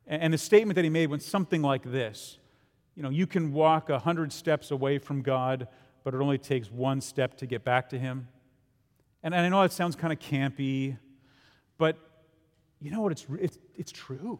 And 0.07 0.33
the 0.33 0.37
statement 0.37 0.75
that 0.75 0.85
he 0.85 0.89
made 0.89 1.09
went 1.09 1.21
something 1.21 1.61
like 1.61 1.83
this 1.83 2.37
You 2.95 3.03
know, 3.03 3.09
you 3.09 3.27
can 3.27 3.51
walk 3.51 3.89
a 3.89 3.99
hundred 3.99 4.31
steps 4.31 4.71
away 4.71 4.97
from 4.97 5.21
God, 5.21 5.67
but 6.03 6.13
it 6.13 6.21
only 6.21 6.37
takes 6.37 6.71
one 6.71 7.01
step 7.01 7.37
to 7.37 7.45
get 7.45 7.63
back 7.63 7.89
to 7.89 7.99
Him. 7.99 8.27
And 9.21 9.35
I 9.35 9.47
know 9.49 9.61
that 9.61 9.73
sounds 9.73 9.95
kind 9.95 10.13
of 10.13 10.19
campy, 10.19 10.97
but 11.77 11.97
you 12.79 12.91
know 12.91 13.01
what? 13.01 13.11
It's, 13.11 13.25
it's, 13.39 13.57
it's 13.75 13.91
true. 13.91 14.39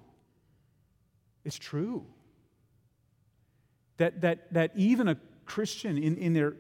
It's 1.43 1.57
true. 1.57 2.05
That, 3.97 4.22
that, 4.22 4.53
that 4.53 4.72
even 4.76 5.07
a 5.07 5.18
Christian 5.45 5.97
in, 5.97 6.18
in 6.18 6.34
their 6.34 6.55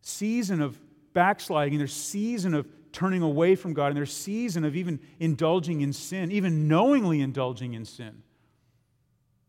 season 0.00 0.62
of 0.62 0.78
backsliding, 1.12 1.74
in 1.74 1.78
their 1.78 1.88
season 1.88 2.54
of 2.54 2.66
turning 2.94 3.20
away 3.20 3.56
from 3.56 3.74
God, 3.74 3.88
in 3.88 3.94
their 3.94 4.06
season 4.06 4.64
of 4.64 4.74
even 4.74 5.00
indulging 5.18 5.82
in 5.82 5.92
sin, 5.92 6.32
even 6.32 6.68
knowingly 6.68 7.20
indulging 7.20 7.74
in 7.74 7.84
sin. 7.84 8.22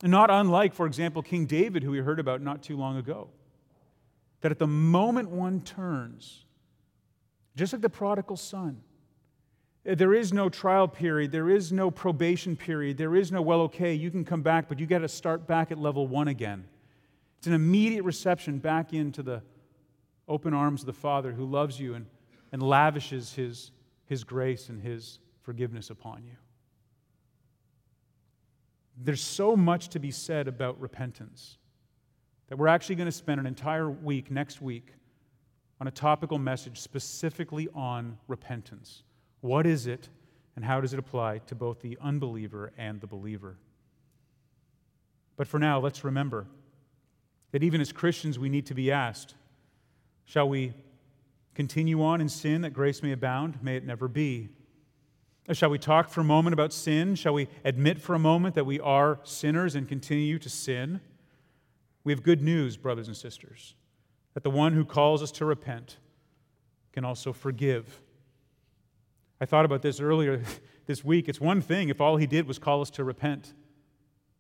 And 0.02 0.12
not 0.12 0.30
unlike, 0.30 0.74
for 0.74 0.86
example, 0.86 1.22
King 1.22 1.46
David, 1.46 1.84
who 1.84 1.92
we 1.92 2.00
heard 2.00 2.20
about 2.20 2.42
not 2.42 2.62
too 2.62 2.76
long 2.76 2.98
ago. 2.98 3.30
That 4.42 4.52
at 4.52 4.60
the 4.60 4.68
moment 4.68 5.30
one 5.30 5.62
turns, 5.62 6.44
just 7.56 7.72
like 7.72 7.82
the 7.82 7.90
prodigal 7.90 8.36
son, 8.36 8.82
there 9.86 10.14
is 10.14 10.34
no 10.34 10.50
trial 10.50 10.88
period, 10.88 11.32
there 11.32 11.50
is 11.50 11.72
no 11.72 11.92
probation 11.92 12.56
period, 12.56 12.98
there 12.98 13.16
is 13.16 13.32
no, 13.32 13.42
well, 13.42 13.62
okay, 13.62 13.94
you 13.94 14.10
can 14.10 14.26
come 14.26 14.42
back, 14.42 14.68
but 14.68 14.80
you 14.80 14.88
got 14.88 15.00
to 15.00 15.08
start 15.08 15.48
back 15.48 15.72
at 15.72 15.78
level 15.78 16.08
one 16.08 16.28
again. 16.28 16.66
It's 17.38 17.48
an 17.48 17.54
immediate 17.54 18.04
reception 18.04 18.58
back 18.58 18.92
into 18.94 19.22
the 19.22 19.44
open 20.28 20.54
arms 20.56 20.82
of 20.82 20.88
the 20.88 20.94
Father 20.94 21.32
who 21.32 21.46
loves 21.46 21.80
you 21.80 21.94
and, 21.94 22.08
and 22.52 22.62
lavishes 22.62 23.34
his, 23.34 23.72
his 24.06 24.24
grace 24.24 24.70
and 24.70 24.82
his 24.82 25.20
forgiveness 25.42 25.90
upon 25.90 26.24
you. 26.24 26.36
There's 28.98 29.22
so 29.22 29.56
much 29.56 29.90
to 29.90 30.00
be 30.00 30.12
said 30.12 30.48
about 30.48 30.80
repentance 30.80 31.58
that 32.48 32.58
we're 32.58 32.68
actually 32.68 32.96
going 32.96 33.08
to 33.08 33.12
spend 33.12 33.40
an 33.40 33.46
entire 33.46 33.90
week 33.90 34.32
next 34.32 34.62
week 34.62 34.94
on 35.82 35.88
a 35.88 35.92
topical 35.92 36.38
message 36.38 36.80
specifically 36.80 37.68
on 37.74 38.18
repentance. 38.28 39.04
What 39.42 39.66
is 39.68 39.88
it, 39.88 40.10
and 40.56 40.64
how 40.64 40.80
does 40.80 40.94
it 40.94 41.00
apply 41.00 41.40
to 41.48 41.56
both 41.56 41.82
the 41.82 41.98
unbeliever 42.02 42.72
and 42.78 43.02
the 43.02 43.08
believer? 43.08 43.58
But 45.36 45.48
for 45.48 45.60
now, 45.60 45.80
let's 45.80 46.04
remember 46.04 46.48
that 47.52 47.64
even 47.64 47.82
as 47.82 47.92
Christians, 47.92 48.40
we 48.40 48.50
need 48.50 48.66
to 48.68 48.74
be 48.74 48.92
asked 48.92 49.36
Shall 50.28 50.50
we 50.50 50.74
continue 51.56 52.04
on 52.04 52.22
in 52.22 52.30
sin 52.30 52.62
that 52.62 52.72
grace 52.72 53.02
may 53.02 53.12
abound? 53.12 53.58
May 53.64 53.78
it 53.78 53.86
never 53.86 54.08
be. 54.08 54.50
Shall 55.52 55.70
we 55.70 55.78
talk 55.78 56.10
for 56.10 56.22
a 56.22 56.26
moment 56.26 56.54
about 56.54 56.74
sin? 56.74 57.16
Shall 57.16 57.34
we 57.34 57.48
admit 57.64 58.02
for 58.02 58.16
a 58.16 58.20
moment 58.20 58.56
that 58.56 58.66
we 58.66 58.80
are 58.80 59.20
sinners 59.24 59.76
and 59.76 59.88
continue 59.88 60.40
to 60.40 60.50
sin? 60.50 61.02
We 62.04 62.12
have 62.12 62.24
good 62.24 62.42
news, 62.42 62.78
brothers 62.78 63.08
and 63.08 63.16
sisters, 63.16 63.76
that 64.34 64.44
the 64.44 64.50
one 64.50 64.74
who 64.74 64.84
calls 64.86 65.22
us 65.24 65.32
to 65.34 65.46
repent 65.46 65.98
can 66.94 67.06
also 67.06 67.32
forgive. 67.32 68.02
I 69.40 69.46
thought 69.46 69.66
about 69.66 69.82
this 69.82 70.00
earlier 70.00 70.42
this 70.88 71.04
week. 71.06 71.30
It's 71.30 71.42
one 71.42 71.62
thing 71.62 71.90
if 71.90 72.02
all 72.02 72.18
he 72.18 72.26
did 72.26 72.48
was 72.48 72.58
call 72.58 72.82
us 72.82 72.90
to 72.92 73.04
repent. 73.04 73.54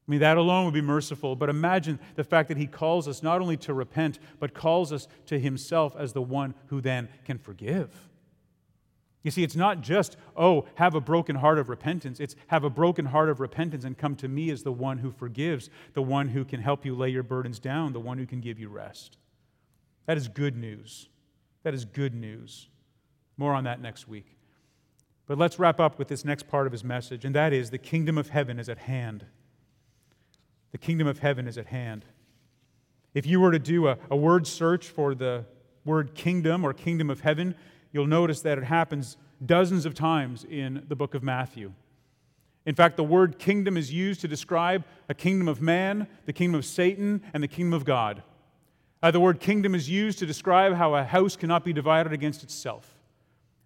I 0.07 0.11
mean, 0.11 0.19
that 0.19 0.37
alone 0.37 0.65
would 0.65 0.73
be 0.73 0.81
merciful. 0.81 1.35
But 1.35 1.49
imagine 1.49 1.99
the 2.15 2.23
fact 2.23 2.49
that 2.49 2.57
he 2.57 2.67
calls 2.67 3.07
us 3.07 3.23
not 3.23 3.41
only 3.41 3.57
to 3.57 3.73
repent, 3.73 4.19
but 4.39 4.53
calls 4.53 4.91
us 4.91 5.07
to 5.25 5.39
himself 5.39 5.95
as 5.97 6.13
the 6.13 6.21
one 6.21 6.53
who 6.67 6.79
then 6.79 7.09
can 7.25 7.39
forgive. 7.39 7.89
You 9.23 9.31
see, 9.31 9.43
it's 9.43 9.55
not 9.55 9.81
just, 9.81 10.17
oh, 10.37 10.67
have 10.75 10.93
a 10.93 11.01
broken 11.01 11.37
heart 11.37 11.57
of 11.57 11.67
repentance. 11.67 12.19
It's 12.19 12.35
have 12.47 12.63
a 12.63 12.69
broken 12.69 13.05
heart 13.05 13.29
of 13.29 13.39
repentance 13.39 13.83
and 13.83 13.97
come 13.97 14.15
to 14.17 14.27
me 14.27 14.51
as 14.51 14.61
the 14.61 14.71
one 14.71 14.99
who 14.99 15.11
forgives, 15.11 15.71
the 15.95 16.03
one 16.03 16.27
who 16.27 16.45
can 16.45 16.61
help 16.61 16.85
you 16.85 16.93
lay 16.93 17.09
your 17.09 17.23
burdens 17.23 17.57
down, 17.57 17.93
the 17.93 17.99
one 17.99 18.19
who 18.19 18.27
can 18.27 18.39
give 18.39 18.59
you 18.59 18.69
rest. 18.69 19.17
That 20.05 20.17
is 20.17 20.27
good 20.27 20.55
news. 20.55 21.09
That 21.63 21.73
is 21.73 21.85
good 21.85 22.13
news. 22.13 22.67
More 23.35 23.55
on 23.55 23.63
that 23.63 23.81
next 23.81 24.07
week. 24.07 24.37
But 25.25 25.39
let's 25.39 25.57
wrap 25.57 25.79
up 25.79 25.97
with 25.97 26.07
this 26.07 26.23
next 26.23 26.47
part 26.47 26.67
of 26.67 26.71
his 26.71 26.83
message, 26.83 27.25
and 27.25 27.33
that 27.33 27.51
is 27.51 27.71
the 27.71 27.79
kingdom 27.79 28.19
of 28.19 28.29
heaven 28.29 28.59
is 28.59 28.69
at 28.69 28.77
hand. 28.77 29.25
The 30.75 30.79
kingdom 30.79 31.07
of 31.07 31.19
heaven 31.19 31.47
is 31.47 31.57
at 31.57 31.67
hand. 31.67 32.03
If 33.13 33.25
you 33.25 33.39
were 33.39 33.53
to 33.53 33.59
do 33.59 33.87
a, 33.87 33.97
a 34.11 34.17
word 34.17 34.45
search 34.45 34.89
for 34.89 35.15
the 35.15 35.45
word 35.85 36.15
kingdom 36.15 36.65
or 36.65 36.73
kingdom 36.73 37.09
of 37.09 37.21
heaven, 37.21 37.55
you'll 37.93 38.07
notice 38.07 38.41
that 38.41 38.57
it 38.57 38.65
happens 38.65 39.15
dozens 39.45 39.85
of 39.85 39.93
times 39.93 40.43
in 40.43 40.83
the 40.89 40.95
book 40.97 41.13
of 41.13 41.23
Matthew. 41.23 41.71
In 42.65 42.75
fact, 42.75 42.97
the 42.97 43.05
word 43.05 43.39
kingdom 43.39 43.77
is 43.77 43.93
used 43.93 44.19
to 44.19 44.27
describe 44.27 44.83
a 45.07 45.13
kingdom 45.13 45.47
of 45.47 45.61
man, 45.61 46.07
the 46.25 46.33
kingdom 46.33 46.59
of 46.59 46.65
Satan, 46.65 47.21
and 47.33 47.41
the 47.41 47.47
kingdom 47.47 47.71
of 47.71 47.85
God. 47.85 48.21
Uh, 49.01 49.11
the 49.11 49.21
word 49.21 49.39
kingdom 49.39 49.75
is 49.75 49.89
used 49.89 50.19
to 50.19 50.25
describe 50.25 50.73
how 50.73 50.93
a 50.93 51.05
house 51.05 51.37
cannot 51.37 51.63
be 51.63 51.71
divided 51.71 52.11
against 52.11 52.43
itself. 52.43 52.97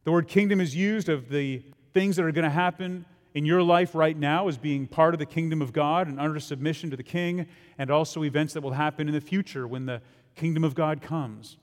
The 0.04 0.12
word 0.12 0.28
kingdom 0.28 0.62
is 0.62 0.76
used 0.76 1.10
of 1.10 1.30
the 1.30 1.64
things 1.92 2.18
that 2.18 2.26
are 2.26 2.32
going 2.32 2.44
to 2.44 2.52
happen 2.52 3.06
in 3.34 3.46
your 3.46 3.62
life 3.62 3.94
right 3.94 4.18
now 4.18 4.48
as 4.48 4.58
being 4.58 4.88
part 4.88 5.14
of 5.14 5.20
the 5.20 5.26
kingdom 5.26 5.62
of 5.62 5.72
God 5.72 6.08
and 6.08 6.20
under 6.20 6.40
submission 6.40 6.90
to 6.90 6.98
the 6.98 7.04
king, 7.04 7.48
and 7.78 7.92
also 7.92 8.24
events 8.24 8.54
that 8.54 8.62
will 8.62 8.72
happen 8.72 9.08
in 9.08 9.14
the 9.14 9.22
future 9.22 9.68
when 9.68 9.86
the 9.86 10.02
kingdom 10.36 10.64
of 10.64 10.76
God 10.76 11.02
comes. 11.02 11.58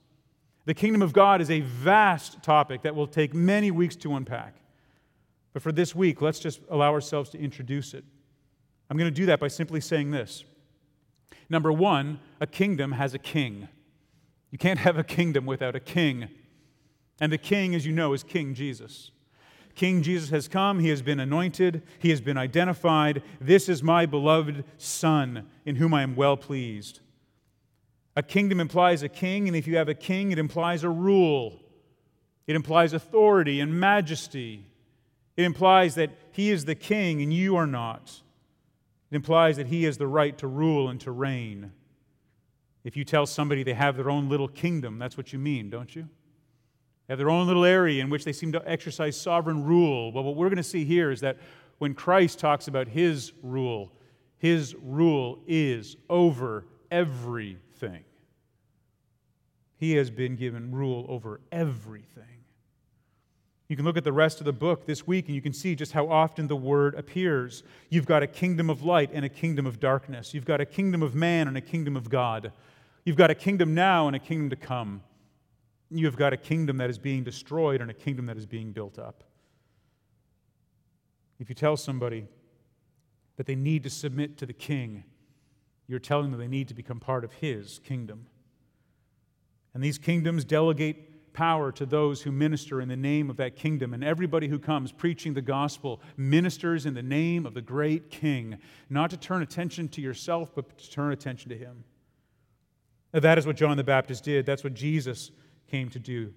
The 0.65 0.75
kingdom 0.75 1.03
of 1.03 1.13
God 1.13 1.41
is 1.41 1.51
a 1.51 1.61
vast 1.61 2.43
topic 2.43 2.83
that 2.83 2.95
will 2.95 3.07
take 3.07 3.35
many 3.35 3.71
weeks 3.71 3.97
to 3.97 4.15
unpack. 4.15 4.55
But 5.53 5.63
for 5.63 5.73
this 5.73 5.95
week, 5.95 6.21
let's 6.21 6.39
just 6.39 6.61
allow 6.69 6.93
ourselves 6.93 7.31
to 7.31 7.39
introduce 7.39 7.95
it. 7.95 8.05
I'm 8.91 8.97
going 8.97 9.11
to 9.11 9.17
do 9.17 9.27
that 9.27 9.41
by 9.41 9.49
simply 9.49 9.81
saying 9.81 10.11
this. 10.11 10.45
Number 11.49 11.73
one, 11.73 12.21
a 12.41 12.47
kingdom 12.47 12.93
has 12.93 13.15
a 13.15 13.19
king. 13.19 13.69
You 14.51 14.59
can't 14.59 14.79
have 14.81 14.99
a 14.99 15.05
kingdom 15.05 15.47
without 15.47 15.75
a 15.75 15.81
king. 15.81 16.29
And 17.21 17.33
the 17.33 17.39
king, 17.39 17.75
as 17.75 17.87
you 17.87 17.93
know, 17.93 18.13
is 18.13 18.23
King 18.23 18.55
Jesus. 18.55 19.11
King 19.77 20.03
Jesus 20.03 20.31
has 20.31 20.49
come. 20.49 20.81
He 20.81 20.89
has 20.89 21.03
been 21.03 21.21
anointed. 21.21 21.83
He 22.01 22.11
has 22.11 22.21
been 22.21 22.37
identified. 22.37 23.23
This 23.41 23.69
is 23.69 23.83
my 23.83 24.07
beloved 24.07 24.65
Son, 24.79 25.47
in 25.65 25.77
whom 25.77 25.95
I 25.95 26.03
am 26.03 26.17
well 26.17 26.37
pleased. 26.37 27.01
A 28.17 28.23
kingdom 28.23 28.59
implies 28.59 29.03
a 29.03 29.09
king, 29.09 29.47
and 29.47 29.57
if 29.57 29.67
you 29.67 29.77
have 29.77 29.91
a 29.91 29.95
king, 29.95 30.33
it 30.33 30.39
implies 30.39 30.83
a 30.83 30.89
rule. 30.89 31.61
It 32.47 32.57
implies 32.57 32.95
authority 32.95 33.61
and 33.61 33.79
majesty. 33.79 34.65
It 35.37 35.45
implies 35.45 35.95
that 35.97 36.11
he 36.33 36.51
is 36.51 36.65
the 36.65 36.75
king 36.75 37.21
and 37.21 37.33
you 37.33 37.57
are 37.57 37.67
not. 37.67 38.23
It 39.11 39.17
implies 39.17 39.59
that 39.59 39.67
he 39.67 39.85
has 39.85 39.99
the 39.99 40.07
right 40.07 40.37
to 40.39 40.47
rule 40.47 40.89
and 40.89 41.01
to 41.03 41.11
reign. 41.11 41.73
If 42.85 42.97
you 42.97 43.05
tell 43.05 43.27
somebody 43.27 43.63
they 43.63 43.75
have 43.75 43.97
their 43.97 44.09
own 44.09 44.29
little 44.29 44.49
kingdom, 44.49 44.99
that's 44.99 45.17
what 45.17 45.33
you 45.33 45.39
mean, 45.39 45.69
don't 45.69 45.95
you? 45.95 46.09
They 47.07 47.13
have 47.13 47.19
their 47.19 47.31
own 47.31 47.47
little 47.47 47.65
area 47.65 48.03
in 48.03 48.11
which 48.11 48.25
they 48.25 48.33
seem 48.33 48.53
to 48.53 48.63
exercise 48.69 49.21
sovereign 49.21 49.65
rule. 49.65 50.11
But 50.11 50.23
what 50.23 50.37
we're 50.37 50.49
going 50.49 50.57
to 50.57 50.63
see 50.63 50.85
here 50.85 51.11
is 51.11 51.21
that 51.21 51.39
when 51.79 51.95
Christ 51.95 52.39
talks 52.39 52.69
about 52.69 52.89
his 52.89 53.33
rule, 53.43 53.93
his 54.39 54.75
rule 54.83 55.39
is 55.47 55.97
over 56.11 56.67
everything. 56.91 58.05
He 59.77 59.93
has 59.95 60.11
been 60.11 60.37
given 60.37 60.75
rule 60.75 61.07
over 61.09 61.41
everything. 61.53 62.25
You 63.69 63.77
can 63.77 63.85
look 63.85 63.97
at 63.97 64.05
the 64.05 64.13
rest 64.13 64.41
of 64.41 64.45
the 64.45 64.53
book 64.53 64.87
this 64.87 65.07
week 65.07 65.27
and 65.27 65.35
you 65.35 65.43
can 65.43 65.53
see 65.53 65.75
just 65.75 65.93
how 65.93 66.09
often 66.09 66.47
the 66.47 66.57
word 66.57 66.95
appears. 66.95 67.65
You've 67.91 68.07
got 68.07 68.23
a 68.23 68.27
kingdom 68.27 68.71
of 68.71 68.85
light 68.85 69.11
and 69.13 69.25
a 69.25 69.29
kingdom 69.29 69.67
of 69.67 69.81
darkness. 69.81 70.33
You've 70.33 70.45
got 70.45 70.61
a 70.61 70.67
kingdom 70.67 71.03
of 71.03 71.15
man 71.15 71.49
and 71.49 71.57
a 71.57 71.61
kingdom 71.61 71.97
of 71.97 72.09
God. 72.09 72.53
You've 73.05 73.17
got 73.17 73.31
a 73.31 73.35
kingdom 73.35 73.75
now 73.75 74.07
and 74.07 74.15
a 74.15 74.21
kingdom 74.21 74.51
to 74.51 74.57
come. 74.57 75.03
You 75.91 76.07
have 76.07 76.17
got 76.17 76.33
a 76.33 76.37
kingdom 76.37 76.79
that 76.79 76.91
is 76.91 76.99
being 76.99 77.23
destroyed 77.23 77.81
and 77.81 77.91
a 77.91 77.95
kingdom 77.95 78.27
that 78.27 78.37
is 78.37 78.47
being 78.47 78.73
built 78.73 78.99
up. 78.99 79.23
If 81.39 81.49
you 81.49 81.55
tell 81.55 81.77
somebody 81.77 82.27
that 83.37 83.47
they 83.47 83.55
need 83.55 83.83
to 83.85 83.91
submit 83.91 84.39
to 84.39 84.47
the 84.47 84.53
king, 84.53 85.05
you're 85.87 85.99
telling 85.99 86.31
them 86.31 86.41
they 86.41 86.49
need 86.49 86.69
to 86.69 86.75
become 86.75 86.99
part 86.99 87.25
of 87.25 87.33
his 87.35 87.79
kingdom. 87.85 88.27
And 89.75 89.85
these 89.85 89.99
kingdoms 89.99 90.45
delegate 90.45 91.33
power 91.35 91.71
to 91.71 91.85
those 91.85 92.23
who 92.23 92.33
minister 92.33 92.81
in 92.81 92.89
the 92.89 92.97
name 92.97 93.29
of 93.29 93.37
that 93.37 93.55
kingdom. 93.57 93.93
And 93.93 94.03
everybody 94.03 94.49
who 94.49 94.59
comes 94.59 94.91
preaching 94.91 95.35
the 95.35 95.43
gospel 95.43 96.01
ministers 96.17 96.87
in 96.87 96.95
the 96.95 97.03
name 97.03 97.45
of 97.45 97.53
the 97.53 97.61
great 97.61 98.11
king, 98.11 98.57
not 98.89 99.11
to 99.11 99.19
turn 99.19 99.43
attention 99.43 99.89
to 99.91 100.01
yourself, 100.01 100.55
but 100.55 100.79
to 100.79 100.91
turn 100.91 101.13
attention 101.13 101.51
to 101.51 101.59
him. 101.59 101.85
That 103.13 103.37
is 103.37 103.47
what 103.47 103.57
John 103.57 103.77
the 103.77 103.85
Baptist 103.85 104.25
did. 104.25 104.47
That's 104.47 104.65
what 104.65 104.73
Jesus 104.73 105.31
came 105.71 105.91
to 105.91 105.99
do. 105.99 106.33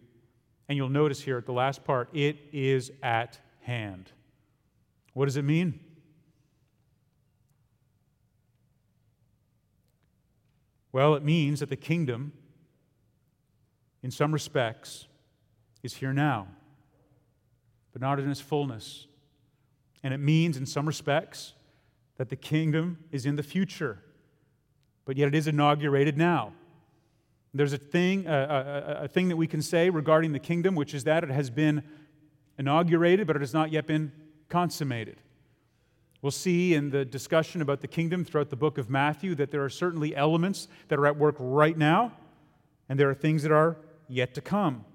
And 0.68 0.78
you'll 0.78 0.90
notice 0.90 1.22
here 1.22 1.38
at 1.38 1.46
the 1.46 1.54
last 1.54 1.84
part, 1.84 2.10
it 2.14 2.38
is 2.52 2.92
at 3.02 3.40
hand. 3.62 4.12
What 5.14 5.26
does 5.26 5.38
it 5.38 5.44
mean? 5.44 5.80
Well, 10.92 11.16
it 11.16 11.24
means 11.24 11.60
that 11.60 11.70
the 11.70 11.76
kingdom, 11.76 12.34
in 14.02 14.12
some 14.12 14.32
respects, 14.32 15.08
is 15.84 15.96
here 15.96 16.14
now. 16.14 16.48
but 17.92 18.02
not 18.02 18.20
in 18.20 18.30
its 18.30 18.42
fullness. 18.42 19.08
And 20.04 20.14
it 20.14 20.20
means, 20.20 20.58
in 20.58 20.66
some 20.66 20.86
respects, 20.86 21.54
that 22.18 22.30
the 22.30 22.36
kingdom 22.36 23.00
is 23.12 23.26
in 23.26 23.36
the 23.36 23.44
future, 23.44 24.00
but 25.06 25.18
yet 25.18 25.28
it 25.28 25.36
is 25.36 25.48
inaugurated 25.48 26.18
now. 26.18 26.54
There's 27.54 27.74
a 27.74 27.78
thing, 27.78 28.28
a, 28.28 28.32
a, 28.32 29.04
a, 29.06 29.08
thing 29.08 29.30
that 29.30 29.36
we 29.36 29.47
can 29.47 29.62
say 29.62 29.89
regarding 29.89 30.34
the 30.34 30.39
kingdom, 30.39 30.76
which 30.76 30.93
is 30.93 31.04
that 31.06 31.24
it 31.24 31.32
has 31.32 31.50
been 31.50 31.84
inaugurated, 32.60 33.26
but 33.26 33.36
it 33.36 33.39
has 33.39 33.54
not 33.54 33.72
yet 33.72 33.88
been 33.88 34.12
consummated. 34.50 35.18
We'll 36.22 36.32
see 36.32 36.74
in 36.74 36.89
the 36.89 37.06
discussion 37.06 37.62
about 37.62 37.82
the 37.82 37.88
kingdom 37.88 38.26
throughout 38.26 38.50
the 38.50 38.56
book 38.56 38.78
of 38.78 38.89
Matthew 38.89 39.34
that 39.36 39.52
there 39.52 39.64
are 39.64 39.70
certainly 39.70 40.16
elements 40.16 40.68
that 40.89 41.00
are 41.00 41.08
at 41.08 41.18
work 41.18 41.36
right 41.39 41.78
now, 41.78 42.12
and 42.88 43.00
there 43.00 43.10
are 43.10 43.16
things 43.16 43.41
that 43.43 43.52
are 43.52 43.78
yet 44.08 44.34
to 44.36 44.41
come. 44.41 44.86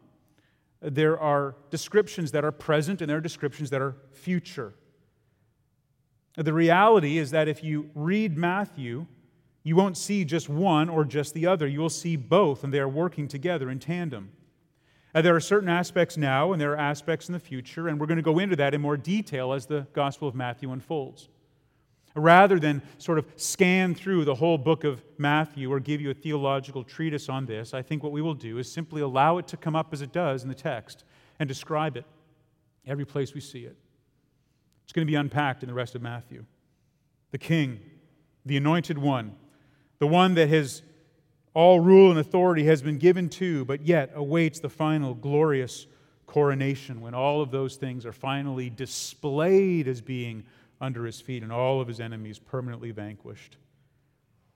There 0.80 1.18
are 1.18 1.57
descriptions 1.70 2.30
that 2.32 2.44
are 2.44 2.52
present, 2.52 3.00
and 3.00 3.09
there 3.09 3.16
are 3.16 3.22
descriptions 3.22 3.70
that 3.70 3.80
are 3.80 3.96
future. 4.12 4.74
The 6.36 6.52
reality 6.52 7.16
is 7.16 7.30
that 7.30 7.48
if 7.48 7.64
you 7.64 7.90
read 7.94 8.36
Matthew, 8.36 9.07
you 9.64 9.74
won't 9.74 9.96
see 9.96 10.24
just 10.24 10.48
one 10.48 10.90
or 10.90 11.04
just 11.04 11.32
the 11.32 11.46
other. 11.46 11.66
You 11.66 11.80
will 11.80 11.90
see 11.90 12.16
both, 12.16 12.62
and 12.62 12.72
they 12.72 12.78
are 12.78 12.88
working 12.88 13.26
together 13.26 13.70
in 13.70 13.78
tandem. 13.78 14.30
Uh, 15.14 15.22
there 15.22 15.34
are 15.34 15.40
certain 15.40 15.70
aspects 15.70 16.16
now, 16.18 16.52
and 16.52 16.60
there 16.60 16.72
are 16.72 16.78
aspects 16.78 17.28
in 17.28 17.32
the 17.32 17.40
future, 17.40 17.88
and 17.88 17.98
we're 17.98 18.06
going 18.06 18.16
to 18.16 18.22
go 18.22 18.38
into 18.38 18.56
that 18.56 18.74
in 18.74 18.80
more 18.80 18.98
detail 18.98 19.54
as 19.54 19.64
the 19.64 19.86
Gospel 19.94 20.28
of 20.28 20.34
Matthew 20.34 20.70
unfolds. 20.70 21.28
Rather 22.14 22.60
than 22.60 22.82
sort 22.98 23.18
of 23.18 23.26
scan 23.36 23.94
through 23.94 24.24
the 24.24 24.34
whole 24.34 24.58
book 24.58 24.84
of 24.84 25.02
Matthew 25.18 25.72
or 25.72 25.80
give 25.80 26.00
you 26.00 26.10
a 26.10 26.14
theological 26.14 26.84
treatise 26.84 27.28
on 27.28 27.46
this, 27.46 27.72
I 27.72 27.80
think 27.80 28.02
what 28.02 28.12
we 28.12 28.22
will 28.22 28.34
do 28.34 28.58
is 28.58 28.70
simply 28.70 29.02
allow 29.02 29.38
it 29.38 29.48
to 29.48 29.56
come 29.56 29.74
up 29.74 29.92
as 29.92 30.02
it 30.02 30.12
does 30.12 30.42
in 30.42 30.48
the 30.48 30.54
text 30.54 31.04
and 31.40 31.48
describe 31.48 31.96
it 31.96 32.04
every 32.86 33.04
place 33.04 33.34
we 33.34 33.40
see 33.40 33.64
it. 33.64 33.76
It's 34.84 34.92
going 34.92 35.06
to 35.06 35.10
be 35.10 35.16
unpacked 35.16 35.62
in 35.62 35.68
the 35.68 35.74
rest 35.74 35.94
of 35.94 36.02
Matthew. 36.02 36.44
The 37.30 37.38
King, 37.38 37.80
the 38.44 38.56
Anointed 38.56 38.98
One, 38.98 39.34
the 40.05 40.09
one 40.09 40.34
that 40.34 40.50
has 40.50 40.82
all 41.55 41.80
rule 41.80 42.11
and 42.11 42.20
authority 42.20 42.64
has 42.64 42.82
been 42.82 42.98
given 42.98 43.30
to, 43.30 43.64
but 43.64 43.86
yet 43.86 44.12
awaits 44.14 44.61
the 44.61 44.68
final 44.68 45.14
glorious 45.14 45.86
coronation 46.26 47.00
when 47.00 47.14
all 47.14 47.40
of 47.40 47.50
those 47.50 47.76
things 47.76 48.05
are 48.05 48.12
finally 48.12 48.68
displayed 48.68 49.88
as 49.88 50.02
being 50.02 50.44
under 50.78 51.07
his 51.07 51.22
feet 51.22 51.42
and 51.42 51.50
all 51.50 51.80
of 51.80 51.88
his 51.88 52.00
enemies 52.00 52.38
permanently 52.38 52.90
vanquished. 52.90 53.57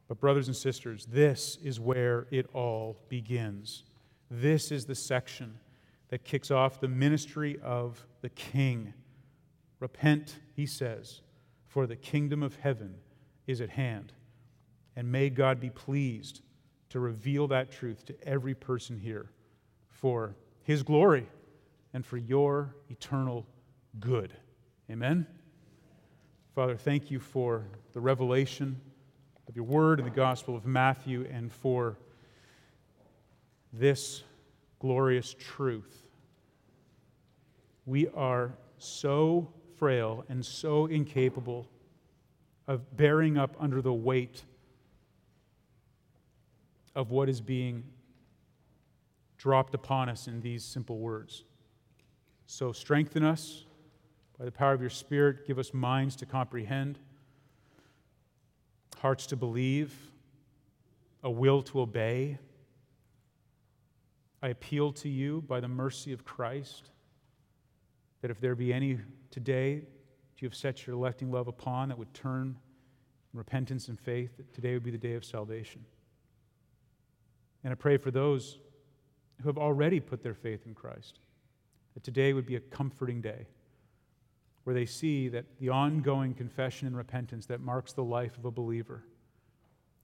But, 0.07 0.21
brothers 0.21 0.49
and 0.49 0.55
sisters, 0.55 1.07
this 1.07 1.57
is 1.65 1.81
where 1.81 2.27
it 2.31 2.51
all 2.53 2.99
begins. 3.09 3.85
This 4.31 4.71
is 4.71 4.85
the 4.85 4.95
section 4.95 5.59
that 6.11 6.25
kicks 6.25 6.51
off 6.51 6.79
the 6.79 6.89
ministry 6.89 7.59
of 7.65 8.05
the 8.21 8.29
King. 8.29 8.93
Repent, 9.81 10.41
he 10.55 10.67
says, 10.67 11.23
for 11.67 11.87
the 11.87 11.97
kingdom 11.97 12.43
of 12.43 12.57
heaven 12.57 12.97
is 13.47 13.63
at 13.63 13.71
hand. 13.71 14.13
And 14.99 15.13
may 15.13 15.31
God 15.31 15.61
be 15.61 15.71
pleased 15.71 16.41
to 16.89 16.99
reveal 16.99 17.47
that 17.47 17.71
truth 17.71 18.05
to 18.07 18.17
every 18.27 18.53
person 18.53 18.99
here 18.99 19.31
for 19.89 20.35
his 20.65 20.83
glory 20.83 21.29
and 21.95 22.05
for 22.05 22.17
your 22.17 22.75
eternal 22.91 23.47
good. 24.01 24.33
Amen. 24.91 25.25
Father, 26.53 26.77
thank 26.77 27.13
you 27.13 27.21
for 27.21 27.63
the 27.93 28.01
revelation 28.01 28.81
of 29.47 29.55
your 29.55 29.67
word 29.67 30.01
in 30.01 30.05
the 30.05 30.11
Gospel 30.11 30.57
of 30.57 30.67
Matthew 30.67 31.29
and 31.33 31.53
for 31.53 31.97
this 33.73 34.25
glorious 34.81 35.33
truth. 35.39 36.09
We 37.87 38.09
are 38.09 38.53
so 38.79 39.53
frail 39.77 40.25
and 40.29 40.45
so 40.45 40.87
incapable 40.87 41.69
of 42.67 42.97
bearing 42.97 43.39
up 43.39 43.55
under 43.61 43.81
the 43.81 43.95
weight 43.95 44.43
of 46.99 47.13
what 47.13 47.29
is 47.29 47.41
being 47.41 47.85
dropped 49.37 49.73
upon 49.73 50.09
us 50.09 50.27
in 50.27 50.41
these 50.41 50.65
simple 50.65 50.99
words. 50.99 51.45
So 52.47 52.73
strengthen 52.73 53.23
us 53.23 53.67
by 54.37 54.45
the 54.45 54.51
power 54.51 54.73
of 54.73 54.81
your 54.81 54.91
Spirit. 54.91 55.47
Give 55.47 55.61
us 55.61 55.73
minds 55.73 56.17
to 56.17 56.27
comprehend, 56.27 56.99
hearts 58.99 59.27
to 59.29 59.37
believe, 59.37 59.95
a 61.23 61.31
will 61.31 61.63
to 61.63 61.83
obey. 61.83 62.37
I 64.43 64.49
appeal 64.49 64.91
to 64.95 65.09
you 65.09 65.43
by 65.43 65.61
the 65.61 65.69
mercy 65.69 66.13
of 66.13 66.25
Christ 66.25 66.91
that 68.23 68.31
if 68.33 68.41
there 68.41 68.57
be 68.57 68.73
any 68.73 68.99
today 69.31 69.77
that 69.77 70.43
you 70.43 70.49
have 70.49 70.57
set 70.57 70.85
your 70.85 70.97
electing 70.97 71.31
love 71.31 71.47
upon 71.47 71.91
that 71.91 71.99
would 71.99 72.13
turn 72.13 72.57
in 73.33 73.39
repentance 73.39 73.87
and 73.87 74.01
faith, 74.01 74.37
that 74.37 74.53
today 74.53 74.75
would 74.75 74.83
be 74.83 74.91
the 74.91 74.99
day 74.99 75.15
of 75.15 75.25
salvation. 75.25 75.85
And 77.65 77.73
I 77.73 77.75
pray 77.75 77.97
for 77.97 78.11
those 78.11 78.59
who 79.43 79.49
have 79.49 79.59
already 79.59 80.01
put 80.01 80.23
their 80.23 80.35
faith 80.35 80.67
in 80.67 80.75
Christ, 80.75 81.21
that 81.95 82.03
today 82.03 82.33
would 82.33 82.47
be 82.47 82.57
a 82.57 82.61
comforting 82.61 83.21
day 83.21 83.47
where 84.65 84.75
they 84.75 84.87
see 84.87 85.29
that 85.29 85.47
the 85.61 85.71
ongoing 85.71 86.35
confession 86.35 86.87
and 86.87 86.97
repentance 86.97 87.47
that 87.47 87.61
marks 87.61 87.93
the 87.93 88.05
life 88.05 88.37
of 88.37 88.45
a 88.45 88.51
believer 88.51 89.03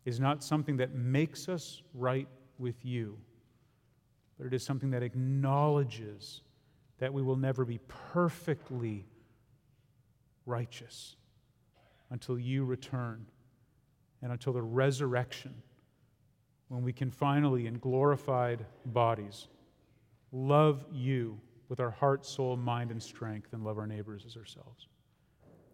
is 0.05 0.19
not 0.21 0.43
something 0.43 0.77
that 0.79 0.95
makes 0.95 1.49
us 1.49 1.83
right 1.93 2.29
with 2.59 2.85
you, 2.85 3.19
but 4.39 4.47
it 4.47 4.55
is 4.55 4.63
something 4.63 4.91
that 4.91 5.03
acknowledges 5.03 6.43
that 6.99 7.13
we 7.13 7.23
will 7.23 7.37
never 7.37 7.65
be 7.65 7.79
perfectly 8.13 9.05
righteous 10.47 11.17
until 12.11 12.39
you 12.39 12.65
return 12.65 13.27
and 14.23 14.33
until 14.33 14.53
the 14.53 14.63
resurrection 14.63 15.55
when 16.69 16.83
we 16.83 16.93
can 16.93 17.11
finally, 17.11 17.67
in 17.67 17.79
glorified 17.79 18.65
bodies, 18.87 19.49
love 20.33 20.85
you 20.93 21.39
with 21.69 21.81
our 21.81 21.91
heart, 21.91 22.25
soul, 22.27 22.57
mind, 22.57 22.91
and 22.91 23.03
strength, 23.03 23.53
and 23.53 23.65
love 23.65 23.79
our 23.79 23.87
neighbors 23.87 24.25
as 24.27 24.37
ourselves. 24.37 24.89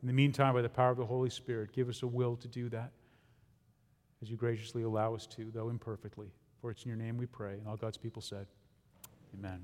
In 0.03 0.07
the 0.07 0.13
meantime, 0.13 0.55
by 0.55 0.63
the 0.63 0.69
power 0.69 0.91
of 0.91 0.97
the 0.97 1.07
Holy 1.07 1.31
Spirit, 1.31 1.73
give 1.73 1.89
us 1.89 2.03
a 2.03 2.07
will 2.07 2.37
to 2.37 2.49
do 2.49 2.69
that 2.71 2.93
as 4.23 4.31
you 4.31 4.37
graciously 4.37 4.83
allow 4.83 5.15
us 5.15 5.27
to, 5.27 5.51
though 5.53 5.69
imperfectly. 5.69 6.29
For 6.61 6.71
it's 6.71 6.85
in 6.85 6.89
your 6.89 6.99
name 6.99 7.17
we 7.17 7.27
pray. 7.27 7.55
And 7.55 7.67
all 7.67 7.77
God's 7.77 7.97
people 7.97 8.23
said, 8.23 8.47
Amen. 9.39 9.63